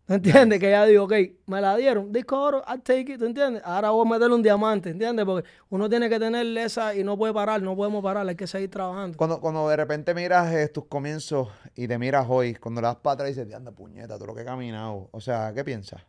¿Entiendes? 0.07 0.61
Que 0.61 0.71
ya 0.71 0.85
digo, 0.85 1.05
ok, 1.05 1.13
me 1.47 1.63
la 1.63 1.77
dieron, 1.77 2.13
disco 2.13 2.39
oro, 2.39 2.63
I'll 2.69 2.83
take 2.83 3.15
it, 3.15 3.19
¿tú 3.19 3.25
entiendes? 3.25 3.63
Ahora 3.65 3.89
voy 3.89 4.07
a 4.07 4.11
meterle 4.11 4.35
un 4.35 4.43
diamante, 4.43 4.91
¿entiendes? 4.91 5.25
Porque 5.25 5.49
uno 5.71 5.89
tiene 5.89 6.11
que 6.11 6.19
tener 6.19 6.47
esa 6.59 6.95
y 6.95 7.03
no 7.03 7.17
puede 7.17 7.33
parar, 7.33 7.63
no 7.63 7.75
podemos 7.75 8.03
parar, 8.03 8.29
hay 8.29 8.37
que 8.37 8.47
seguir 8.47 8.71
trabajando. 8.71 9.17
Cuando, 9.17 9.41
cuando 9.41 9.67
de 9.67 9.77
repente 9.77 10.13
miras 10.15 10.53
eh, 10.53 10.69
tus 10.69 10.85
comienzos 10.87 11.49
y 11.75 11.89
te 11.89 11.99
miras 11.99 12.27
hoy, 12.29 12.55
cuando 12.55 12.83
le 12.83 12.89
das 12.89 12.97
para 12.97 13.15
atrás 13.15 13.31
y 13.31 13.35
dices, 13.35 13.55
anda 13.55 13.73
puñeta, 13.73 14.17
todo 14.17 14.27
lo 14.27 14.35
que 14.35 14.43
he 14.43 14.45
caminado. 14.45 15.09
O 15.11 15.21
sea, 15.23 15.53
¿qué 15.55 15.65
piensas? 15.65 16.03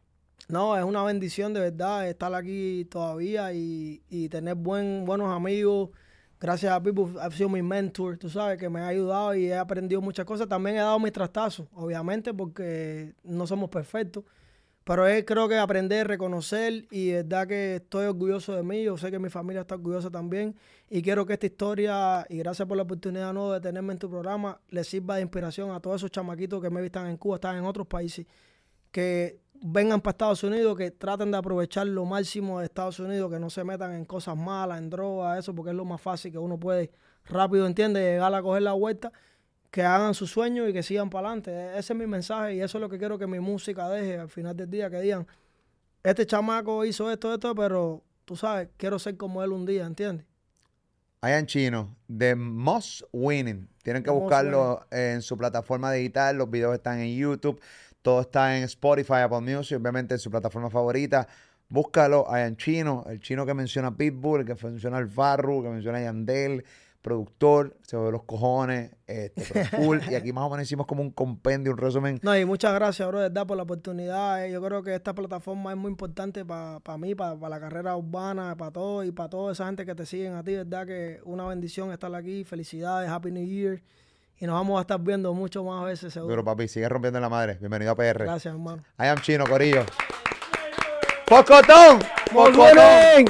No, 0.50 0.78
es 0.78 0.84
una 0.84 1.04
bendición 1.04 1.54
de 1.54 1.62
verdad 1.62 2.08
estar 2.08 2.34
aquí 2.36 2.86
todavía 2.92 3.54
y, 3.54 4.04
y 4.10 4.28
tener 4.28 4.56
buen, 4.56 5.06
buenos 5.06 5.34
amigos. 5.34 5.92
Gracias 6.40 6.72
a 6.72 6.84
Pipo, 6.84 7.10
ha 7.20 7.32
sido 7.32 7.50
mi 7.50 7.62
mentor, 7.62 8.18
tú 8.18 8.30
sabes, 8.30 8.58
que 8.58 8.70
me 8.70 8.82
ha 8.82 8.88
ayudado 8.88 9.34
y 9.36 9.46
he 9.48 9.58
aprendido 9.58 10.02
muchas 10.02 10.26
cosas. 10.26 10.48
También 10.48 10.76
he 10.76 10.80
dado 10.80 11.00
mis 11.00 11.14
trastazos, 11.14 11.68
obviamente, 11.74 12.34
porque 12.34 13.14
no 13.24 13.48
somos 13.48 13.70
perfectos. 13.70 14.24
Pero 14.84 15.08
es 15.08 15.26
creo 15.26 15.48
que 15.50 15.58
aprender, 15.58 16.08
reconocer 16.08 16.86
y 16.92 17.12
verdad 17.12 17.48
que 17.48 17.78
estoy 17.78 18.06
orgulloso 18.06 18.54
de 18.56 18.62
mí. 18.62 18.84
Yo 18.84 18.98
sé 18.98 19.10
que 19.10 19.18
mi 19.18 19.30
familia 19.30 19.62
está 19.62 19.76
orgullosa 19.76 20.12
también. 20.12 20.56
Y 20.90 21.02
quiero 21.02 21.26
que 21.26 21.34
esta 21.34 21.48
historia, 21.48 22.26
y 22.30 22.38
gracias 22.38 22.68
por 22.68 22.78
la 22.78 22.84
oportunidad 22.84 23.34
¿no? 23.34 23.52
de 23.52 23.60
tenerme 23.62 23.94
en 23.94 24.00
tu 24.00 24.10
programa, 24.10 24.60
le 24.70 24.84
sirva 24.84 25.16
de 25.16 25.24
inspiración 25.24 25.72
a 25.72 25.80
todos 25.80 26.02
esos 26.02 26.12
chamaquitos 26.12 26.62
que 26.62 26.70
me 26.70 26.86
están 26.86 27.08
en 27.08 27.18
Cuba, 27.18 27.38
están 27.38 27.58
en 27.58 27.66
otros 27.66 27.88
países 27.88 28.28
que 28.92 29.40
vengan 29.62 30.02
para 30.02 30.12
Estados 30.12 30.44
Unidos, 30.44 30.78
que 30.78 30.92
traten 30.92 31.32
de 31.32 31.38
aprovechar 31.38 31.88
lo 31.88 32.06
máximo 32.06 32.60
de 32.60 32.66
Estados 32.66 33.00
Unidos, 33.00 33.32
que 33.32 33.40
no 33.40 33.50
se 33.50 33.64
metan 33.64 33.94
en 33.94 34.06
cosas 34.06 34.38
malas, 34.38 34.80
en 34.80 34.90
drogas, 34.90 35.40
eso, 35.40 35.54
porque 35.54 35.72
es 35.72 35.76
lo 35.76 35.86
más 35.86 36.02
fácil 36.02 36.32
que 36.32 36.38
uno 36.38 36.60
puede 36.60 36.92
rápido, 37.26 37.66
entiende, 37.66 38.00
llegar 38.00 38.34
a 38.34 38.42
coger 38.42 38.62
la 38.62 38.74
vuelta, 38.74 39.12
que 39.72 39.84
hagan 39.84 40.14
sus 40.14 40.32
sueños 40.32 40.70
y 40.70 40.74
que 40.74 40.84
sigan 40.84 41.10
para 41.10 41.30
adelante. 41.30 41.78
Ese 41.78 41.94
es 41.94 42.00
mi 42.00 42.08
mensaje 42.08 42.56
y 42.56 42.62
eso 42.62 42.78
es 42.78 42.82
lo 42.82 42.90
que 42.90 42.98
quiero 42.98 43.18
que 43.18 43.28
mi 43.28 43.40
música 43.40 43.90
deje 43.90 44.20
al 44.20 44.30
final 44.30 44.56
del 44.56 44.70
día, 44.70 44.90
que 44.90 45.02
digan, 45.02 45.28
este 46.04 46.26
chamaco 46.26 46.86
hizo 46.86 47.12
esto, 47.12 47.34
esto, 47.34 47.56
pero 47.56 48.04
tú 48.26 48.36
sabes, 48.36 48.70
quiero 48.78 49.00
ser 49.00 49.18
como 49.18 49.44
él 49.44 49.52
un 49.52 49.66
día, 49.66 49.86
¿entiendes? 49.86 50.26
Hayan 51.22 51.48
chino, 51.48 51.96
The 52.16 52.36
Most 52.36 53.02
Winning. 53.12 53.68
Tienen 53.82 54.04
que 54.04 54.12
The 54.12 54.16
buscarlo 54.16 54.86
en 54.92 55.24
su 55.24 55.36
plataforma 55.36 55.92
digital. 55.92 56.38
Los 56.38 56.52
videos 56.52 56.76
están 56.76 57.00
en 57.00 57.16
YouTube. 57.16 57.60
Todo 58.06 58.22
está 58.22 58.56
en 58.56 58.66
Spotify, 58.66 59.22
Apple 59.24 59.42
Music, 59.42 59.80
obviamente 59.82 60.14
en 60.14 60.20
su 60.20 60.30
plataforma 60.30 60.70
favorita. 60.70 61.28
Búscalo, 61.68 62.32
Hayan 62.32 62.56
chino, 62.56 63.04
el 63.10 63.20
chino 63.20 63.48
que 63.48 63.56
menciona 63.56 63.98
Pitbull, 63.98 64.42
el 64.42 64.46
que 64.46 64.54
menciona 64.64 65.00
el 65.00 65.10
Farru, 65.10 65.64
que 65.64 65.70
menciona 65.70 66.00
Yandel, 66.00 66.64
productor, 67.02 67.76
se 67.82 67.98
ve 67.98 68.12
los 68.12 68.22
cojones, 68.22 68.92
este, 69.08 69.66
full. 69.66 69.98
y 70.08 70.14
aquí 70.14 70.32
más 70.32 70.44
o 70.44 70.52
menos 70.52 70.68
hicimos 70.68 70.86
como 70.86 71.02
un 71.02 71.10
compendio, 71.10 71.72
un 71.72 71.80
resumen. 71.80 72.20
No, 72.22 72.38
y 72.38 72.46
muchas 72.46 72.76
gracias, 72.76 73.08
bro, 73.08 73.22
de 73.22 73.30
verdad, 73.30 73.48
por 73.48 73.58
la 73.58 73.64
oportunidad. 73.64 74.46
Eh, 74.46 74.52
Yo 74.52 74.62
creo 74.62 74.84
que 74.84 74.94
esta 74.94 75.16
plataforma 75.16 75.72
es 75.72 75.78
muy 75.78 75.90
importante 75.90 76.46
para 76.46 76.98
mí, 77.00 77.16
para 77.16 77.50
la 77.50 77.60
carrera 77.60 77.98
urbana, 77.98 78.56
para 78.56 78.70
todo 78.70 79.04
y 79.04 79.12
para 79.12 79.30
toda 79.32 79.54
esa 79.54 79.66
gente 79.66 79.84
que 79.84 79.96
te 79.96 80.06
siguen 80.06 80.34
a 80.34 80.44
ti, 80.44 80.54
¿verdad? 80.54 80.86
Que 80.86 81.22
una 81.24 81.48
bendición 81.48 81.92
estar 81.92 82.14
aquí. 82.14 82.44
Felicidades, 82.44 83.10
Happy 83.10 83.32
New 83.32 83.48
Year. 83.48 83.82
Y 84.38 84.46
nos 84.46 84.56
vamos 84.56 84.78
a 84.78 84.82
estar 84.82 85.00
viendo 85.00 85.34
mucho 85.34 85.64
más 85.64 85.86
veces, 85.86 86.12
seguro. 86.12 86.32
Pero 86.34 86.44
papi, 86.44 86.68
sigue 86.68 86.90
rompiendo 86.90 87.22
la 87.22 87.30
madre. 87.30 87.56
Bienvenido 87.58 87.94
a 87.94 87.96
PR. 87.96 88.24
Gracias, 88.24 88.54
hermano. 88.54 88.84
I 89.00 89.06
am 89.06 89.22
chino, 89.22 89.46
Corillo. 89.46 89.86
¡Pocotón! 91.26 92.00
¡Muy 92.34 92.52
¡Pocotón! 92.52 93.26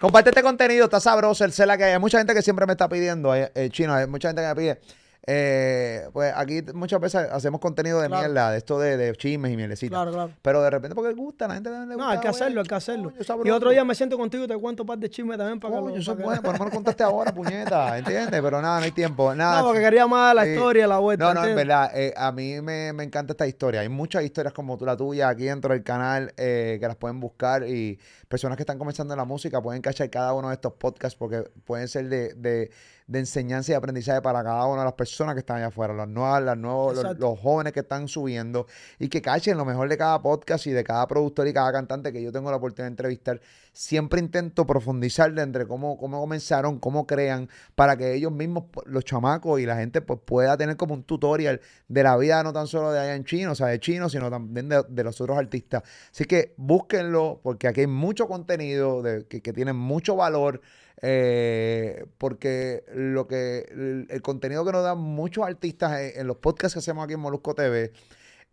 Comparte 0.00 0.30
este 0.30 0.42
contenido, 0.42 0.84
está 0.84 1.00
sabroso 1.00 1.44
el 1.44 1.52
cela 1.52 1.76
que 1.76 1.84
hay. 1.84 1.92
Hay 1.94 1.98
mucha 1.98 2.18
gente 2.18 2.32
que 2.32 2.42
siempre 2.42 2.64
me 2.64 2.72
está 2.72 2.88
pidiendo, 2.88 3.34
eh, 3.34 3.50
eh, 3.56 3.70
chino, 3.70 3.92
hay 3.92 4.06
mucha 4.06 4.28
gente 4.28 4.42
que 4.42 4.48
me 4.48 4.54
pide. 4.54 4.80
Eh, 5.26 6.06
pues 6.12 6.32
aquí 6.36 6.62
muchas 6.74 7.00
veces 7.00 7.26
hacemos 7.30 7.60
contenido 7.60 8.00
de 8.00 8.08
Claro. 8.08 8.22
mierda, 8.28 8.50
de 8.50 8.58
esto 8.58 8.78
de, 8.78 8.96
de 8.96 9.12
chismes 9.16 9.52
y 9.52 9.56
mielecitas. 9.56 9.90
Claro, 9.96 10.12
claro. 10.12 10.30
Pero 10.42 10.62
de 10.62 10.70
repente 10.70 10.94
porque 10.94 11.12
gusta, 11.14 11.48
la 11.48 11.54
gente 11.54 11.70
le 11.70 11.78
gusta. 11.78 11.96
No, 11.96 12.08
hay 12.08 12.18
que 12.20 12.28
hacerlo, 12.28 12.60
hay 12.60 12.66
que 12.66 12.74
hacerlo. 12.74 13.12
Coño, 13.26 13.42
Y 13.44 13.50
otro 13.50 13.70
día 13.70 13.84
me 13.84 13.94
siento 13.94 14.18
contigo 14.18 14.44
y 14.44 14.48
te 14.48 14.56
cuento 14.58 14.82
un 14.82 14.86
par 14.86 14.98
de 14.98 15.08
chismes 15.08 15.38
también 15.38 15.58
para 15.60 15.74
que 15.74 15.80
Coño, 15.80 15.94
lo- 15.94 16.00
eso 16.00 16.12
es 16.12 16.16
para 16.16 16.18
que- 16.18 16.24
bueno, 16.24 16.42
por 16.42 16.52
lo 16.52 16.58
menos 16.58 16.74
contaste 16.74 17.02
ahora, 17.02 17.32
puñeta, 17.34 17.96
¿entiendes? 17.98 18.40
Pero 18.42 18.60
nada, 18.60 18.78
no 18.80 18.84
hay 18.84 18.90
tiempo. 18.92 19.34
Nada. 19.34 19.60
No, 19.60 19.66
porque 19.68 19.80
quería 19.80 20.06
más 20.06 20.34
la 20.34 20.44
Sí. 20.44 20.50
historia, 20.50 20.86
la 20.86 20.98
vuelta. 20.98 21.24
No, 21.24 21.34
no, 21.34 21.40
en 21.44 21.50
¿entiendes? 21.50 21.66
verdad, 21.68 21.90
eh, 21.98 22.12
a 22.16 22.30
mí 22.32 22.60
me, 22.60 22.92
me 22.92 23.04
encanta 23.04 23.32
esta 23.32 23.46
historia. 23.46 23.80
Hay 23.80 23.88
muchas 23.88 24.22
historias 24.24 24.52
como 24.52 24.76
tú, 24.76 24.84
la 24.84 24.96
tuya, 24.96 25.28
aquí 25.28 25.44
dentro 25.44 25.72
del 25.72 25.82
canal, 25.82 26.32
eh, 26.36 26.76
que 26.80 26.86
las 26.86 26.96
pueden 26.96 27.18
buscar 27.20 27.66
y 27.66 27.98
personas 28.28 28.56
que 28.56 28.62
están 28.62 28.78
comenzando 28.78 29.14
en 29.14 29.18
la 29.18 29.24
música 29.24 29.62
pueden 29.62 29.80
cachar 29.80 30.10
cada 30.10 30.32
uno 30.34 30.48
de 30.48 30.54
estos 30.54 30.72
podcasts 30.74 31.16
porque 31.18 31.44
pueden 31.64 31.88
ser 31.88 32.08
de, 32.08 32.34
de, 32.34 32.70
de 33.06 33.18
enseñanza 33.18 33.72
y 33.72 33.74
aprendizaje 33.74 34.22
para 34.22 34.42
cada 34.42 34.66
una 34.66 34.80
de 34.80 34.86
las 34.86 34.94
personas 34.94 35.34
que 35.34 35.40
están 35.40 35.58
allá 35.58 35.66
afuera, 35.66 35.92
las 35.92 36.08
nuevas, 36.08 36.42
las 36.42 36.56
nuevos, 36.56 37.18
los, 37.18 37.38
jóvenes 37.38 37.72
que 37.72 37.80
están 37.80 38.08
subiendo 38.08 38.66
y 38.98 39.08
que 39.08 39.20
cachen 39.20 39.58
lo 39.58 39.64
mejor 39.64 39.88
de 39.88 39.98
cada 39.98 40.22
podcast 40.22 40.66
y 40.66 40.70
de 40.70 40.82
cada 40.84 41.06
productor 41.06 41.46
y 41.46 41.52
cada 41.52 41.70
cantante 41.70 42.12
que 42.12 42.22
yo 42.22 42.32
tengo 42.32 42.50
la 42.50 42.56
oportunidad 42.56 42.86
de 42.86 42.92
entrevistar. 42.92 43.40
Siempre 43.72 44.20
intento 44.20 44.66
profundizar 44.66 45.32
de 45.34 45.42
entre 45.42 45.66
cómo, 45.66 45.98
cómo 45.98 46.20
comenzaron, 46.20 46.78
cómo 46.78 47.06
crean, 47.06 47.48
para 47.74 47.96
que 47.96 48.14
ellos 48.14 48.32
mismos, 48.32 48.64
los 48.86 49.04
chamacos 49.04 49.60
y 49.60 49.66
la 49.66 49.76
gente, 49.76 50.00
pues 50.00 50.20
pueda 50.24 50.56
tener 50.56 50.76
como 50.76 50.94
un 50.94 51.02
tutorial 51.02 51.60
de 51.88 52.02
la 52.02 52.16
vida, 52.16 52.42
no 52.42 52.52
tan 52.52 52.66
solo 52.66 52.92
de 52.92 53.00
allá 53.00 53.16
en 53.16 53.24
Chino, 53.24 53.52
o 53.52 53.54
sea, 53.54 53.66
de 53.66 53.80
Chino, 53.80 54.08
sino 54.08 54.30
también 54.30 54.68
de, 54.68 54.82
de 54.88 55.04
los 55.04 55.20
otros 55.20 55.36
artistas. 55.36 55.82
Así 56.10 56.24
que 56.24 56.54
búsquenlo, 56.56 57.40
porque 57.42 57.68
aquí 57.68 57.80
hay 57.80 57.86
mucho 57.86 58.28
contenido 58.28 59.02
de, 59.02 59.26
que, 59.26 59.42
que 59.42 59.52
tiene 59.52 59.72
mucho 59.72 60.16
valor. 60.16 60.62
Eh, 61.02 62.06
porque 62.18 62.84
lo 62.94 63.26
que 63.26 63.66
el, 64.08 64.22
contenido 64.22 64.64
que 64.64 64.72
nos 64.72 64.84
dan 64.84 64.98
muchos 64.98 65.44
artistas 65.44 66.00
en, 66.14 66.26
los 66.26 66.36
podcasts 66.38 66.74
que 66.74 66.78
hacemos 66.78 67.04
aquí 67.04 67.14
en 67.14 67.20
Molusco 67.20 67.54
TV 67.54 67.92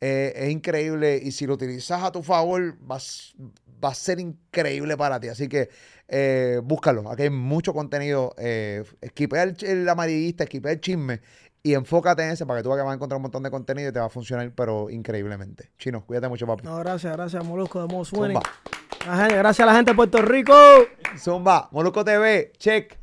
eh, 0.01 0.33
es 0.35 0.49
increíble 0.51 1.19
y 1.21 1.31
si 1.31 1.45
lo 1.45 1.53
utilizas 1.53 2.03
a 2.03 2.11
tu 2.11 2.23
favor 2.23 2.75
va, 2.89 2.95
a 2.95 2.97
s- 2.97 3.33
va 3.83 3.89
a 3.89 3.93
ser 3.95 4.19
increíble 4.19 4.97
para 4.97 5.19
ti. 5.19 5.27
Así 5.29 5.47
que 5.47 5.69
eh, 6.07 6.59
búscalo. 6.63 7.09
Aquí 7.11 7.23
hay 7.23 7.29
mucho 7.29 7.73
contenido. 7.73 8.33
Eh, 8.37 8.83
esquipea 9.01 9.43
el, 9.43 9.55
el 9.61 9.87
amarillista, 9.87 10.43
esquipea 10.43 10.73
el 10.73 10.81
chisme 10.81 11.21
y 11.63 11.73
enfócate 11.73 12.23
en 12.23 12.31
ese 12.31 12.45
para 12.45 12.59
que 12.59 12.63
tú 12.63 12.69
vas 12.69 12.79
a 12.79 12.93
encontrar 12.93 13.17
un 13.17 13.23
montón 13.23 13.43
de 13.43 13.51
contenido 13.51 13.89
y 13.89 13.93
te 13.93 13.99
va 13.99 14.05
a 14.07 14.09
funcionar, 14.09 14.51
pero 14.55 14.89
increíblemente. 14.89 15.71
Chino, 15.77 16.05
cuídate 16.05 16.27
mucho, 16.27 16.47
papi. 16.47 16.63
No, 16.63 16.77
gracias, 16.77 17.13
gracias, 17.15 17.43
Molusco 17.45 17.81
de 17.81 17.87
gente- 17.87 19.35
Gracias 19.37 19.59
a 19.59 19.65
la 19.71 19.75
gente 19.75 19.91
de 19.91 19.95
Puerto 19.95 20.21
Rico. 20.21 20.53
Zumba, 21.17 21.67
Molusco 21.71 22.03
TV, 22.05 22.51
check. 22.57 23.00